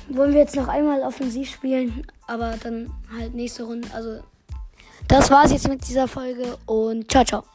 Wollen 0.09 0.33
wir 0.33 0.41
jetzt 0.41 0.57
noch 0.57 0.69
einmal 0.69 1.03
offensiv 1.03 1.51
spielen, 1.51 2.07
aber 2.27 2.57
dann 2.63 2.91
halt 3.17 3.35
nächste 3.35 3.63
Runde. 3.63 3.89
Also, 3.95 4.21
das 5.07 5.31
war's 5.31 5.53
jetzt 5.53 5.69
mit 5.69 5.87
dieser 5.87 6.09
Folge 6.09 6.59
und 6.67 7.11
ciao, 7.11 7.25
ciao. 7.25 7.50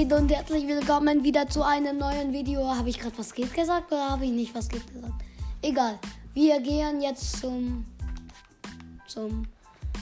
Geht 0.00 0.14
und 0.14 0.32
herzlich 0.32 0.66
willkommen 0.66 1.22
wieder 1.24 1.46
zu 1.46 1.62
einem 1.62 1.98
neuen 1.98 2.32
Video. 2.32 2.74
Habe 2.74 2.88
ich 2.88 2.98
gerade 2.98 3.18
was 3.18 3.34
geht 3.34 3.52
gesagt 3.52 3.92
oder 3.92 4.08
habe 4.08 4.24
ich 4.24 4.30
nicht 4.30 4.54
was 4.54 4.66
geht 4.66 4.90
gesagt? 4.90 5.12
Egal. 5.60 5.98
Wir 6.32 6.58
gehen 6.62 7.02
jetzt 7.02 7.38
zum 7.38 7.84
zum 9.06 9.46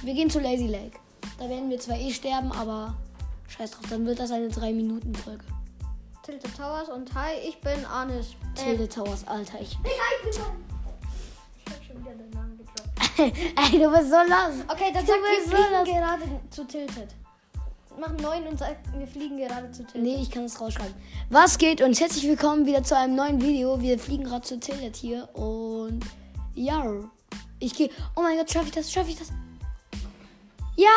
wir 0.04 0.14
gehen 0.14 0.30
zu 0.30 0.38
Lazy 0.38 0.68
Lake. 0.68 1.00
Da 1.36 1.48
werden 1.48 1.68
wir 1.68 1.80
zwar 1.80 1.96
eh 1.96 2.12
sterben, 2.12 2.52
aber 2.52 2.96
scheiß 3.48 3.72
drauf, 3.72 3.86
dann 3.90 4.06
wird 4.06 4.20
das 4.20 4.30
eine 4.30 4.46
3 4.46 4.72
Minuten 4.72 5.12
Folge. 5.16 5.44
Tilted 6.22 6.56
Towers 6.56 6.90
und 6.90 7.12
hi, 7.14 7.32
ich 7.48 7.60
bin 7.60 7.84
Arnis. 7.84 8.36
Tilted 8.54 8.92
Towers, 8.92 9.26
Alter, 9.26 9.60
ich. 9.60 9.76
Ich 9.82 11.72
hab 11.74 11.84
schon 11.84 12.00
wieder 12.00 12.14
den 12.14 12.30
Namen 12.30 12.56
gedroppt. 12.56 13.18
Ey, 13.18 13.80
du 13.80 13.90
bist 13.90 14.10
so 14.10 14.16
los. 14.16 14.64
Okay, 14.68 14.92
dann 14.94 15.04
sag, 15.04 15.16
bist 15.20 15.50
so 15.50 15.92
gerade 15.92 16.40
zu 16.50 16.64
Tilted. 16.68 17.08
Mach 18.00 18.12
9 18.12 18.46
und 18.46 18.58
sag, 18.58 18.76
wir 18.96 19.06
fliegen 19.08 19.38
gerade 19.38 19.70
zu 19.72 19.82
Tilted. 19.84 20.02
Nee, 20.02 20.22
ich 20.22 20.30
kann 20.30 20.44
es 20.44 20.60
rausschreiben. 20.60 20.94
Was 21.30 21.58
geht 21.58 21.80
und 21.82 21.98
herzlich 21.98 22.24
willkommen 22.24 22.64
wieder 22.66 22.82
zu 22.84 22.96
einem 22.96 23.16
neuen 23.16 23.40
Video. 23.40 23.80
Wir 23.80 23.98
fliegen 23.98 24.24
gerade 24.24 24.44
zu 24.46 24.60
Tilted 24.60 24.94
hier 24.96 25.28
und 25.34 26.04
ja, 26.54 26.84
ich 27.58 27.74
gehe. 27.74 27.90
Oh 28.14 28.22
mein 28.22 28.36
Gott, 28.36 28.50
schaffe 28.50 28.66
ich 28.66 28.72
das? 28.72 28.92
Schaffe 28.92 29.10
ich 29.10 29.18
das? 29.18 29.32
Ja, 30.76 30.88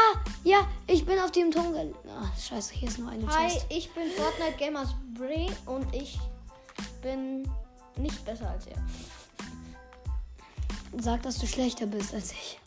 ja, 0.44 0.68
ich 0.86 1.04
bin 1.06 1.18
auf 1.20 1.32
dem 1.32 1.50
Turm. 1.50 1.74
gel- 1.74 1.96
Ach, 2.22 2.38
scheiße, 2.40 2.74
hier 2.76 2.88
ist 2.88 3.00
noch 3.00 3.10
eine 3.12 3.26
Hi, 3.28 3.48
Chest. 3.50 3.66
ich 3.70 3.92
bin 3.94 4.04
Fortnite 4.12 4.58
Gamers 4.60 4.90
Bray 5.18 5.50
und 5.66 5.92
ich 5.96 6.20
bin 7.02 7.50
nicht 7.98 8.24
besser 8.26 8.52
als 8.52 8.68
er. 8.68 8.78
Sag, 11.00 11.24
dass 11.24 11.40
du 11.40 11.48
schlechter 11.48 11.88
bist 11.88 12.14
als 12.14 12.32
ich. 12.34 12.60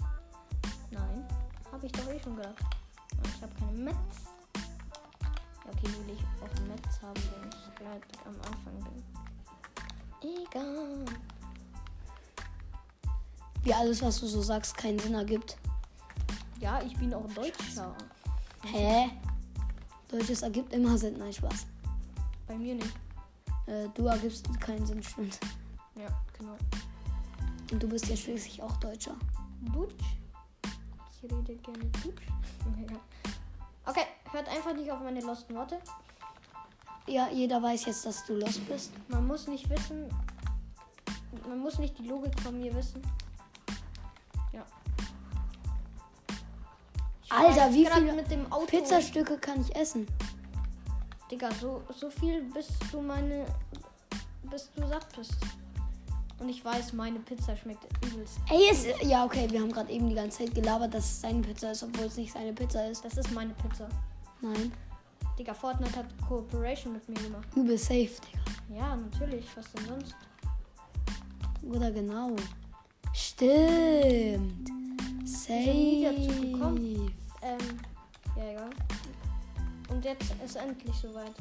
Nein, 0.90 1.24
habe 1.70 1.86
ich 1.86 1.92
doch 1.92 2.08
eh 2.10 2.18
schon 2.20 2.34
gedacht. 2.36 2.56
Aber 3.12 3.28
Ich 3.36 3.42
habe 3.42 3.52
keine 3.60 3.72
Metz. 3.78 3.94
Okay, 5.76 5.88
will 5.88 6.14
ich 6.14 6.42
auf 6.42 6.50
Metz 6.68 7.00
haben, 7.02 7.20
wenn 7.40 7.48
ich 7.48 7.74
gleich 7.74 8.26
am 8.26 8.36
Anfang 8.36 8.74
bin. 8.82 9.02
Egal. 10.44 11.04
Wie 13.62 13.74
alles, 13.74 14.02
was 14.02 14.20
du 14.20 14.26
so 14.26 14.42
sagst, 14.42 14.76
keinen 14.76 14.98
Sinn 14.98 15.14
ergibt. 15.14 15.56
Ja, 16.60 16.80
ich 16.82 16.96
bin 16.96 17.12
auch 17.12 17.26
Deutscher. 17.34 17.94
Hä? 18.62 19.10
Deutsches 20.08 20.42
ergibt 20.42 20.72
immer 20.72 20.96
Sinn. 20.96 21.18
Nein, 21.18 21.32
Spaß. 21.32 21.66
Bei 22.46 22.56
mir 22.56 22.74
nicht. 22.74 22.94
Äh, 23.66 23.88
du 23.94 24.06
ergibst 24.06 24.48
keinen 24.60 24.86
Sinn, 24.86 25.02
stimmt. 25.02 25.38
Ja, 25.96 26.08
genau. 26.38 26.56
Und 27.72 27.82
du 27.82 27.88
bist 27.88 28.06
ja 28.08 28.16
schließlich 28.16 28.62
auch 28.62 28.76
Deutscher. 28.76 29.16
Dutsch. 29.72 30.04
Ich 31.10 31.22
rede 31.24 31.56
gerne 31.56 31.84
Dutsch. 32.02 32.22
Okay, 33.86 34.06
hört 34.34 34.48
einfach 34.48 34.74
nicht 34.74 34.90
auf 34.90 35.00
meine 35.00 35.20
losten 35.20 35.54
Worte. 35.54 35.78
Ja, 37.06 37.28
jeder 37.30 37.62
weiß 37.62 37.86
jetzt, 37.86 38.04
dass 38.04 38.24
du 38.26 38.34
los 38.34 38.58
bist. 38.58 38.92
Man 39.08 39.26
muss 39.26 39.46
nicht 39.46 39.68
wissen. 39.70 40.08
Man 41.48 41.58
muss 41.58 41.78
nicht 41.78 41.98
die 41.98 42.06
Logik 42.06 42.38
von 42.40 42.58
mir 42.58 42.74
wissen. 42.74 43.02
Ja. 44.52 44.64
Ich 47.24 47.32
Alter, 47.32 47.72
wie 47.72 47.86
viele 47.86 48.12
mit 48.12 48.30
dem 48.30 48.50
Auto. 48.52 48.66
Pizzastücke 48.66 49.38
kann 49.38 49.60
ich 49.60 49.74
essen? 49.76 50.06
Digga, 51.30 51.50
so, 51.52 51.82
so 51.94 52.10
viel 52.10 52.42
bis 52.52 52.68
du 52.90 53.00
meine. 53.00 53.46
bis 54.50 54.70
du 54.72 54.86
satt 54.86 55.06
bist. 55.16 55.34
Und 56.40 56.48
ich 56.48 56.64
weiß, 56.64 56.94
meine 56.94 57.20
Pizza 57.20 57.56
schmeckt 57.56 57.84
übelst. 58.04 58.38
Ey, 58.50 58.70
ist. 58.70 58.86
Ja, 59.02 59.24
okay, 59.24 59.48
wir 59.50 59.60
haben 59.60 59.72
gerade 59.72 59.92
eben 59.92 60.08
die 60.08 60.14
ganze 60.14 60.38
Zeit 60.38 60.54
gelabert, 60.54 60.92
dass 60.92 61.04
es 61.04 61.20
seine 61.20 61.40
Pizza 61.42 61.70
ist, 61.70 61.82
obwohl 61.82 62.06
es 62.06 62.16
nicht 62.16 62.32
seine 62.32 62.52
Pizza 62.52 62.86
ist. 62.88 63.04
Das 63.04 63.16
ist 63.16 63.30
meine 63.32 63.54
Pizza. 63.54 63.88
Nein. 64.44 64.72
Digga, 65.38 65.54
Fortnite 65.54 65.96
hat 65.96 66.06
Cooperation 66.28 66.92
mit 66.92 67.08
mir 67.08 67.14
gemacht. 67.14 67.48
Übel 67.56 67.78
safe, 67.78 68.10
Digga. 68.20 68.78
Ja, 68.78 68.94
natürlich. 68.94 69.46
Was 69.56 69.72
denn 69.72 69.86
sonst? 69.86 70.14
Oder 71.62 71.90
genau. 71.90 72.36
Stimmt. 73.14 74.68
nie 74.68 76.04
dazu 76.04 76.22
Safe. 76.22 76.40
gekommen. 76.40 77.14
Ähm, 77.42 77.80
ja, 78.36 78.50
egal. 78.50 78.70
Und 79.88 80.04
jetzt 80.04 80.34
ist 80.44 80.56
endlich 80.56 80.94
soweit. 80.94 81.34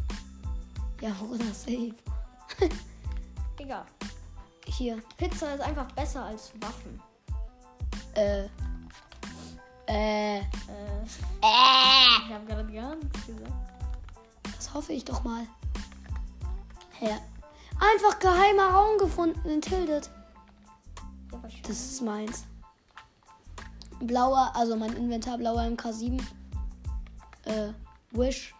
Ja, 1.01 1.13
oder 1.29 1.45
safe. 1.45 1.93
Egal. 3.59 3.85
Hier. 4.65 5.01
Pizza 5.17 5.53
ist 5.55 5.61
einfach 5.61 5.91
besser 5.91 6.23
als 6.25 6.53
Waffen. 6.61 7.01
Äh. 8.15 8.45
Äh. 9.87 10.39
Äh, 10.39 10.41
Äh. 11.43 12.25
ich 12.25 12.33
habe 12.33 12.45
gerade 12.45 12.71
gar 12.71 12.95
nichts 12.95 13.25
gesagt. 13.25 13.51
Das 14.55 14.73
hoffe 14.73 14.93
ich 14.93 15.03
doch 15.03 15.23
mal. 15.23 15.45
Hä? 16.99 17.17
Einfach 17.79 18.17
geheimer 18.19 18.69
Raum 18.69 18.97
gefunden 18.97 19.49
in 19.49 19.61
Tilted. 19.61 20.09
Ja, 21.31 21.39
Das 21.67 21.77
ist 21.79 22.01
meins. 22.01 22.45
Blauer, 23.99 24.51
also 24.55 24.75
mein 24.77 24.95
Inventar 24.95 25.37
blauer 25.37 25.61
MK7. 25.63 26.21
Äh, 27.45 27.69
Wish. 28.11 28.53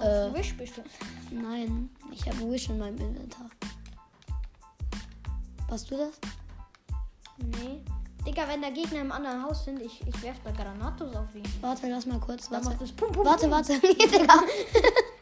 Äh, 0.00 0.32
Wish 0.34 0.56
bestimmt. 0.56 0.88
nein, 1.30 1.88
ich 2.10 2.26
habe 2.26 2.50
Wish 2.50 2.68
in 2.68 2.78
meinem 2.78 2.98
Inventar. 2.98 3.46
Warst 5.68 5.90
du 5.90 5.96
das? 5.96 6.18
Nee. 7.38 7.82
Digga, 8.26 8.48
wenn 8.48 8.62
da 8.62 8.70
Gegner 8.70 9.00
im 9.00 9.12
anderen 9.12 9.42
Haus 9.42 9.64
sind, 9.66 9.80
ich, 9.82 10.00
ich 10.06 10.22
werf 10.22 10.36
da 10.42 10.50
Granatos 10.50 11.14
auf 11.14 11.34
ihn. 11.34 11.42
Warte, 11.60 11.88
lass 11.88 12.06
mal 12.06 12.18
kurz. 12.18 12.48
Dann 12.48 12.64
Warte, 12.64 12.70
macht 12.76 12.82
es 12.82 12.92
Pum 12.92 13.12
Pum. 13.12 13.24
warte, 13.24 13.42
Pum. 13.42 13.50
warte. 13.50 13.78
Digga. 13.80 14.40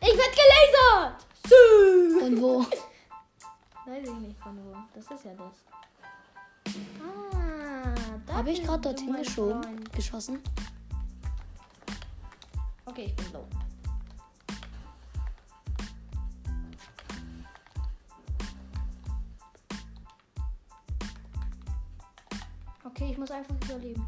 Ich 0.01 0.17
werd 0.17 0.33
gelasert! 0.38 1.27
Sü. 1.47 2.21
Von 2.21 2.41
wo? 2.41 2.59
Weiß 3.87 4.05
ich 4.09 4.15
nicht 4.15 4.38
von 4.38 4.57
wo. 4.65 4.77
Das 4.95 5.05
ist 5.11 5.25
ja 5.25 5.33
das. 5.35 6.75
Ah, 7.03 7.95
da 8.27 8.35
Habe 8.35 8.51
ich 8.53 8.62
gerade 8.62 8.81
dorthin 8.81 9.12
geschoben, 9.15 9.62
Freund. 9.62 9.93
geschossen? 9.93 10.41
Okay, 12.85 13.07
ich 13.07 13.17
bin 13.17 13.33
low. 13.33 13.45
Okay, 23.03 23.11
ich 23.11 23.19
muss 23.19 23.33
einfach 23.33 23.55
überleben. 23.65 24.07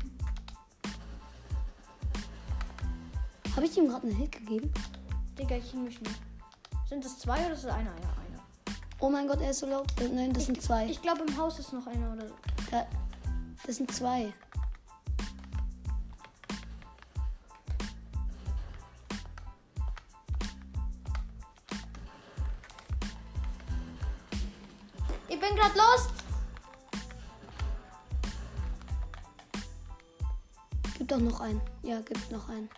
Habe 3.57 3.67
ich 3.67 3.77
ihm 3.77 3.89
gerade 3.89 4.07
einen 4.07 4.17
Hit 4.17 4.31
gegeben? 4.31 4.73
Digga, 5.37 5.57
ich 5.57 5.75
mich 5.75 6.01
nicht. 6.01 6.21
Sind 6.89 7.05
das 7.05 7.19
zwei 7.19 7.39
oder 7.45 7.55
ist 7.55 7.65
es 7.65 7.67
einer? 7.67 7.91
Ja, 7.91 7.93
einer. 7.93 8.45
Oh 9.01 9.11
mein 9.11 9.27
Gott, 9.27 9.41
er 9.41 9.51
ist 9.51 9.59
so 9.59 9.67
low. 9.67 9.83
Äh, 10.01 10.09
Nein, 10.11 10.33
das 10.33 10.47
sind 10.47 10.63
zwei. 10.63 10.87
Ich 10.87 11.03
glaube, 11.03 11.25
im 11.27 11.37
Haus 11.37 11.59
ist 11.59 11.73
noch 11.73 11.85
einer 11.89 12.13
oder 12.13 12.29
so. 12.29 12.35
Da, 12.71 12.87
das 13.67 13.77
sind 13.77 13.91
zwei. 13.91 14.33
Noch 31.25 31.41
einen. 31.41 31.61
Ja, 31.83 32.01
gibt 32.01 32.31
noch 32.31 32.49
einen. 32.49 32.69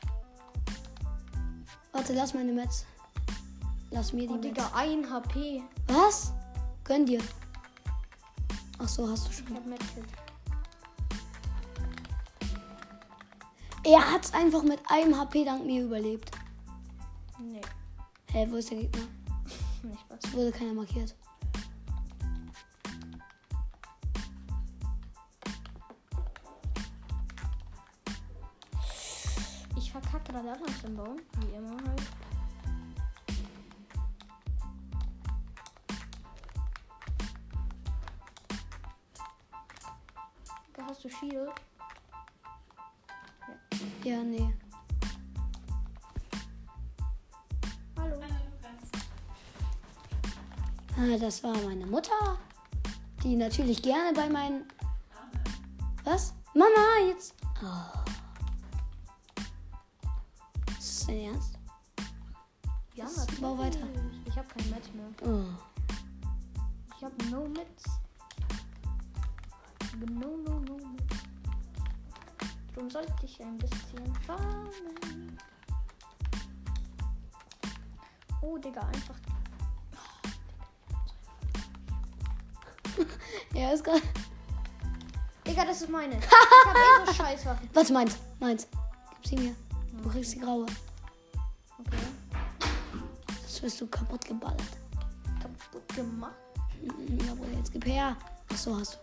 Warte, 1.92 2.12
lass 2.14 2.34
meine 2.34 2.52
Metz. 2.52 2.84
Lass 3.90 4.12
mir 4.12 4.22
die 4.22 4.28
Oh, 4.28 4.32
Metz. 4.34 4.42
Digga, 4.42 4.70
ein 4.74 5.08
HP. 5.10 5.62
Was? 5.88 6.32
Gönn 6.84 7.06
dir. 7.06 7.20
Ach 8.78 8.88
so, 8.88 9.08
hast 9.08 9.26
du 9.26 9.30
Ich 9.30 9.38
schon. 9.38 9.56
hab 9.56 9.66
Medkit. 9.66 10.04
Er 13.84 14.12
hat's 14.12 14.34
einfach 14.34 14.62
mit 14.62 14.80
einem 14.88 15.16
HP 15.16 15.44
dank 15.44 15.64
mir 15.64 15.84
überlebt. 15.84 16.30
Nee, 17.38 17.60
Hä, 18.32 18.46
wo 18.50 18.56
ist 18.56 18.70
der 18.70 18.78
Gegner? 18.78 19.02
nicht 19.84 20.04
was. 20.08 20.18
Es 20.24 20.32
wurde 20.32 20.50
keiner 20.50 20.72
markiert. 20.74 21.14
Gerade 30.46 30.62
alles 30.62 30.84
im 30.84 30.96
Baum. 30.96 31.16
Wie 31.40 31.56
immer 31.56 31.76
halt. 31.88 32.02
du 41.02 41.10
Shield? 41.10 41.50
Ja, 44.02 44.22
nee. 44.22 44.52
Hallo. 47.98 48.20
Ah, 50.96 51.18
das 51.20 51.42
war 51.42 51.54
meine 51.58 51.86
Mutter. 51.86 52.38
Die 53.22 53.36
natürlich 53.36 53.82
gerne 53.82 54.12
bei 54.14 54.28
meinen. 54.28 54.64
Was? 56.04 56.32
Mama, 56.54 57.08
jetzt. 57.08 57.34
Oh. 57.62 58.05
Ist 61.06 61.12
dein 61.12 61.20
Ernst? 61.20 61.58
Ja, 62.96 63.04
Das- 63.04 63.26
bau 63.40 63.56
weiter. 63.56 63.78
Ich 64.24 64.36
habe 64.36 64.48
kein 64.48 64.70
Metz 64.70 64.88
mehr. 64.92 65.06
Oh. 65.22 65.44
Ich 66.96 67.04
habe 67.04 67.14
no 67.30 67.46
Metz. 67.46 67.84
No, 70.00 70.36
no, 70.38 70.58
no 70.58 70.74
Metz. 70.74 71.14
Darum 72.74 72.90
sollte 72.90 73.12
ich 73.22 73.40
ein 73.40 73.56
bisschen 73.56 74.14
farmen. 74.26 75.38
Oh, 78.42 78.58
Digga, 78.58 78.80
einfach. 78.80 79.14
Ja, 83.54 83.70
ist 83.74 83.84
gerade. 83.84 84.02
Digga, 85.46 85.64
das 85.66 85.82
ist 85.82 85.88
meine. 85.88 86.16
Ich 86.26 86.66
habe 86.66 86.78
eh 86.80 87.06
so 87.06 87.12
Scheißwaffen. 87.14 87.70
Was 87.74 87.90
meins? 87.90 88.18
Meins. 88.40 88.66
Gib 89.22 89.26
sie 89.28 89.36
mir. 89.36 89.54
Du 90.02 90.08
kriegst 90.10 90.34
die 90.34 90.40
graue. 90.40 90.66
Wirst 93.66 93.80
du 93.80 93.88
kaputt 93.88 94.24
geballert. 94.24 94.60
Kaputt 95.42 95.88
gemacht. 95.88 96.36
Mm, 96.82 97.18
Jawohl, 97.26 97.48
jetzt 97.56 97.72
gib 97.72 97.84
her. 97.84 98.16
Ach 98.48 98.56
so, 98.56 98.78
hast 98.78 98.94
du. 98.94 98.98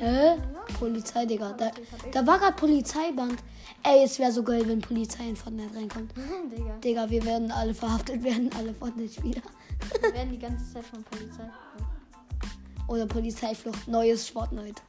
Hä? 0.00 0.36
Polizei, 0.80 1.26
Digga. 1.26 1.52
Da, 1.52 1.70
da 2.10 2.26
war 2.26 2.40
gerade 2.40 2.56
Polizeiband. 2.56 3.38
Ey, 3.84 4.02
es 4.02 4.18
wäre 4.18 4.32
so 4.32 4.42
geil, 4.42 4.66
wenn 4.66 4.80
Polizei 4.80 5.28
in 5.28 5.36
Fortnite 5.36 5.72
reinkommt. 5.76 6.12
Digga. 6.50 6.78
Digga, 6.78 7.08
wir 7.08 7.24
werden 7.24 7.52
alle 7.52 7.72
verhaftet 7.72 8.20
werden, 8.24 8.50
alle 8.58 8.74
Fortnite-Spieler. 8.74 9.42
Wir 10.00 10.12
werden 10.12 10.32
die 10.32 10.40
ganze 10.40 10.72
Zeit 10.72 10.84
von 10.86 11.04
Polizei. 11.04 11.48
Oder 12.88 13.06
Polizeiflucht, 13.06 13.86
neues 13.86 14.28
Fortnite. 14.28 14.82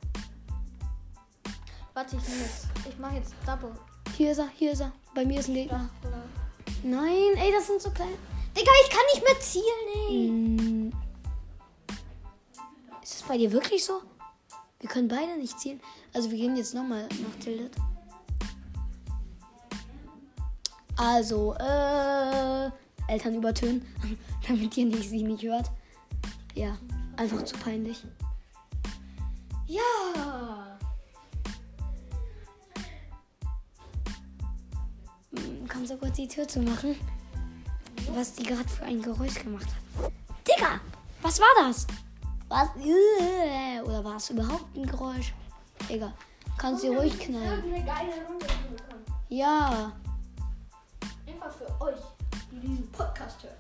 Warte, 1.94 2.16
ich 2.16 2.28
nehme 2.28 2.42
jetzt. 2.42 2.73
Ich 2.88 2.98
mache 3.00 3.16
jetzt 3.16 3.34
Double. 3.46 3.72
Hier 4.18 4.32
ist 4.32 4.40
er, 4.40 4.50
hier 4.56 4.72
ist 4.74 4.82
er. 4.82 4.92
Bei 5.16 5.26
mir 5.26 5.40
ist 5.40 5.48
ein 5.48 5.56
Gegner. 5.56 5.90
Nein, 6.84 7.36
ey, 7.36 7.52
das 7.52 7.68
sind 7.68 7.82
so 7.82 7.90
klein. 7.92 8.16
Digga, 8.56 8.72
ich 8.84 8.90
kann 8.90 9.02
nicht 9.14 9.24
mehr 9.24 9.40
zielen, 9.40 10.10
ey. 10.10 10.30
Mm. 10.30 10.94
Ist 13.02 13.16
das 13.16 13.24
bei 13.24 13.38
dir 13.38 13.52
wirklich 13.52 13.84
so? 13.84 14.02
Wir 14.80 14.90
können 14.90 15.08
beide 15.08 15.38
nicht 15.38 15.60
zielen. 15.60 15.80
Also 16.14 16.30
wir 16.30 16.38
gehen 16.38 16.56
jetzt 16.58 16.74
nochmal 16.74 17.08
nach 17.08 17.40
Tildet. 17.44 17.74
Also, 20.96 21.56
äh, 21.56 22.70
Eltern 23.08 23.36
übertönen, 23.36 23.86
damit 24.48 24.78
ihr 24.78 24.86
nicht, 24.86 25.10
sie 25.10 25.24
nicht 25.24 25.44
hört. 25.44 25.72
Ja, 26.54 26.78
einfach 27.18 27.44
zu 27.44 27.56
peinlich. 27.58 28.04
Ja. 29.68 30.33
Kannst 35.74 35.92
du 35.92 35.98
kurz 35.98 36.16
die 36.18 36.28
Tür 36.28 36.48
zu 36.48 36.60
machen? 36.62 36.96
Was 38.14 38.34
die 38.34 38.44
gerade 38.44 38.70
für 38.70 38.86
ein 38.86 39.02
Geräusch 39.02 39.42
gemacht 39.42 39.66
hat. 39.66 40.12
Digga, 40.48 40.80
was 41.24 41.40
war 41.40 41.48
das? 41.58 41.88
Was? 42.48 42.68
Äh, 42.78 43.82
Oder 43.82 44.04
war 44.04 44.18
es 44.18 44.30
überhaupt 44.30 44.78
ein 44.78 44.86
Geräusch? 44.86 45.34
Egal. 45.90 46.14
Kannst 46.60 46.84
du 46.84 46.96
ruhig 46.96 47.18
knallen. 47.18 47.64
eine 47.64 47.84
geile 47.84 48.12
Runde. 48.28 48.46
Ja. 49.30 49.92
Einfach 51.26 51.52
für 51.52 51.82
euch, 51.82 51.98
die 52.52 52.60
diesen 52.60 52.92
Podcast 52.92 53.42
hören. 53.42 53.56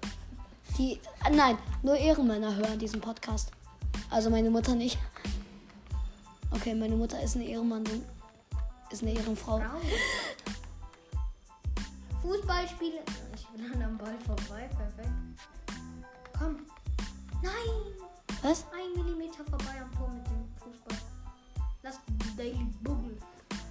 Die. 0.77 0.99
Nein, 1.31 1.57
nur 1.81 1.95
Ehrenmänner 1.95 2.55
hören 2.55 2.77
diesen 2.77 3.01
Podcast. 3.01 3.49
Also 4.11 4.29
meine 4.29 4.51
Mutter 4.51 4.75
nicht. 4.75 4.99
Okay, 6.51 6.75
meine 6.75 6.95
Mutter 6.95 7.19
ist 7.23 7.35
eine 7.35 7.45
Ehrenmann. 7.45 7.83
Ist 8.91 9.01
eine 9.01 9.13
Ehrenfrau. 9.13 9.59
Frauen. 12.23 12.35
Fußballspiele. 12.35 12.99
Ich 13.35 13.47
bin 13.47 13.73
an 13.73 13.81
am 13.83 13.97
Ball 13.97 14.17
vorbei. 14.25 14.69
Perfekt. 14.69 15.09
Komm. 16.37 16.65
Nein. 17.41 17.53
Was? 18.41 18.65
Ein 18.73 19.03
Millimeter 19.03 19.43
vorbei 19.45 19.81
am 19.81 19.91
Tor 19.97 20.09
mit 20.09 20.25
dem 20.27 20.47
Fußball. 20.57 20.97
Lass 21.83 21.99
Daily 22.37 22.65
Buggle. 22.81 23.17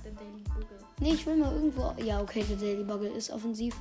Der 0.04 0.12
Daily 0.12 0.42
Buggle. 0.44 0.78
Nee, 1.00 1.14
ich 1.14 1.26
will 1.26 1.36
mal 1.36 1.52
irgendwo. 1.52 1.94
Ja, 2.02 2.20
okay, 2.20 2.44
der 2.44 2.56
Daily 2.56 2.84
Bugle 2.84 3.10
ist 3.10 3.30
offensiv. 3.30 3.74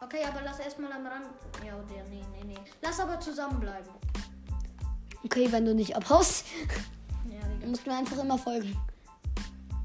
Okay, 0.00 0.24
aber 0.26 0.42
lass 0.42 0.58
erstmal 0.58 0.92
am 0.92 1.06
Rand. 1.06 1.26
Ja, 1.64 1.74
der, 1.76 2.04
nee, 2.08 2.22
nee, 2.32 2.44
nee. 2.44 2.58
Lass 2.82 3.00
aber 3.00 3.18
zusammenbleiben. 3.20 3.90
Okay, 5.24 5.50
wenn 5.50 5.64
du 5.64 5.74
nicht 5.74 5.96
abhaust, 5.96 6.46
Ja, 7.30 7.40
dann 7.60 7.70
musst 7.70 7.86
du 7.86 7.90
mir 7.90 7.96
einfach 7.96 8.18
immer 8.18 8.36
folgen. 8.36 8.76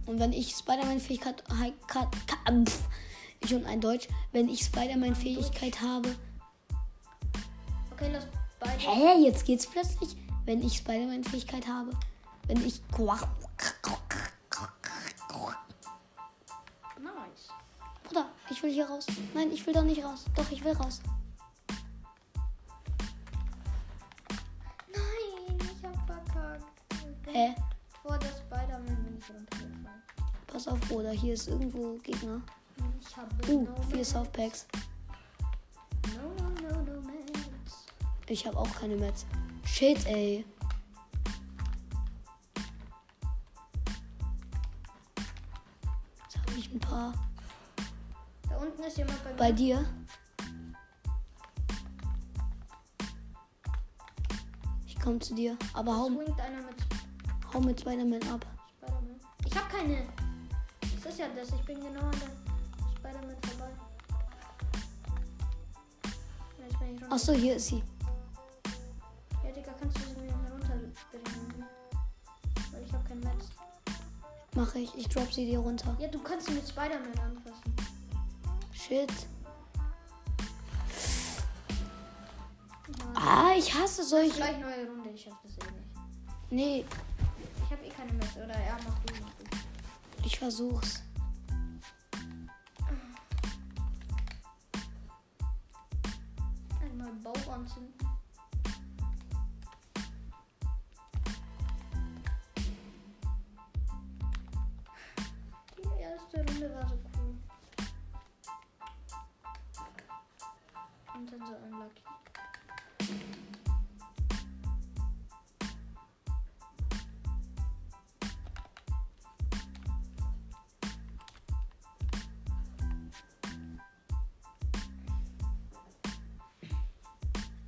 Und 0.05 0.19
wenn 0.19 0.33
ich 0.33 0.51
Spider-Man-Fähigkeit. 0.51 1.43
Ich 3.41 3.53
und 3.53 3.65
ein 3.65 3.81
Deutsch. 3.81 4.07
Wenn 4.31 4.49
ich 4.49 4.63
Spider-Man-Fähigkeit 4.63 5.81
habe. 5.81 6.15
Okay, 7.91 8.09
lass 8.11 8.27
beide. 8.59 8.79
Hä, 8.79 9.23
jetzt 9.23 9.45
geht's 9.45 9.67
plötzlich? 9.67 10.15
Wenn 10.45 10.61
ich 10.61 10.77
Spider-Man-Fähigkeit 10.77 11.67
habe. 11.67 11.91
Wenn 12.47 12.65
ich. 12.65 12.81
Nice. 16.97 17.49
Bruder, 18.03 18.25
ich 18.49 18.63
will 18.63 18.71
hier 18.71 18.87
raus. 18.87 19.05
Nein, 19.33 19.51
ich 19.51 19.65
will 19.65 19.73
da 19.73 19.83
nicht 19.83 20.03
raus. 20.03 20.25
Doch, 20.35 20.49
ich 20.51 20.63
will 20.63 20.73
raus. 20.73 21.01
Nein, 24.91 25.57
ich 25.59 25.85
hab 25.85 26.05
verkackt. 26.05 26.65
Hä? 27.27 27.55
Vor 28.01 28.17
der 28.17 28.29
Spider-Man 28.29 29.03
bin 29.03 29.17
ich 29.17 29.29
runtergefallen. 29.29 30.03
Pass 30.47 30.67
auf, 30.67 30.79
Bruder, 30.81 31.11
hier 31.11 31.35
ist 31.35 31.47
irgendwo 31.47 31.97
Gegner. 31.97 32.41
Ich 32.99 33.17
habe 33.17 33.29
Uh, 33.51 33.63
no 33.63 33.81
vier 33.83 33.97
Mats. 33.97 34.09
Softpacks. 34.11 34.67
No, 36.15 36.29
no, 36.37 36.69
no, 36.69 36.81
no 36.83 37.01
Mats. 37.01 37.85
Ich 38.27 38.45
habe 38.45 38.57
auch 38.57 38.71
keine 38.75 38.95
Mets. 38.95 39.25
Shit, 39.65 40.05
ey. 40.05 40.45
Jetzt 46.23 46.37
habe 46.37 46.57
ich 46.57 46.71
ein 46.71 46.79
paar. 46.79 47.13
Da 48.49 48.57
unten 48.57 48.83
ist 48.83 48.97
jemand 48.97 49.23
bei 49.23 49.29
mir. 49.31 49.37
Bei 49.37 49.51
dir? 49.51 49.85
Ich 54.85 54.99
komme 54.99 55.19
zu 55.19 55.33
dir. 55.33 55.57
Aber 55.73 55.95
hau, 55.97 56.09
mit 56.09 56.27
hau 57.53 57.59
mit 57.61 57.79
Spider-Man 57.79 58.21
ab. 58.29 58.45
Spider-Man. 58.77 59.19
Ich 59.45 59.55
hab 59.55 59.69
keine. 59.69 60.05
Das 60.81 61.13
ist 61.13 61.19
ja 61.19 61.27
das. 61.35 61.49
Ich 61.49 61.65
bin 61.65 61.79
genau 61.79 62.01
an 62.01 62.11
der 62.19 62.48
Spider-Man 63.19 63.37
vorbei. 63.43 63.71
Ja. 67.01 67.11
Achso, 67.11 67.33
hier 67.33 67.55
ist 67.55 67.67
sie. 67.67 67.83
Ja, 69.43 69.51
Digga, 69.51 69.71
kannst 69.79 69.97
du 69.97 70.01
sie 70.01 70.21
mir 70.21 70.33
runterbringen? 70.51 71.65
Weil 72.71 72.83
ich 72.85 72.93
hab 72.93 73.07
kein 73.07 73.19
Metz. 73.19 73.45
Mache 74.55 74.79
ich. 74.79 74.95
Ich 74.95 75.07
drop 75.09 75.31
sie 75.31 75.45
dir 75.45 75.59
runter. 75.59 75.95
Ja, 75.99 76.07
du 76.07 76.19
kannst 76.19 76.47
sie 76.47 76.53
mit 76.53 76.67
Spider-Man 76.67 77.17
anfassen. 77.19 77.75
Shit. 78.73 79.11
Ja. 82.97 83.05
Ah, 83.15 83.51
ich 83.57 83.73
hasse 83.73 84.03
solche. 84.03 84.35
Gleich 84.35 84.57
neue 84.59 84.87
Runde. 84.87 85.09
Ich 85.09 85.23
schaff 85.23 85.37
das 85.43 85.51
eh 85.51 85.71
nicht. 85.71 85.85
Nee, 86.51 86.85
Ich 87.65 87.71
hab 87.71 87.83
eh 87.85 87.89
keine 87.89 88.13
Metz. 88.13 88.35
Oder 88.35 88.55
er 88.55 88.73
macht 88.75 89.07
die 89.09 89.13
nicht. 89.13 89.25
ich 90.25 90.39
versuch's. 90.39 91.03
Einmal 97.19 97.33
Bau 97.33 97.51
anzünden. 97.51 97.93
Die 105.77 106.01
erste 106.01 106.37
Runde 106.37 106.73
war 106.75 106.87
so 106.87 106.99
cool. 107.17 107.37
Und 111.15 111.31
dann 111.31 111.45
so 111.45 111.55
unlucky. 111.55 112.08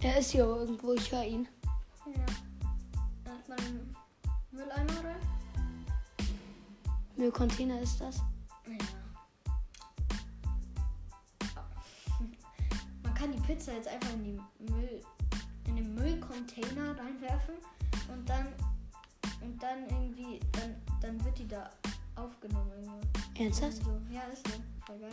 Er 0.03 0.17
ist 0.17 0.31
hier 0.31 0.45
irgendwo, 0.45 0.93
ich 0.93 1.11
höre 1.11 1.23
ihn. 1.23 1.47
Ja. 2.05 3.31
Erstmal 3.31 3.59
einen 3.59 3.95
Mülleimer 4.51 5.03
rein. 5.03 5.21
Müllcontainer 7.15 7.79
ist 7.81 8.01
das. 8.01 8.17
Ja. 8.67 8.77
Man 13.03 13.13
kann 13.13 13.31
die 13.31 13.39
Pizza 13.41 13.73
jetzt 13.73 13.87
einfach 13.87 14.11
in, 14.13 14.23
die 14.23 14.71
Müll, 14.71 15.01
in 15.67 15.75
den 15.75 15.93
Müllcontainer 15.93 16.97
reinwerfen 16.97 17.55
und 18.11 18.27
dann 18.27 18.47
und 19.41 19.61
dann 19.61 19.83
irgendwie 19.89 20.39
dann, 20.51 20.75
dann 21.01 21.23
wird 21.25 21.37
die 21.37 21.47
da 21.47 21.69
aufgenommen. 22.15 22.71
Ernsthaft? 23.37 23.83
So. 23.83 23.99
Ja, 24.11 24.21
ist 24.23 24.47
so. 24.47 24.53
Voll 24.85 24.99
geil. 24.99 25.09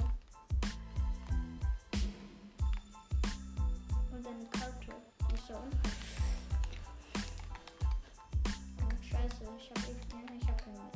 Und 4.18 4.26
da 4.26 4.30
unten. 4.30 5.78
Oh, 8.82 8.90
scheiße, 9.00 9.44
ich 9.56 9.70
hab 9.70 9.78
echt. 9.78 10.12
Ja, 10.12 10.18
ich 10.36 10.48
hab 10.48 10.58
keine 10.64 10.78
mit. 10.80 10.92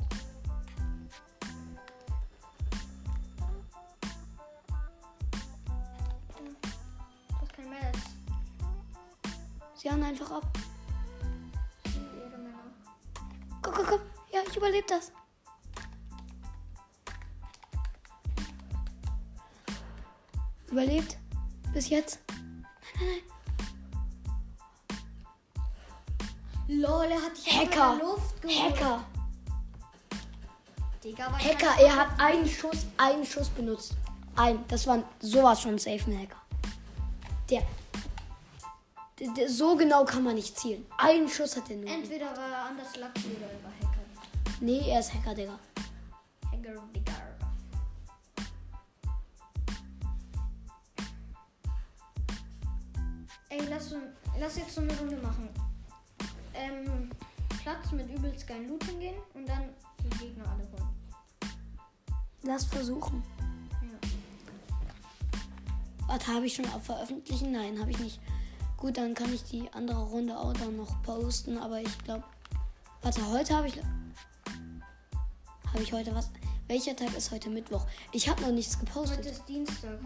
Das 7.29 7.41
ist 7.43 7.53
kein 7.53 7.69
Mess. 7.69 7.97
Sie 9.75 9.89
hauen 9.89 10.03
einfach 10.03 10.31
ab. 10.31 10.57
Komm, 13.61 13.73
komm, 13.73 13.85
komm. 13.85 14.01
Ja, 14.33 14.41
ich 14.45 14.57
überlebe 14.57 14.87
das. 14.89 15.13
Überlebt. 20.69 21.17
Bis 21.73 21.87
jetzt. 21.87 22.19
Lol, 26.67 27.05
er 27.05 27.21
hat 27.21 27.37
dich 27.37 27.53
Hacker. 27.53 27.99
Luft 27.99 28.41
geholt. 28.41 28.79
Hacker. 28.79 29.03
Digga, 31.03 31.37
Hacker, 31.37 31.81
er 31.81 31.95
hat 31.95 32.19
einen 32.19 32.47
Schuss, 32.47 32.85
einen 32.97 33.25
Schuss 33.25 33.49
benutzt. 33.49 33.93
Ein. 34.35 34.63
Das 34.69 34.87
war 34.87 35.03
sowas 35.19 35.59
von 35.59 35.77
safe 35.77 36.09
ein 36.09 36.21
Hacker. 36.21 36.41
Der, 37.49 37.61
der, 39.19 39.27
der. 39.33 39.49
So 39.49 39.75
genau 39.75 40.05
kann 40.05 40.23
man 40.23 40.35
nicht 40.35 40.57
zielen. 40.57 40.85
Einen 40.97 41.27
Schuss 41.27 41.57
hat 41.57 41.69
er 41.69 41.75
nur. 41.75 41.89
Entweder 41.89 42.27
war 42.37 42.49
er 42.49 42.65
anders 42.69 42.95
lucky 42.95 43.35
oder 43.35 43.51
er 43.51 43.63
war 43.63 43.71
Hacker. 43.81 44.01
Nee, 44.61 44.89
er 44.89 45.01
ist 45.01 45.13
Hacker, 45.13 45.35
Digga. 45.35 45.59
Hacker, 46.51 46.81
Digga. 46.95 47.13
Ey, 53.53 53.67
lass, 53.69 53.93
lass 54.39 54.57
jetzt 54.57 54.73
so 54.73 54.81
eine 54.81 54.97
Runde 54.97 55.17
machen. 55.17 55.47
Ähm, 56.55 57.11
Platz 57.61 57.91
mit 57.91 58.09
übelst 58.09 58.47
geilen 58.47 58.67
Loot 58.67 58.83
hingehen 58.85 59.13
und 59.35 59.47
dann 59.47 59.69
die 59.99 60.09
Gegner 60.17 60.45
alle 60.49 60.63
holen. 60.71 60.89
Lass 62.41 62.65
versuchen. 62.65 63.21
Ja. 63.83 63.99
Warte, 66.07 66.33
habe 66.33 66.47
ich 66.47 66.55
schon 66.55 66.65
auf 66.65 66.83
Veröffentlichen? 66.83 67.51
Nein, 67.51 67.79
habe 67.79 67.91
ich 67.91 67.99
nicht. 67.99 68.19
Gut, 68.75 68.97
dann 68.97 69.13
kann 69.13 69.31
ich 69.31 69.43
die 69.43 69.71
andere 69.71 70.01
Runde 70.01 70.35
auch 70.35 70.53
dann 70.53 70.75
noch 70.75 71.03
posten, 71.03 71.59
aber 71.59 71.79
ich 71.79 71.97
glaube. 71.99 72.23
Warte, 73.03 73.29
heute 73.29 73.55
habe 73.55 73.67
ich. 73.67 73.79
Habe 75.67 75.83
ich 75.83 75.93
heute 75.93 76.15
was? 76.15 76.31
Welcher 76.67 76.95
Tag 76.95 77.15
ist 77.15 77.29
heute 77.29 77.51
Mittwoch? 77.51 77.85
Ich 78.13 78.27
habe 78.27 78.41
noch 78.41 78.51
nichts 78.51 78.79
gepostet. 78.79 79.19
Heute 79.19 79.29
ist 79.29 79.47
Dienstag. 79.47 79.99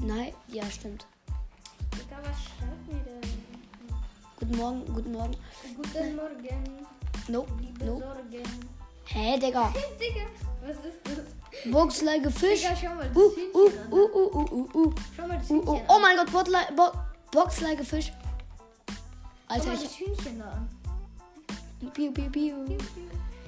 Nein, 0.00 0.32
ja, 0.48 0.68
stimmt. 0.68 1.06
Digga, 2.16 2.28
was 2.28 2.36
schreibt 2.44 2.86
mir 2.92 3.00
denn? 3.04 3.30
Guten 4.38 4.56
Morgen, 4.56 4.94
guten 4.94 5.12
Morgen. 5.12 5.36
Guten 5.76 6.16
Morgen, 6.16 6.86
Nope, 7.28 7.52
liebe 7.60 7.84
nope. 7.84 8.04
Sorgen. 8.04 8.42
Hä, 9.06 9.38
Digga. 9.38 9.72
Digga, 10.00 10.26
was 10.62 10.76
ist 10.76 11.00
das? 11.04 11.72
Boxleige 11.72 12.30
Fisch. 12.30 12.60
Digga, 12.62 12.76
schau 12.76 12.94
mal 12.94 13.08
das 13.08 13.16
Uh, 13.16 13.20
uh, 13.20 13.30
Hühnchen 13.34 13.80
an. 13.80 13.92
uh, 13.92 13.96
uh, 13.96 14.36
uh, 14.36 14.52
uh, 14.52 14.86
uh. 14.86 14.94
Schau 15.16 15.26
mal 15.26 15.38
das 15.38 15.50
Uh, 15.50 15.54
Hühnchen 15.54 15.68
uh. 15.68 15.76
an. 15.76 15.82
Oh 15.88 15.98
mein 16.00 16.16
Gott, 16.16 16.30
Botlei- 16.32 16.72
Bo 16.76 16.92
Boxleige 17.32 17.84
Fisch. 17.84 18.12
Schau 19.48 19.54
Alter, 19.54 19.66
mal 19.66 19.74
ich. 19.74 19.82
das 19.82 19.98
Hühnchen 19.98 20.38
da 20.38 20.50
an. 20.50 20.68
Piu, 21.92 22.12
piu, 22.12 22.30
piu. 22.30 22.54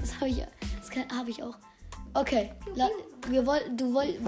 Das 0.00 0.14
habe 0.16 0.28
ich, 0.28 0.36
das 0.38 1.16
habe 1.16 1.30
ich 1.30 1.42
auch. 1.42 1.56
Okay, 2.14 2.52
la, 2.74 2.88
wir 3.28 3.44
wollten, 3.46 3.76
du 3.76 3.92
wolltest, 3.92 4.20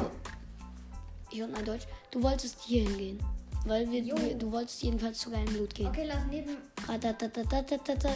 ich 1.30 1.42
und 1.42 1.52
mein 1.52 1.64
Deutsch, 1.64 1.86
du 2.10 2.22
wolltest 2.22 2.60
hier 2.60 2.82
hingehen, 2.82 3.18
weil 3.64 3.90
wir, 3.90 4.04
wir, 4.04 4.34
du 4.34 4.50
wolltest 4.50 4.82
jedenfals 4.82 5.18
zu 5.18 5.30
geilem 5.30 5.52
Blut 5.52 5.74
gehen. 5.74 5.88
Okay, 5.88 6.04
lass 6.06 6.24
neben. 6.30 6.56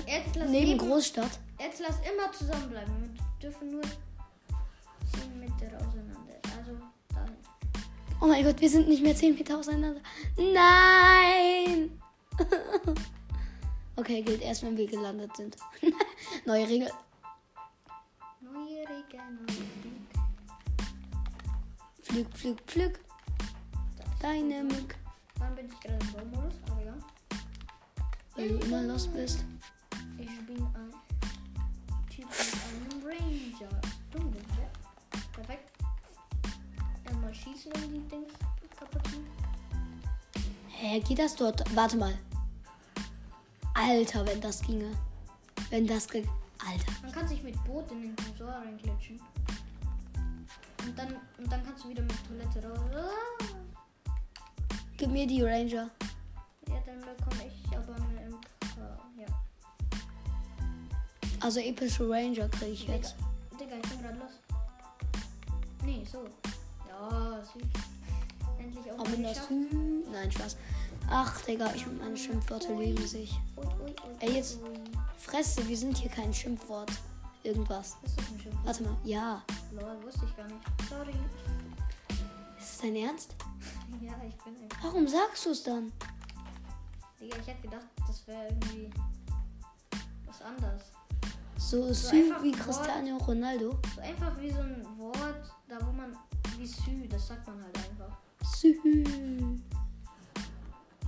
Jetzt 0.07 0.37
lass 0.37 0.49
Neben 0.49 0.71
neben. 0.71 0.79
Großstadt. 0.79 1.39
Jetzt 1.61 1.81
lass 1.81 1.97
immer 2.01 2.33
zusammenbleiben. 2.33 2.95
Wir 3.15 3.51
dürfen 3.51 3.71
nur 3.71 3.83
10 3.83 5.39
Meter 5.39 5.77
auseinander. 5.77 6.35
Also 6.57 6.73
dahin. 7.11 7.37
Oh 8.21 8.27
mein 8.27 8.45
Gott, 8.45 8.61
wir 8.61 8.71
sind 8.71 8.89
nicht 8.89 9.03
mehr 9.03 9.15
10 9.15 9.35
Meter 9.35 9.59
auseinander. 9.59 10.01
Nein! 10.37 12.01
okay, 13.97 14.23
gilt 14.23 14.43
erst, 14.43 14.63
wenn 14.63 14.77
wir 14.77 14.87
gelandet 14.87 15.37
sind. 15.37 15.57
Neue 16.47 16.69
Regel. 16.69 16.91
Neue 18.41 18.81
Regeln, 18.81 19.39
neue 19.47 19.57
Krieg. 19.57 20.05
Pflück, 22.03 22.29
pflück, 22.35 22.61
pflück. 22.67 23.01
Deine 24.21 24.65
Mück. 24.65 24.97
Wann 25.45 25.55
bin 25.57 25.67
ich 25.67 25.79
gerade 25.81 25.99
im 26.07 26.13
Baumodus? 26.13 26.55
Aber 26.71 26.83
ja. 26.83 26.95
Weil 28.35 28.49
du 28.49 28.59
immer 28.65 28.83
los 28.83 29.07
bist. 29.09 29.45
Ich 30.17 30.47
bin 30.47 30.57
ein 30.57 30.91
Typ 32.09 32.27
mit 32.31 32.49
einem 32.65 33.05
Ranger. 33.05 33.81
Dumme, 34.11 34.37
ja. 34.37 35.19
Perfekt. 35.35 35.71
Dann 37.05 37.21
mal 37.21 37.35
schießen, 37.35 37.71
um 37.73 37.93
die 37.93 38.09
Dings 38.09 38.33
kaputt 38.79 39.05
machen. 39.05 39.27
Hä, 40.69 41.01
geht 41.01 41.19
das 41.19 41.37
dort? 41.37 41.63
Warte 41.77 41.99
mal. 41.99 42.15
Alter, 43.75 44.27
wenn 44.27 44.41
das 44.41 44.63
ginge. 44.63 44.93
Wenn 45.69 45.87
das 45.87 46.09
ge 46.09 46.27
Alter. 46.67 46.93
Man 47.03 47.13
kann 47.13 47.29
sich 47.29 47.43
mit 47.43 47.63
Boot 47.65 47.91
in 47.91 48.01
den 48.01 48.17
Tresor 48.17 48.49
reinklitschen. 48.49 49.21
Und 50.87 50.99
dann, 50.99 51.17
und 51.37 51.53
dann 51.53 51.63
kannst 51.63 51.85
du 51.85 51.91
wieder 51.91 52.03
mit 52.03 52.17
Toilette 52.27 52.67
raus. 52.67 52.81
Ah. 52.95 53.64
Gib 54.97 55.11
mir 55.11 55.27
die 55.27 55.43
Ranger. 55.43 55.91
Ja, 56.69 56.75
dann 56.87 57.01
bekomme 57.01 57.47
ich 57.49 57.77
aber 57.77 57.95
eine 57.97 58.31
MK. 58.31 58.41
Ja. 59.19 59.27
Also 61.41 61.61
epische 61.61 62.09
Ranger 62.09 62.49
kriege 62.49 62.73
ich 62.73 62.81
Digga, 62.83 62.95
jetzt. 62.95 63.17
Digga, 63.61 63.77
ich 63.77 63.91
bin 63.91 64.03
gerade 64.03 64.19
los. 64.19 64.31
Nee, 65.85 66.05
so. 66.11 66.25
Ja, 66.89 67.43
süß. 67.43 67.63
Endlich 68.59 68.93
auch 68.93 68.99
Aber 69.01 69.09
mal 69.11 69.23
das. 69.23 69.33
geschafft. 69.33 69.51
Nein, 70.13 70.33
Spaß. 70.33 70.57
Ach, 71.11 71.41
Digga, 71.43 71.73
ich 71.75 71.87
und 71.87 71.99
meine 72.01 72.17
Schimpfwörter 72.17 72.75
lieben 72.79 73.07
sich. 73.07 73.39
Ui, 73.57 73.65
ui, 73.67 73.71
ui, 73.91 73.95
Ey, 74.21 74.37
jetzt-. 74.37 74.59
Fresse, 75.19 75.67
wir 75.69 75.77
sind 75.77 75.99
hier 75.99 76.11
kein 76.11 76.33
Schimpfwort. 76.33 76.91
Irgendwas. 77.43 77.97
Ist 78.05 78.17
das 78.19 78.29
ein 78.31 78.41
Schimpf? 78.41 78.57
Warte 78.65 78.83
mal. 78.85 78.97
Ja. 79.05 79.43
Lol, 79.73 80.03
wusste 80.03 80.25
ich 80.25 80.37
gar 80.37 80.47
nicht. 80.47 80.61
Sorry. 80.89 81.13
Dein 82.85 82.97
Ernst? 82.97 83.35
Ja, 84.03 84.13
ich 84.29 84.37
bin 84.45 84.55
ein. 84.57 84.69
Warum 84.83 85.09
sagst 85.09 85.47
du 85.47 85.51
es 85.51 85.63
dann? 85.63 85.91
Digga, 87.19 87.39
ich 87.39 87.47
hätte 87.47 87.63
gedacht, 87.63 87.87
das 88.07 88.27
wäre 88.27 88.49
irgendwie 88.49 88.91
was 90.27 90.43
anderes. 90.43 90.83
So 91.57 91.87
So 91.87 91.95
süß 91.95 92.13
einfach 92.13 92.43
wie. 92.43 92.53
Cristiano 92.53 93.17
Ronaldo. 93.17 93.79
So 93.95 94.01
einfach 94.03 94.39
wie 94.39 94.51
so 94.51 94.59
ein 94.59 94.85
Wort, 94.99 95.51
da 95.69 95.79
wo 95.87 95.93
man. 95.93 96.15
Wie 96.59 96.67
Sü, 96.67 97.09
das 97.09 97.29
sagt 97.29 97.47
man 97.47 97.63
halt 97.63 97.79
einfach. 97.79 98.19
Sü. 98.43 98.75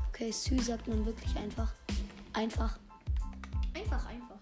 Okay, 0.08 0.30
Sü 0.30 0.58
sagt 0.58 0.88
man 0.88 1.04
wirklich 1.04 1.36
einfach. 1.36 1.70
Einfach. 2.32 2.78
Einfach, 3.74 4.06
einfach. 4.06 4.38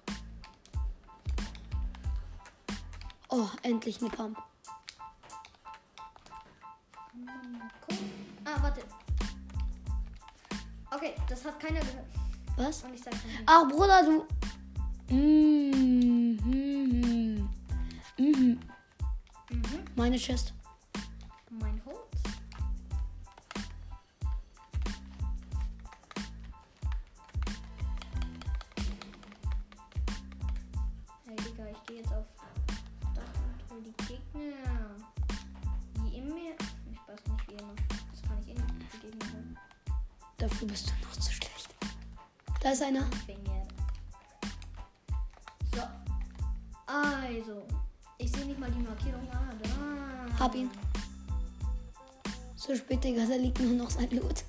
Oh, 3.31 3.49
endlich 3.63 4.01
eine 4.01 4.11
Pump. 4.11 4.39
Cool. 7.15 7.99
Ah, 8.45 8.63
warte. 8.63 8.83
Okay, 10.91 11.15
das 11.29 11.45
hat 11.45 11.61
keiner 11.61 11.81
gehört. 11.81 12.07
Was? 12.57 12.83
Und 12.83 12.95
ich 12.95 13.05
nicht. 13.05 13.19
Ach, 13.47 13.69
Bruder, 13.69 14.03
du. 14.05 14.27
Mm, 15.15 15.71
mm, 15.71 16.39
mm, 16.45 17.49
mm. 18.19 18.59
Mhm. 19.51 19.85
Meine 19.97 20.17
Chest. 20.17 20.54
Dafür 40.65 40.73
bist 40.73 40.89
du 40.89 41.07
noch 41.07 41.17
zu 41.17 41.31
schlecht. 41.31 41.75
Da 42.63 42.71
ist 42.71 42.83
einer. 42.83 43.07
So. 45.75 45.83
Also. 46.87 47.67
Ich 48.17 48.33
sehe 48.33 48.47
nicht 48.47 48.59
mal 48.59 48.71
die 48.71 48.81
Markierung. 48.81 49.29
Ah, 49.31 49.51
da. 49.63 50.39
Hab 50.39 50.55
ihn. 50.55 50.71
So 52.57 52.75
spät, 52.75 53.05
Digga, 53.05 53.27
da 53.27 53.35
liegt 53.35 53.61
nur 53.61 53.73
noch 53.75 53.91
sein 53.91 54.09
Loot. 54.11 54.45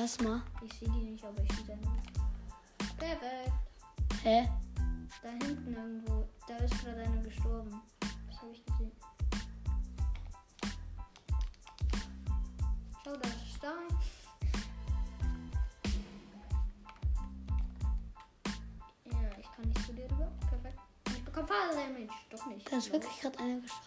Lass 0.00 0.18
mal. 0.22 0.40
Ich 0.64 0.72
sehe 0.78 0.88
die 0.88 1.10
nicht, 1.10 1.22
aber 1.22 1.42
ich 1.42 1.52
sehe 1.56 1.66
deine. 1.66 1.82
Perfekt. 2.96 3.52
Hä? 4.22 4.48
Da 5.22 5.28
hinten 5.28 5.74
irgendwo. 5.74 6.26
Da 6.48 6.56
ist 6.56 6.82
gerade 6.82 7.02
einer 7.02 7.22
gestorben. 7.22 7.82
Das 8.00 8.40
habe 8.40 8.50
ich 8.50 8.64
gesehen. 8.64 8.92
Schau, 13.04 13.14
da 13.14 13.28
ist 13.28 13.56
Stein. 13.56 13.88
Ja, 19.04 19.38
ich 19.38 19.52
kann 19.52 19.68
nicht 19.68 19.84
zu 19.84 19.92
dir 19.92 20.04
rüber. 20.04 20.32
Perfekt. 20.48 20.78
Ich 21.14 21.24
bekomme 21.24 21.46
Fall 21.46 21.74
Damage. 21.74 22.08
Doch 22.30 22.46
nicht. 22.46 22.72
Da 22.72 22.78
ist 22.78 22.90
wirklich 22.90 23.20
gerade 23.20 23.38
einer 23.38 23.60
gestorben. 23.60 23.86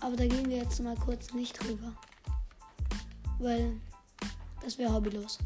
Aber 0.00 0.16
da 0.16 0.26
gehen 0.26 0.48
wir 0.48 0.56
jetzt 0.56 0.80
mal 0.80 0.96
kurz 0.96 1.34
nicht 1.34 1.62
drüber. 1.62 1.92
Weil 3.42 3.80
das 4.62 4.78
wäre 4.78 4.94
hobbylos. 4.94 5.38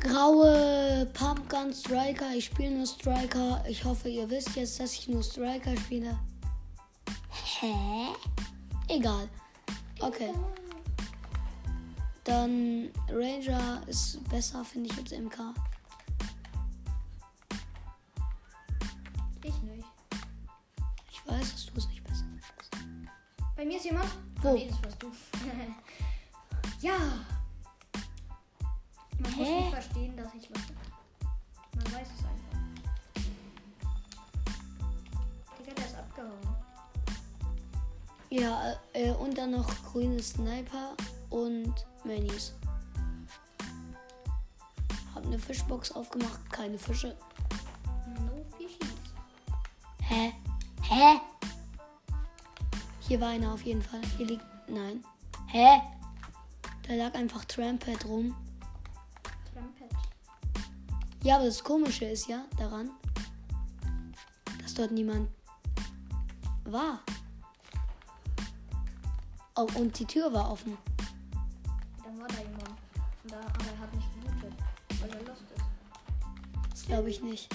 Graue 0.00 1.06
Pumpgun 1.12 1.74
Striker. 1.74 2.34
Ich 2.34 2.46
spiele 2.46 2.70
nur 2.70 2.86
Striker. 2.86 3.62
Ich 3.68 3.84
hoffe, 3.84 4.08
ihr 4.08 4.28
wisst 4.30 4.56
jetzt, 4.56 4.80
dass 4.80 4.94
ich 4.94 5.08
nur 5.08 5.22
Striker 5.22 5.76
spiele. 5.76 6.18
Hä? 7.60 7.74
Egal. 8.88 9.28
Okay. 10.00 10.32
Dann 12.24 12.88
Ranger 13.10 13.82
ist 13.86 14.26
besser, 14.30 14.64
finde 14.64 14.90
ich, 14.90 14.96
als 14.98 15.12
MK. 15.12 15.54
Ich 19.42 19.62
nicht. 19.62 19.86
Ich 21.12 21.26
weiß, 21.26 21.52
dass 21.52 21.66
du 21.66 21.72
es 21.76 21.88
nicht 21.88 22.02
besser 22.04 22.24
findest. 22.40 22.86
Bei 23.54 23.66
mir 23.66 23.76
ist 23.76 23.84
jemand. 23.84 24.08
Wo? 24.44 24.52
Nee, 24.52 24.68
das 24.68 24.84
warst 24.84 25.02
du. 25.02 25.10
ja. 26.86 26.98
Man 29.18 29.32
muss 29.36 29.46
Hä? 29.46 29.60
nicht 29.60 29.70
verstehen, 29.72 30.16
dass 30.18 30.34
ich 30.34 30.50
was. 30.50 30.60
Man 31.74 31.86
weiß 31.94 32.08
es 32.08 32.24
einfach. 32.26 32.58
Digga, 35.58 35.72
der 35.74 35.86
ist 35.86 35.96
abgehauen. 35.96 36.56
Ja, 38.28 38.74
äh, 38.92 39.12
und 39.12 39.38
dann 39.38 39.52
noch 39.52 39.82
grüne 39.84 40.22
Sniper 40.22 40.94
und 41.30 41.72
Minis. 42.04 42.52
Hab 45.14 45.24
eine 45.24 45.38
Fischbox 45.38 45.90
aufgemacht, 45.92 46.52
keine 46.52 46.76
Fische. 46.76 47.16
No 48.26 48.44
fishies. 48.58 48.92
Hä? 50.02 50.34
Hä? 50.82 51.33
Hier 53.06 53.20
war 53.20 53.28
einer 53.28 53.52
auf 53.52 53.62
jeden 53.62 53.82
Fall. 53.82 54.00
Hier 54.16 54.26
liegt. 54.26 54.44
Nein. 54.66 55.04
Hä? 55.48 55.80
Da 56.86 56.94
lag 56.94 57.14
einfach 57.14 57.44
Trampet 57.44 58.02
rum. 58.06 58.34
Trampet. 59.52 59.90
Ja, 61.22 61.36
aber 61.36 61.44
das 61.44 61.62
Komische 61.62 62.06
ist 62.06 62.28
ja 62.28 62.44
daran, 62.56 62.90
dass 64.62 64.72
dort 64.72 64.90
niemand 64.90 65.28
war. 66.64 67.00
Oh, 69.56 69.68
und 69.74 69.98
die 69.98 70.06
Tür 70.06 70.32
war 70.32 70.50
offen. 70.50 70.76
Dann 72.02 72.20
war 72.20 72.28
da 72.28 72.38
jemand. 72.38 72.70
Da, 73.24 73.38
aber 73.38 73.64
er 73.70 73.78
hat 73.80 73.94
nicht 73.94 74.08
geblutet, 74.14 74.54
weil 75.00 75.10
er 75.10 75.22
lost 75.24 75.42
ist. 75.54 75.64
Das 76.70 76.86
glaube 76.86 77.10
ich 77.10 77.22
nicht. 77.22 77.54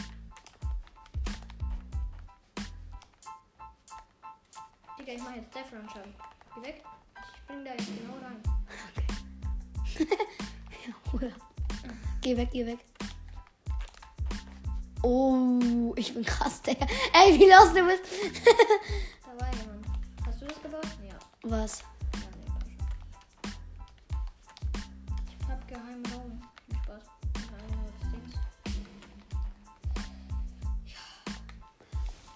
Digga, 5.09 5.17
ich 5.17 5.23
mach 5.23 5.35
jetzt 5.35 5.55
Death 5.55 5.73
Run 5.73 5.89
Schaden. 5.89 6.13
Geh 6.55 6.61
weg. 6.61 6.83
Ich 7.17 7.37
spring 7.39 7.65
da 7.65 7.71
jetzt 7.71 7.87
genau 7.87 8.13
rein. 8.21 8.41
Ja, 10.85 10.93
oder? 11.13 11.31
Geh 12.21 12.37
weg, 12.37 12.49
geh 12.51 12.65
weg. 12.65 12.79
Oh, 15.01 15.93
ich 15.95 16.13
bin 16.13 16.23
krass, 16.23 16.61
Digga. 16.65 16.85
Ey, 17.13 17.39
wie 17.39 17.49
los 17.49 17.73
du 17.73 17.85
bist. 17.85 18.03
Da 19.25 19.45
war 19.45 19.51
jemand. 19.55 19.85
Hast 20.27 20.41
du 20.41 20.45
das 20.45 20.61
gebaut? 20.61 20.85
Ja. 21.01 21.15
Was? 21.43 21.79
Ja, 21.79 22.19
nee, 22.37 22.45
schon. 22.45 23.51
Ich 25.39 25.47
hab 25.47 25.67
geheimen 25.67 26.05
Raum. 26.13 26.28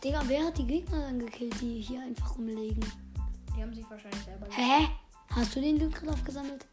Digga, 0.04 0.22
wer 0.28 0.46
hat 0.46 0.58
die 0.58 0.68
Gegner 0.68 1.00
dann 1.00 1.20
gekillt, 1.20 1.62
die 1.62 1.80
hier 1.80 2.02
einfach 2.02 2.36
rumliegen? 2.36 2.86
Die 3.56 3.62
haben 3.62 3.74
sich 3.74 3.90
wahrscheinlich 3.90 4.22
selber 4.24 4.48
Hä? 4.50 4.90
Hast 5.30 5.56
du 5.56 5.62
den 5.62 5.80
Loot 5.80 5.96
gerade 5.96 6.12
aufgesammelt? 6.12 6.66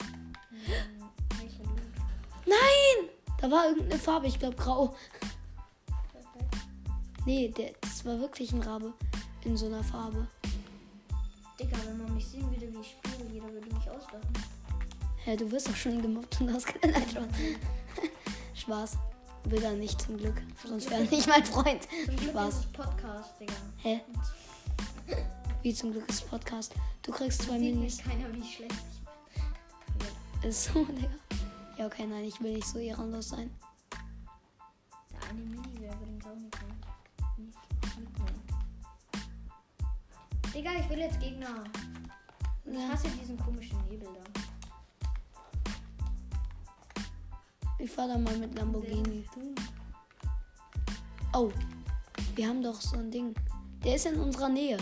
Welche 1.38 1.62
Loot? 1.62 1.80
Nein! 2.44 3.08
Da 3.40 3.48
war 3.48 3.68
irgendeine 3.68 4.00
Farbe, 4.00 4.26
ich 4.26 4.38
glaube 4.38 4.56
grau. 4.56 4.96
Perfekt. 6.12 6.56
Nee, 7.24 7.48
der, 7.48 7.72
das 7.80 8.04
war 8.04 8.18
wirklich 8.18 8.52
ein 8.52 8.62
Rabe 8.62 8.92
in 9.44 9.56
so 9.56 9.66
einer 9.66 9.84
Farbe. 9.84 10.26
Digga, 11.58 11.76
wenn 11.86 11.98
man 11.98 12.12
mich 12.14 12.26
sehen 12.26 12.50
würde, 12.50 12.72
wie 12.72 12.80
ich 12.80 12.96
spiele, 12.98 13.30
jeder 13.32 13.52
würde 13.52 13.72
mich 13.72 13.88
auslachen. 13.88 14.32
Hä, 15.24 15.36
du 15.36 15.48
wirst 15.52 15.68
doch 15.68 15.76
schon 15.76 16.02
gemobbt 16.02 16.40
und 16.40 16.52
hast 16.52 16.66
keine 16.66 16.94
Nein, 16.94 17.28
Spaß. 18.54 18.98
Will 19.45 19.62
er 19.62 19.72
nicht 19.72 20.01
zum 20.03 20.16
Glück. 20.18 20.41
Sonst 20.64 20.91
wäre 20.91 21.03
er 21.05 21.11
nicht 21.11 21.26
mein 21.26 21.45
Freund. 21.45 21.82
Zum 22.07 22.16
Glück 22.16 22.30
Spaß. 22.30 22.66
Podcast, 22.72 23.30
Digga. 23.41 23.55
Hä? 23.78 24.01
Wie 25.62 25.74
zum 25.74 25.93
Glück 25.93 26.09
ist 26.09 26.28
Podcast. 26.28 26.74
Du 27.03 27.11
kriegst 27.12 27.43
zwei 27.43 27.59
Sieht 27.59 27.74
Minis. 27.74 27.97
mich 27.97 28.05
keiner, 28.07 28.32
wie 28.34 28.45
schlecht 28.45 28.74
ich 28.93 29.99
bin. 30.43 30.49
Ist 30.51 30.64
so, 30.64 30.84
Digga. 30.84 31.09
Ja, 31.78 31.86
okay, 31.86 32.07
nein, 32.07 32.24
ich 32.24 32.41
will 32.41 32.53
nicht 32.55 32.66
so 32.66 32.78
ehrenlos 32.78 33.30
sein. 33.30 33.51
Der 35.12 35.28
eine 35.30 35.41
Mini 35.41 35.80
wäre 35.80 35.95
übrigens 35.95 36.26
auch 36.26 36.34
nicht. 36.36 36.57
Digga, 40.55 40.70
ich 40.78 40.88
will 40.91 40.99
jetzt 40.99 41.20
Gegner. 41.20 41.64
Ich 42.66 42.78
hasse 42.88 43.09
diesen 43.20 43.38
komischen 43.38 43.78
Nebel 43.88 44.09
da. 44.14 44.39
Ich 47.80 47.90
fahr 47.90 48.08
da 48.08 48.18
mal 48.18 48.36
mit 48.36 48.54
Lamborghini. 48.56 49.24
Oh, 51.32 51.50
wir 52.34 52.48
haben 52.48 52.62
doch 52.62 52.80
so 52.80 52.96
ein 52.96 53.10
Ding. 53.10 53.34
Der 53.84 53.96
ist 53.96 54.06
in 54.06 54.20
unserer 54.20 54.48
Nähe. 54.48 54.76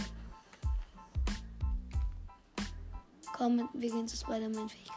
Komm, 3.37 3.69
wir 3.73 3.91
gehen 3.91 4.09
zu 4.09 4.17
Spider-Man-Fähigkeit. 4.17 4.97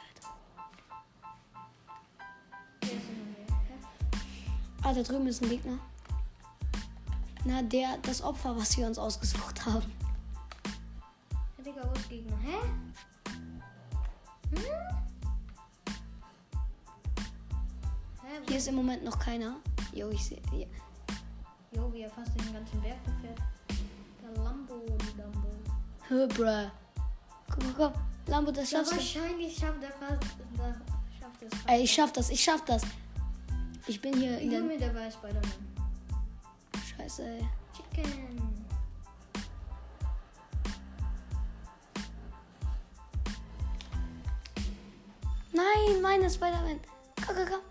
Ah, 4.84 4.94
da 4.94 5.04
drüben 5.04 5.28
ist 5.28 5.44
ein 5.44 5.50
Gegner. 5.50 5.78
Na, 7.46 7.62
der, 7.62 7.98
das 8.02 8.22
Opfer, 8.22 8.56
was 8.58 8.76
wir 8.78 8.88
uns 8.88 8.98
ausgesucht 8.98 9.66
haben. 9.66 9.92
Ja, 11.58 11.64
Digga, 11.64 11.88
wo 11.88 11.94
ist 11.94 12.10
Gegner? 12.10 12.38
Hä? 12.40 12.58
Hm? 14.56 15.11
Hier 18.48 18.58
ist 18.58 18.68
im 18.68 18.76
Moment 18.76 19.04
noch 19.04 19.18
keiner. 19.20 19.56
Jo, 19.94 20.10
ich 20.10 20.24
sehe. 20.26 20.42
Ja. 20.54 20.66
Jo, 21.74 21.92
wie 21.94 22.02
er 22.02 22.10
fast 22.10 22.30
den 22.40 22.54
ganzen 22.54 22.82
Berg 22.82 22.98
fährt. 23.22 23.40
Der 24.22 24.44
Lambo, 24.44 24.76
die 24.86 25.18
Lambo. 25.20 25.48
Hö, 26.10 26.28
bruh. 26.28 26.70
Komm, 27.50 27.64
komm, 27.64 27.76
komm. 27.78 27.94
Lambo, 28.28 28.52
das 28.52 28.72
Ja, 28.72 28.80
schaffst 28.80 28.92
du. 28.94 28.96
wahrscheinlich 28.98 29.58
schafft 29.58 29.84
er 29.84 29.92
fast. 29.92 30.24
Da 30.58 30.74
schafft 31.20 31.42
es 31.44 31.54
fast. 31.54 31.70
Ey, 31.70 31.84
ich 31.84 31.92
schaff 31.92 32.12
das, 32.14 32.30
ich 32.30 32.44
schaff 32.44 32.64
das. 32.66 32.84
Ich 33.88 34.02
bin 34.02 34.14
hier 34.16 34.38
in 34.40 34.50
Nur 34.50 34.60
der. 34.60 34.68
mit 34.68 34.82
dabei 34.82 35.10
Spider-Man. 35.10 35.52
Scheiße, 36.98 37.24
ey. 37.28 37.48
Chicken. 37.76 38.66
Nein, 45.54 46.02
meine 46.02 46.30
Spider-Man. 46.30 46.80
Komm, 47.26 47.36
komm, 47.36 47.46
komm. 47.50 47.71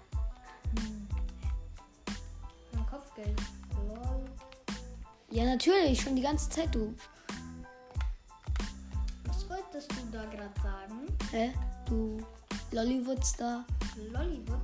Kopfgeld. 3.20 3.40
Lol. 3.88 4.24
Ja, 5.30 5.44
natürlich, 5.44 6.00
schon 6.00 6.16
die 6.16 6.22
ganze 6.22 6.48
Zeit, 6.50 6.74
du. 6.74 6.94
Was 9.26 9.48
wolltest 9.48 9.90
du 9.92 9.96
da 10.12 10.24
gerade 10.26 10.60
sagen? 10.62 11.06
Hä? 11.30 11.52
Du 11.86 12.22
Lollywoodstar. 12.72 13.64
Lollywood? 14.12 14.60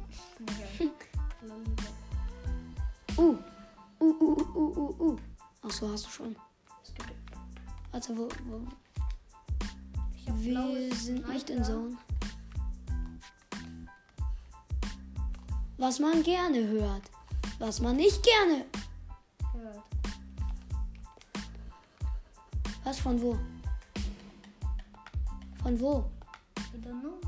Ja. 0.80 0.86
Lollywood. 1.42 1.92
Uh. 3.18 3.36
Uh, 3.98 4.14
uh, 4.20 4.36
uh, 4.36 4.56
uh, 4.56 4.78
uh, 4.78 5.00
uh. 5.00 5.18
Ach 5.62 5.70
so, 5.70 5.90
hast 5.90 6.06
du 6.06 6.10
schon. 6.10 6.36
Es 6.82 6.94
gibt 6.94 7.12
Warte, 7.92 8.16
wo, 8.16 8.28
wo? 8.46 8.60
Wir 10.34 10.94
sind 10.94 11.26
nicht 11.28 11.50
in 11.50 11.64
Sniper 11.64 11.64
Zone. 11.64 11.96
Was 15.78 15.98
man 15.98 16.22
gerne 16.22 16.66
hört. 16.68 17.10
Was 17.58 17.80
man 17.80 17.96
nicht 17.96 18.22
gerne. 18.22 18.64
gehört. 19.52 19.82
Was 22.84 22.98
von 23.00 23.20
wo? 23.20 23.38
Von 25.62 25.80
wo? 25.80 26.10
I 26.74 26.78
don't 26.78 27.00
know. 27.00 27.18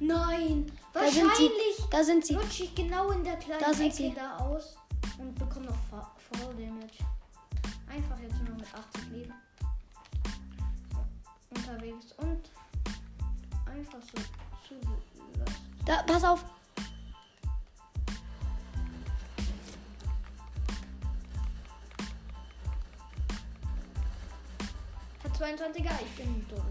Nein, 0.00 0.70
Da 0.92 1.00
sind 1.10 1.12
sie. 1.14 1.22
wahrscheinlich 1.26 1.76
Da 1.90 2.04
sind 2.04 2.24
sie. 2.26 2.34
rutsche 2.34 2.64
ich 2.64 2.74
genau 2.74 3.10
in 3.10 3.24
der 3.24 3.36
kleinen 3.36 3.60
Da 3.60 3.72
sind 3.74 3.86
Ecke 3.86 3.96
sie. 3.96 4.14
da 4.14 4.36
aus 4.38 4.76
und 5.18 5.34
bekomme 5.34 5.66
noch 5.66 5.76
Fa- 5.90 6.12
Fall 6.16 6.54
Damage. 6.54 6.98
Unterwegs 11.68 12.12
und 12.16 12.50
einfach 13.66 13.98
so 14.00 14.16
zugelassen. 14.66 15.54
Da, 15.84 16.02
pass 16.02 16.24
auf. 16.24 16.44
Hat 25.22 25.36
22er, 25.36 25.90
ich 26.02 26.16
bin 26.16 26.48
tot. 26.48 26.62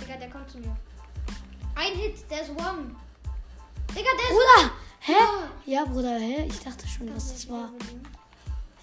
Digga, 0.00 0.16
der 0.16 0.30
kommt 0.30 0.50
zu 0.50 0.58
mir. 0.58 0.76
Ein 1.74 1.92
Hit, 1.96 2.30
der 2.30 2.42
ist 2.42 2.50
one. 2.50 2.94
Digga, 3.90 4.10
der 4.16 4.24
ist 4.24 4.30
Bruder! 4.30 4.70
Hä? 5.00 5.12
Ja. 5.12 5.50
Ja, 5.66 5.84
Bruder, 5.84 6.18
hä? 6.18 6.46
Ich 6.46 6.60
dachte 6.60 6.88
schon, 6.88 7.14
was 7.14 7.32
das 7.32 7.48
war. 7.50 7.70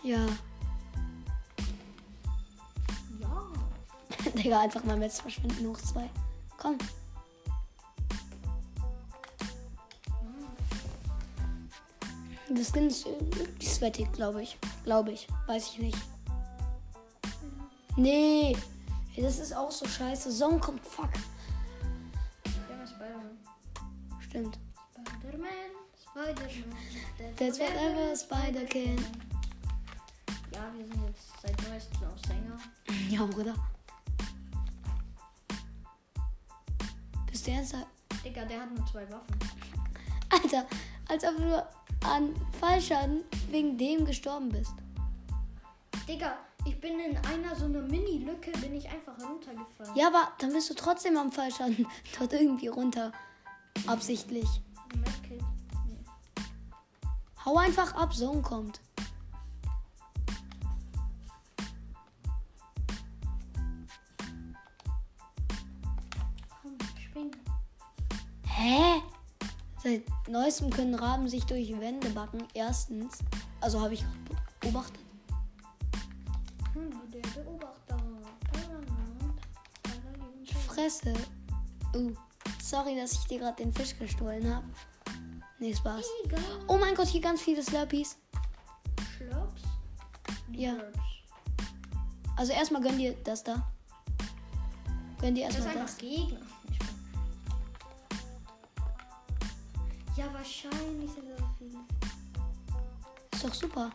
Ja. 0.03 0.27
Digga, 4.35 4.61
einfach 4.61 4.83
mal 4.83 4.97
Metz 4.97 5.19
verschwinden 5.19 5.67
hoch 5.67 5.77
zwei. 5.79 6.09
Komm. 6.57 6.77
Das 12.49 12.71
Skin 12.71 12.87
ist 12.87 13.07
sweatig, 13.61 14.11
glaube 14.13 14.43
ich. 14.43 14.57
Glaube 14.83 15.11
ich. 15.11 15.27
Weiß 15.47 15.67
ich 15.67 15.79
nicht. 15.79 15.97
Nee. 17.95 18.57
Das 19.15 19.39
ist 19.39 19.53
auch 19.53 19.71
so 19.71 19.85
scheiße. 19.85 20.31
Song 20.31 20.59
kommt. 20.59 20.85
Fuck. 20.85 21.09
Spider-Man. 22.45 23.37
Stimmt. 24.19 24.59
Spider-Man, 25.21 25.49
Spider-Man. 26.01 27.35
That's 27.37 27.59
whatever 27.59 28.15
Spider 28.15 28.65
can. 28.65 28.97
Ja, 30.53 30.71
wir 30.75 30.85
sind 30.85 31.07
jetzt 31.07 31.29
seit 31.41 31.69
neuestem 31.69 32.03
auf 32.03 32.19
Sänger. 32.27 32.57
Ja, 33.09 33.25
Bruder. 33.25 33.55
Bist 37.41 37.47
du 37.47 37.51
ernsthaft? 37.53 37.87
Digga, 38.23 38.45
der 38.45 38.61
hat 38.61 38.71
nur 38.71 38.85
zwei 38.85 39.09
Waffen. 39.09 39.35
Alter, 40.29 40.67
als 41.09 41.23
ob 41.23 41.37
du 41.37 41.67
an 42.05 42.35
Fallschaden 42.59 43.23
wegen 43.49 43.79
dem 43.79 44.05
gestorben 44.05 44.49
bist. 44.49 44.75
Digga, 46.07 46.37
ich 46.65 46.79
bin 46.79 46.99
in 46.99 47.17
einer 47.17 47.55
so 47.55 47.65
einer 47.65 47.81
Mini-Lücke, 47.81 48.51
bin 48.59 48.75
ich 48.75 48.87
einfach 48.87 49.13
runtergefallen. 49.27 49.95
Ja, 49.95 50.09
aber 50.09 50.33
dann 50.37 50.53
bist 50.53 50.69
du 50.69 50.75
trotzdem 50.75 51.17
am 51.17 51.31
Fallschaden 51.31 51.87
dort 52.19 52.31
irgendwie 52.31 52.67
runter. 52.67 53.11
Absichtlich. 53.87 54.47
Hau 57.43 57.57
einfach 57.57 57.95
ab, 57.95 58.13
Song 58.13 58.43
kommt. 58.43 58.81
Hä? 68.61 69.01
Seit 69.81 70.03
neuestem 70.29 70.69
können 70.69 70.93
Raben 70.93 71.27
sich 71.27 71.43
durch 71.45 71.71
Wände 71.79 72.11
backen. 72.11 72.43
Erstens. 72.53 73.17
Also 73.59 73.81
habe 73.81 73.95
ich 73.95 74.01
gerade 74.01 74.43
beobachtet. 74.59 74.99
Hm, 76.73 76.91
der 77.11 77.41
Beobachter. 77.41 77.97
Fresse. 80.67 81.13
Uh, 81.95 82.13
sorry, 82.61 82.95
dass 82.95 83.13
ich 83.13 83.25
dir 83.25 83.39
gerade 83.39 83.63
den 83.63 83.73
Fisch 83.73 83.97
gestohlen 83.97 84.53
habe. 84.53 84.65
Nee, 85.57 85.73
Spaß. 85.73 86.05
Egal. 86.25 86.39
Oh 86.67 86.77
mein 86.77 86.93
Gott, 86.93 87.07
hier 87.07 87.21
ganz 87.21 87.41
viele 87.41 87.63
Slurpees. 87.63 88.15
Schlurps? 89.17 89.63
Ja. 90.51 90.75
Also 92.37 92.53
erstmal 92.53 92.83
gönn 92.83 92.99
dir 92.99 93.15
das 93.23 93.43
da. 93.43 93.71
Gönn 95.19 95.33
dir 95.33 95.47
Das 95.47 95.57
ist 95.57 95.65
erstmal 95.65 95.83
einfach 95.83 95.95
das. 95.95 95.97
Gegner. 95.97 96.50
Ja, 100.15 100.25
wahrscheinlich 100.33 101.09
sind 101.11 101.29
das 101.29 101.39
viele. 101.57 101.79
Ist 103.33 103.43
doch 103.43 103.53
super. 103.53 103.89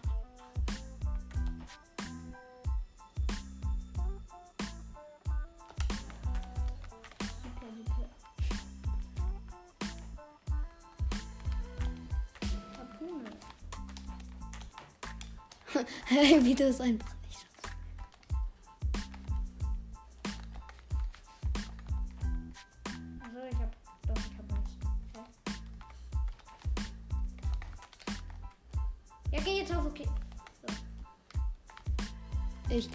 Hey, 16.06 16.42
wie 16.42 16.54
du 16.54 16.64
es 16.64 16.80
einfach 16.80 17.15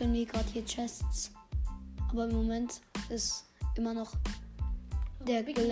Ich 0.02 0.06
gönn 0.08 0.14
mir 0.14 0.26
gerade 0.26 0.50
hier 0.52 0.66
Chests. 0.66 1.30
Aber 2.10 2.26
im 2.26 2.36
Moment 2.36 2.82
ist 3.10 3.46
immer 3.76 3.94
noch 3.94 4.12
der 5.20 5.44
Bigness. 5.44 5.64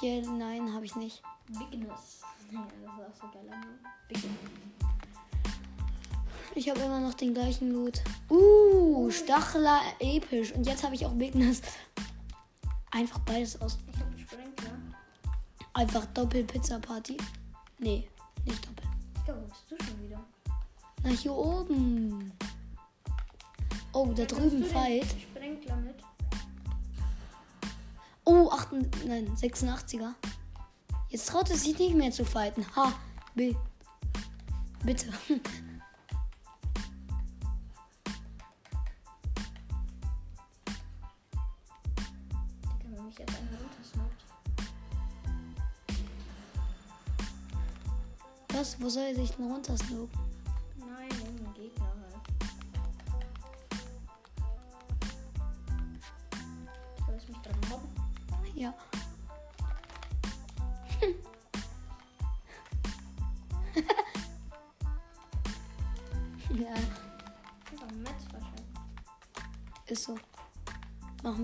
gleiche. 0.00 0.28
Nein, 0.28 0.74
habe 0.74 0.84
ich 0.84 0.96
nicht. 0.96 1.22
Bigness. 1.46 2.22
Ja, 2.50 2.66
das 2.66 3.14
ist 3.14 3.22
auch 3.22 3.30
so 3.30 3.38
geil. 3.38 3.60
Bigness. 4.08 4.32
Ich 6.56 6.68
habe 6.68 6.80
immer 6.80 6.98
noch 6.98 7.14
den 7.14 7.32
gleichen 7.32 7.70
Loot. 7.70 8.02
Uh, 8.28 9.08
Stachler 9.12 9.82
episch. 10.00 10.50
Und 10.50 10.66
jetzt 10.66 10.82
habe 10.82 10.96
ich 10.96 11.06
auch 11.06 11.12
Bigness. 11.12 11.62
Einfach 12.90 13.20
beides 13.20 13.60
aus. 13.60 13.78
Ich 13.92 14.00
hab 14.00 14.06
einen 14.08 14.18
Sprinkler. 14.18 14.72
Einfach 15.74 16.06
Doppel-Pizza-Party. 16.06 17.18
Nee, 17.78 18.08
nicht 18.44 18.66
doppel. 18.66 18.90
Ich 19.14 19.24
glaube, 19.24 19.42
bist 19.42 19.64
du 19.70 19.84
schon 19.84 20.02
wieder? 20.02 20.24
Na, 21.04 21.10
hier 21.10 21.32
oben. 21.32 22.32
Oh, 23.92 24.12
da 24.14 24.24
drüben 24.24 24.64
Fight. 24.64 25.06
Sprinkler 25.20 25.76
mit. 25.76 25.96
Oh, 28.24 28.50
8, 28.50 28.72
nein, 29.06 29.34
86er. 29.36 30.14
Jetzt 31.08 31.28
traut 31.28 31.50
es 31.50 31.64
sich 31.64 31.78
nicht 31.78 31.94
mehr 31.94 32.10
zu 32.10 32.24
fighten. 32.24 32.64
Ha, 32.76 32.92
B. 33.34 33.54
Bitte. 34.84 35.12
Was? 48.52 48.80
Wo 48.80 48.88
soll 48.88 49.04
er 49.04 49.14
sich 49.14 49.30
denn 49.30 49.50
runtersnopen? 49.50 50.27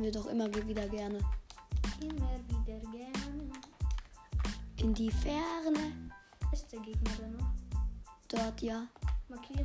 Wir 0.04 0.12
doch 0.12 0.26
immer 0.26 0.52
wieder 0.54 0.86
gerne. 0.86 1.18
Immer 1.98 2.38
wieder 2.46 2.78
gerne. 2.90 3.50
In 4.76 4.92
die 4.92 5.10
Ferne. 5.10 6.10
Ist 6.52 6.70
der 6.70 6.80
Gegner 6.80 7.10
da 7.18 7.26
noch? 7.28 7.50
Dort 8.28 8.60
ja. 8.60 8.86
Markier 9.28 9.56
mal. 9.56 9.64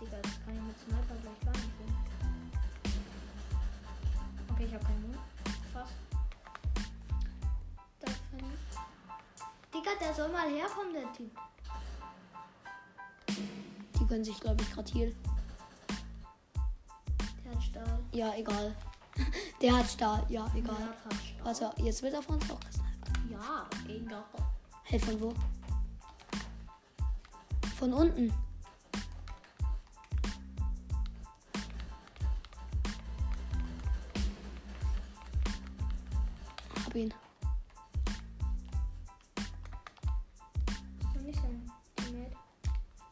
Digga, 0.00 0.16
das 0.22 0.44
kann 0.44 0.54
ich 0.54 0.62
mit 0.62 0.78
Sniper 0.78 1.16
gleich 1.22 1.40
gar 1.44 1.52
nicht 1.52 1.76
sehen. 1.76 1.96
Okay, 4.52 4.64
ich 4.66 4.74
habe 4.74 4.84
keinen 4.84 5.02
Mund. 5.02 5.18
Fast. 5.72 5.92
Da 7.98 8.12
fand 8.12 8.44
Digga, 9.74 9.90
der 10.00 10.14
soll 10.14 10.28
mal 10.28 10.48
herkommen, 10.48 10.92
der 10.92 11.12
Typ. 11.14 11.36
Die 13.98 14.06
können 14.06 14.24
sich, 14.24 14.38
glaube 14.38 14.62
ich, 14.62 14.72
gerade 14.72 14.92
hier. 14.92 15.12
Der 17.74 17.82
hat 17.82 17.90
Stahl. 17.90 18.00
Ja, 18.12 18.34
egal. 18.36 18.76
Der 19.60 19.76
hat 19.76 19.86
Stahl. 19.90 20.26
Ja, 20.28 20.48
Der 20.48 20.60
egal. 20.60 20.74
hat 20.74 21.04
halt 21.04 21.14
Stahl. 21.14 21.70
Warte, 21.70 21.82
jetzt 21.82 22.02
wird 22.02 22.14
er 22.14 22.22
von 22.22 22.36
uns 22.36 22.50
auch 22.50 22.60
gesniped. 22.60 23.30
Ja, 23.30 23.66
egal. 23.88 24.24
Hey, 24.84 24.98
von 24.98 25.20
wo? 25.20 25.34
Von 27.78 27.92
unten. 27.92 28.32
Hab 36.84 36.94
ihn. 36.94 37.14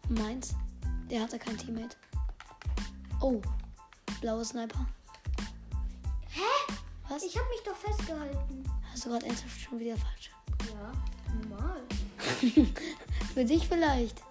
Meins. 0.08 0.54
Der 1.10 1.22
hatte 1.22 1.38
kein 1.38 1.56
Teammate. 1.56 1.96
Oh. 3.20 3.40
Blauer 4.20 4.44
Sniper. 4.44 4.86
Hä? 6.30 6.72
Was? 7.08 7.22
Ich 7.22 7.36
habe 7.36 7.48
mich 7.50 7.60
doch 7.64 7.76
festgehalten. 7.76 8.64
Hast 8.92 9.04
du 9.06 9.10
gerade 9.10 9.26
ernsthaft 9.26 9.60
schon 9.60 9.78
wieder 9.78 9.96
falsch? 9.96 10.30
Ja, 10.68 10.92
normal. 11.48 11.82
Für 13.34 13.44
dich 13.44 13.68
vielleicht. 13.68 14.22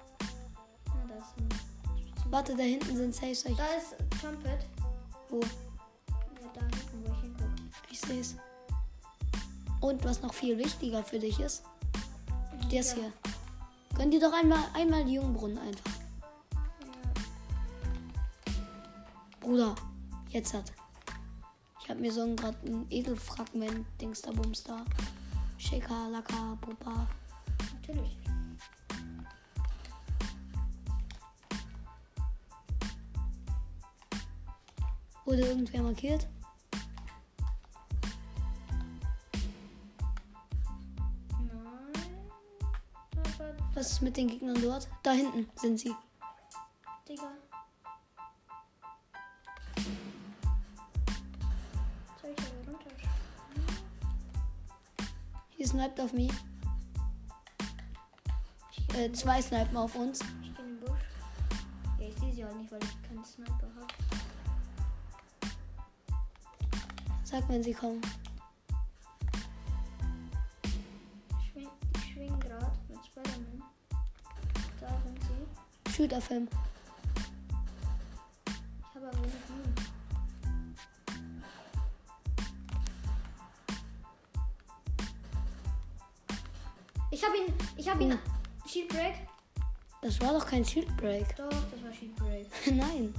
Na, 0.87 1.03
das 1.07 1.23
ist 1.27 1.37
ein 1.37 2.31
Warte, 2.31 2.55
da 2.55 2.63
hinten 2.63 2.95
sind 2.97 3.15
Safe. 3.15 3.55
Da 3.55 3.65
ist 3.77 3.95
Trumpet. 4.21 4.59
Wo? 5.29 5.39
Ja, 5.39 6.49
da 6.53 6.61
hinten, 6.61 7.03
wo 7.05 7.13
ich 7.13 7.21
hingucke. 7.21 7.55
Ich 7.89 8.01
sehe 8.01 8.19
es. 8.19 8.35
Und 9.79 10.03
was 10.03 10.21
noch 10.21 10.33
viel 10.33 10.57
wichtiger 10.57 11.03
für 11.03 11.19
dich 11.19 11.39
ist, 11.39 11.63
ist 12.71 12.89
Ja. 12.89 12.95
hier. 12.95 13.13
Gönn 13.95 14.11
dir 14.11 14.19
doch 14.19 14.33
einmal, 14.33 14.63
einmal 14.73 15.05
die 15.05 15.13
Jungbrunnen 15.13 15.57
einfach. 15.57 15.91
Bruder, 19.47 19.73
jetzt 20.27 20.53
hat. 20.53 20.73
Ich 21.79 21.89
habe 21.89 22.01
mir 22.01 22.11
so 22.11 22.35
gerade 22.35 22.57
ein 22.65 22.85
Edelfragment, 22.89 23.87
Dings 24.01 24.21
da 24.21 24.31
Bums 24.31 24.61
da. 24.61 24.83
Shaker, 25.57 26.09
Laka, 26.09 26.57
Pupa. 26.59 27.07
Natürlich. 27.75 28.17
Wurde 35.23 35.43
irgendwer 35.43 35.81
markiert? 35.81 36.27
Nein. 41.39 42.03
Was 43.73 43.91
ist 43.93 44.01
mit 44.01 44.17
den 44.17 44.27
Gegnern 44.27 44.61
dort? 44.61 44.89
Da 45.03 45.11
hinten 45.11 45.47
sind 45.55 45.79
sie. 45.79 45.95
Digga. 47.07 47.31
Hier 55.57 55.67
sniped 55.67 55.99
auf 55.99 56.13
mich. 56.13 56.31
Äh, 58.93 59.11
zwei 59.11 59.41
snipen 59.41 59.75
auf 59.75 59.95
uns. 59.95 60.21
Ich 60.21 60.55
gehe 60.55 60.65
in 60.65 60.77
den 60.77 60.79
Busch. 60.79 60.99
Ja, 61.99 62.07
ich 62.07 62.15
sehe 62.19 62.31
sie 62.31 62.45
halt 62.45 62.57
nicht, 62.57 62.71
weil 62.71 62.79
ich 62.83 63.01
keinen 63.01 63.25
Sniper 63.25 63.67
habe. 63.75 63.93
Sag, 67.23 67.49
wenn 67.49 67.63
sie 67.63 67.73
kommen. 67.73 68.01
Ich 71.41 71.51
schwing, 71.51 71.69
ich 71.95 72.13
schwing 72.13 72.39
gerade 72.39 72.71
mit 72.87 73.03
Spider-Man. 73.03 73.63
Da 74.79 74.89
sind 75.03 75.19
sie. 75.23 75.91
Shoot 75.91 76.13
auf 76.13 76.29
ihn. 76.29 76.47
Ich 78.45 78.95
habe 78.95 79.07
aber 79.07 79.17
wenig 79.17 79.46
Ich 87.09 87.23
habe 87.23 87.37
ihn, 87.37 87.53
ich 87.77 87.89
habe 87.89 88.03
ihn. 88.03 88.11
Hm. 88.11 88.19
Shield 88.67 88.89
Break? 88.89 89.15
Das 90.01 90.19
war 90.21 90.33
doch 90.33 90.45
kein 90.45 90.63
Shield 90.63 90.95
Break. 90.97 91.35
Doch, 91.37 91.49
das 91.49 91.83
war 91.83 91.93
Shield 91.93 92.15
Break. 92.15 92.47
Nein. 92.75 93.13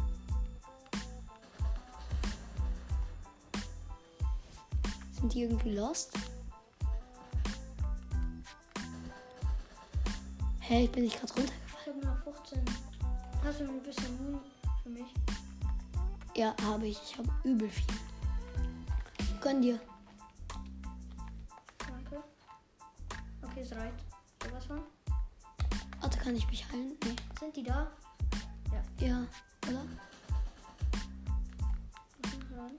Sind 5.12 5.34
die 5.34 5.42
irgendwie 5.42 5.74
lost? 5.74 6.12
Hä, 10.60 10.84
ich 10.84 10.90
bin 10.92 11.04
nicht 11.04 11.18
gerade 11.18 11.32
runtergefallen. 11.32 11.98
Ich 11.98 12.06
habe 12.06 12.06
noch 12.06 12.34
15. 12.34 12.64
Hast 13.42 13.60
du 13.60 13.64
ein 13.64 13.82
bisschen 13.82 14.32
Moon 14.32 14.40
für 14.82 14.90
mich? 14.90 15.06
Ja, 16.36 16.54
habe 16.62 16.86
ich. 16.86 17.00
Ich 17.02 17.18
habe 17.18 17.28
übel 17.42 17.68
viel. 17.70 17.86
Gönn 19.40 19.62
dir. 19.62 19.80
Es 23.60 23.72
reicht. 23.72 24.04
So, 24.42 24.52
was 24.52 24.68
war? 24.68 24.78
Warte, 26.00 26.18
kann 26.18 26.36
ich 26.36 26.48
mich 26.48 26.64
heilen? 26.70 26.96
Nee. 27.04 27.16
Sind 27.40 27.56
die 27.56 27.64
da? 27.64 27.90
Ja, 29.00 29.24
oder? 29.66 29.82
Mhm, 32.22 32.48
hören. 32.50 32.78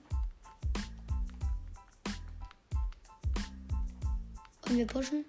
Und 4.68 4.78
wir 4.78 4.88
pushen? 4.88 5.26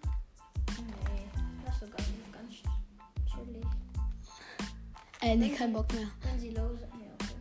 Nee, 0.79 1.29
lass 1.67 1.81
sogar 1.81 1.99
nicht 1.99 2.33
ganz 2.33 2.55
chillig. 3.33 3.67
Äh, 5.21 5.37
nee, 5.37 5.51
kein 5.51 5.73
Bock 5.73 5.93
mehr. 5.93 6.09
Wenn 6.23 6.39
sie 6.39 6.51
low 6.51 6.69
sind. 6.77 6.93
Ja, 6.93 7.13
okay. 7.15 7.35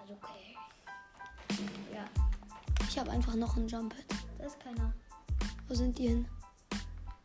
Also 0.00 0.14
okay. 0.14 0.56
Ja, 1.94 2.04
Ich 2.88 2.98
habe 2.98 3.10
einfach 3.12 3.34
noch 3.36 3.56
einen 3.56 3.68
Jump 3.68 3.94
Hit. 3.94 4.17
Da 4.38 4.44
ist 4.46 4.60
keiner. 4.60 4.92
Wo 5.66 5.74
sind 5.74 5.98
die 5.98 6.08
hin? 6.08 6.26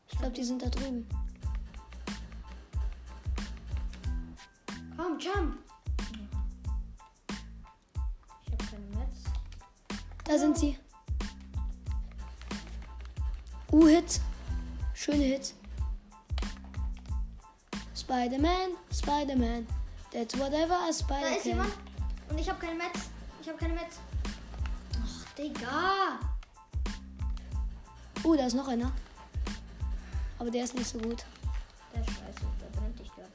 Ich 0.08 0.18
glaube, 0.18 0.34
die 0.34 0.44
sind 0.44 0.62
da 0.62 0.70
drüben. 0.70 1.08
Komm, 4.98 5.18
jump! 5.20 5.58
Ich 8.46 8.52
habe 8.52 8.66
keine 8.70 8.86
Metz. 8.98 9.24
Da 10.24 10.38
sind 10.38 10.58
sie. 10.58 10.78
U-Hit. 13.72 14.22
Schöne 14.94 15.24
Hit. 15.24 15.54
Spider-Man, 17.96 18.72
Spider-Man. 18.94 19.68
That's 20.12 20.38
whatever 20.38 20.76
a 20.76 20.88
Da 20.88 20.94
spider 20.94 21.36
ist 21.38 21.44
can. 21.44 21.52
jemand. 21.52 21.74
Und 22.30 22.38
ich 22.40 22.48
habe 22.50 22.60
keine 22.60 22.76
Metz. 22.78 23.10
Ich 23.42 23.48
habe 23.50 23.58
keine 23.58 23.74
Metz. 23.74 24.00
Ach, 25.04 25.34
Digga. 25.34 26.20
Uh, 28.24 28.36
da 28.36 28.46
ist 28.46 28.54
noch 28.56 28.68
einer. 28.68 28.92
Aber 30.40 30.50
der 30.50 30.64
ist 30.64 30.76
nicht 30.76 30.88
so 30.88 30.98
gut. 31.00 31.26
Der 31.94 32.02
ist 32.02 32.10
scheiße. 32.10 32.46
Da 32.60 32.80
brennt 32.80 32.98
dich 33.00 33.12
gerade. 33.14 33.30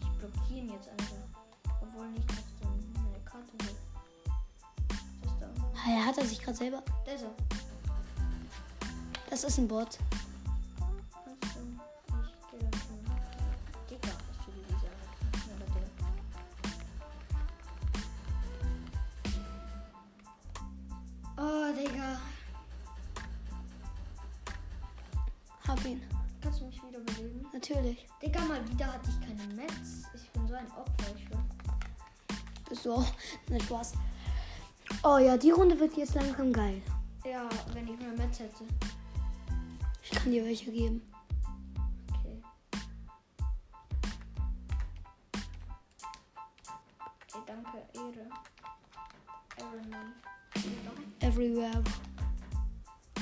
Ich 0.00 0.18
blockiere 0.18 0.58
ihn 0.60 0.70
jetzt 0.72 0.88
einfach. 0.88 1.80
Obwohl 1.82 2.08
nicht, 2.10 2.30
dass 2.30 2.38
dann 2.60 2.92
meine 2.94 3.18
Karte 3.24 3.50
ist 3.66 5.34
da. 5.40 5.46
Ah, 5.74 5.90
Er 5.90 6.06
hat 6.06 6.18
er 6.18 6.24
sich 6.26 6.40
gerade 6.40 6.56
selber. 6.56 6.82
Der 7.06 7.14
ist 7.16 7.22
er. 7.24 7.34
Das 9.30 9.44
ist 9.44 9.58
ein 9.58 9.66
Bot. 9.68 9.98
Digga. 22.02 22.18
Hab 25.68 25.84
ihn. 25.84 26.02
Kannst 26.42 26.60
du 26.60 26.66
mich 26.66 26.82
wieder 26.82 27.00
beleben? 27.00 27.46
Natürlich. 27.52 28.06
Digga, 28.20 28.40
mal 28.42 28.68
wieder 28.68 28.92
hatte 28.92 29.08
ich 29.10 29.20
keine 29.20 29.54
Metz. 29.54 30.04
Ich 30.14 30.30
bin 30.30 30.48
so 30.48 30.54
ein 30.54 30.66
Opfer. 30.72 31.14
Bist 32.68 32.84
du 32.84 32.94
auch. 32.94 33.06
Ne, 33.48 33.60
Spaß. 33.60 33.92
Oh 35.04 35.18
ja, 35.18 35.36
die 35.36 35.50
Runde 35.50 35.78
wird 35.78 35.96
jetzt 35.96 36.14
langsam 36.14 36.52
geil. 36.52 36.82
Ja, 37.24 37.48
wenn 37.72 37.86
ich 37.86 37.98
mehr 37.98 38.12
Metz 38.12 38.40
hätte. 38.40 38.64
Ich 40.02 40.10
kann 40.10 40.32
dir 40.32 40.44
welche 40.44 40.70
geben. 40.72 41.02
Everywhere. 51.42 51.82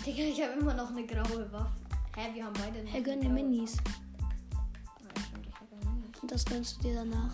Digga, 0.04 0.22
ich 0.24 0.42
habe 0.42 0.60
immer 0.60 0.74
noch 0.74 0.90
eine 0.90 1.06
graue 1.06 1.50
Waffe. 1.52 1.72
Hä, 2.14 2.28
wir 2.34 2.44
haben 2.44 2.52
beide 2.52 2.84
noch 2.84 2.92
Hey, 2.92 3.02
gönn 3.02 3.18
dir 3.22 3.30
Minis. 3.30 3.76
Ja, 3.76 5.22
stimmt, 5.22 5.46
ich 5.46 5.54
hab 5.54 5.70
ja 5.70 5.90
Minis. 5.90 6.20
Und 6.20 6.30
das 6.30 6.44
gönnst 6.44 6.76
du 6.78 6.82
dir 6.82 6.94
danach. 6.96 7.32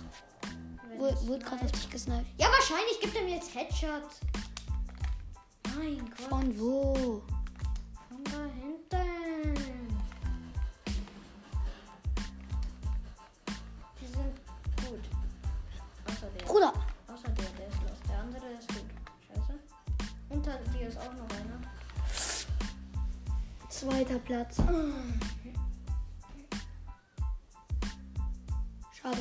Wurde 0.97 1.45
gerade 1.45 1.65
auf 1.65 1.73
dich 1.73 1.91
gesniped. 1.91 2.27
Ja, 2.39 2.47
wahrscheinlich 2.47 3.01
gibt 3.01 3.17
er 3.17 3.23
mir 3.23 3.35
jetzt 3.35 3.53
Headshot. 3.53 4.05
Mein 5.77 5.99
Gott. 5.99 6.29
Von 6.29 6.57
wo? 6.61 7.23
Platz. 24.37 24.57
Schade. 29.01 29.19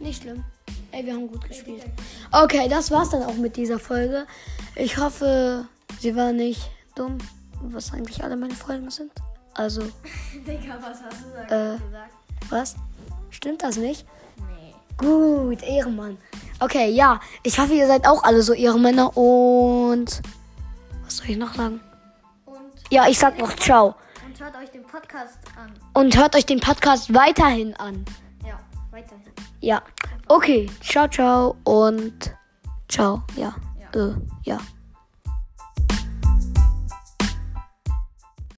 Nicht 0.00 0.22
schlimm. 0.22 0.42
Ey, 0.90 1.06
wir 1.06 1.12
haben 1.14 1.28
gut 1.28 1.46
gespielt. 1.46 1.84
Okay, 2.32 2.68
das 2.68 2.90
war's 2.90 3.10
dann 3.10 3.22
auch 3.22 3.36
mit 3.36 3.56
dieser 3.56 3.78
Folge. 3.78 4.26
Ich 4.74 4.98
hoffe, 4.98 5.66
sie 6.00 6.16
war 6.16 6.32
nicht 6.32 6.70
dumm, 6.96 7.18
was 7.62 7.92
eigentlich 7.92 8.24
alle 8.24 8.36
meine 8.36 8.54
Folgen 8.54 8.90
sind. 8.90 9.12
Also, 9.54 9.82
Digga, 10.46 10.78
was 10.80 11.00
hast 11.02 11.22
du 11.22 11.48
da 11.48 11.74
Äh. 11.74 11.78
gesagt? 11.78 12.12
was? 12.48 12.74
Stimmt 13.30 13.62
das 13.62 13.76
nicht? 13.76 14.06
Nee. 14.38 14.74
Gut, 14.96 15.62
Ehrenmann. 15.62 16.18
Okay, 16.58 16.90
ja. 16.90 17.20
Ich 17.44 17.60
hoffe, 17.60 17.74
ihr 17.74 17.86
seid 17.86 18.08
auch 18.08 18.24
alle 18.24 18.42
so 18.42 18.54
Ehrenmänner 18.54 19.16
und. 19.16 20.20
Was 21.04 21.18
soll 21.18 21.30
ich 21.30 21.36
noch 21.36 21.54
sagen? 21.54 21.80
Ja, 22.90 23.06
ich 23.08 23.18
sag 23.18 23.38
noch 23.38 23.54
ciao. 23.54 23.94
und 24.26 24.40
hört 24.40 24.56
euch 24.56 24.70
den 24.70 24.82
Podcast 24.82 25.38
an. 25.56 25.72
Und 25.94 26.16
hört 26.16 26.34
euch 26.34 26.44
den 26.44 26.58
Podcast 26.60 27.14
weiterhin 27.14 27.74
an. 27.76 28.04
Ja, 28.44 28.58
weiterhin. 28.90 29.22
Ja. 29.60 29.82
Okay, 30.26 30.68
ciao, 30.82 31.06
ciao 31.08 31.56
und 31.64 32.34
ciao. 32.88 33.22
Ja. 33.36 33.54
Ja. 33.94 34.00
Äh, 34.08 34.14
ja. 34.44 34.58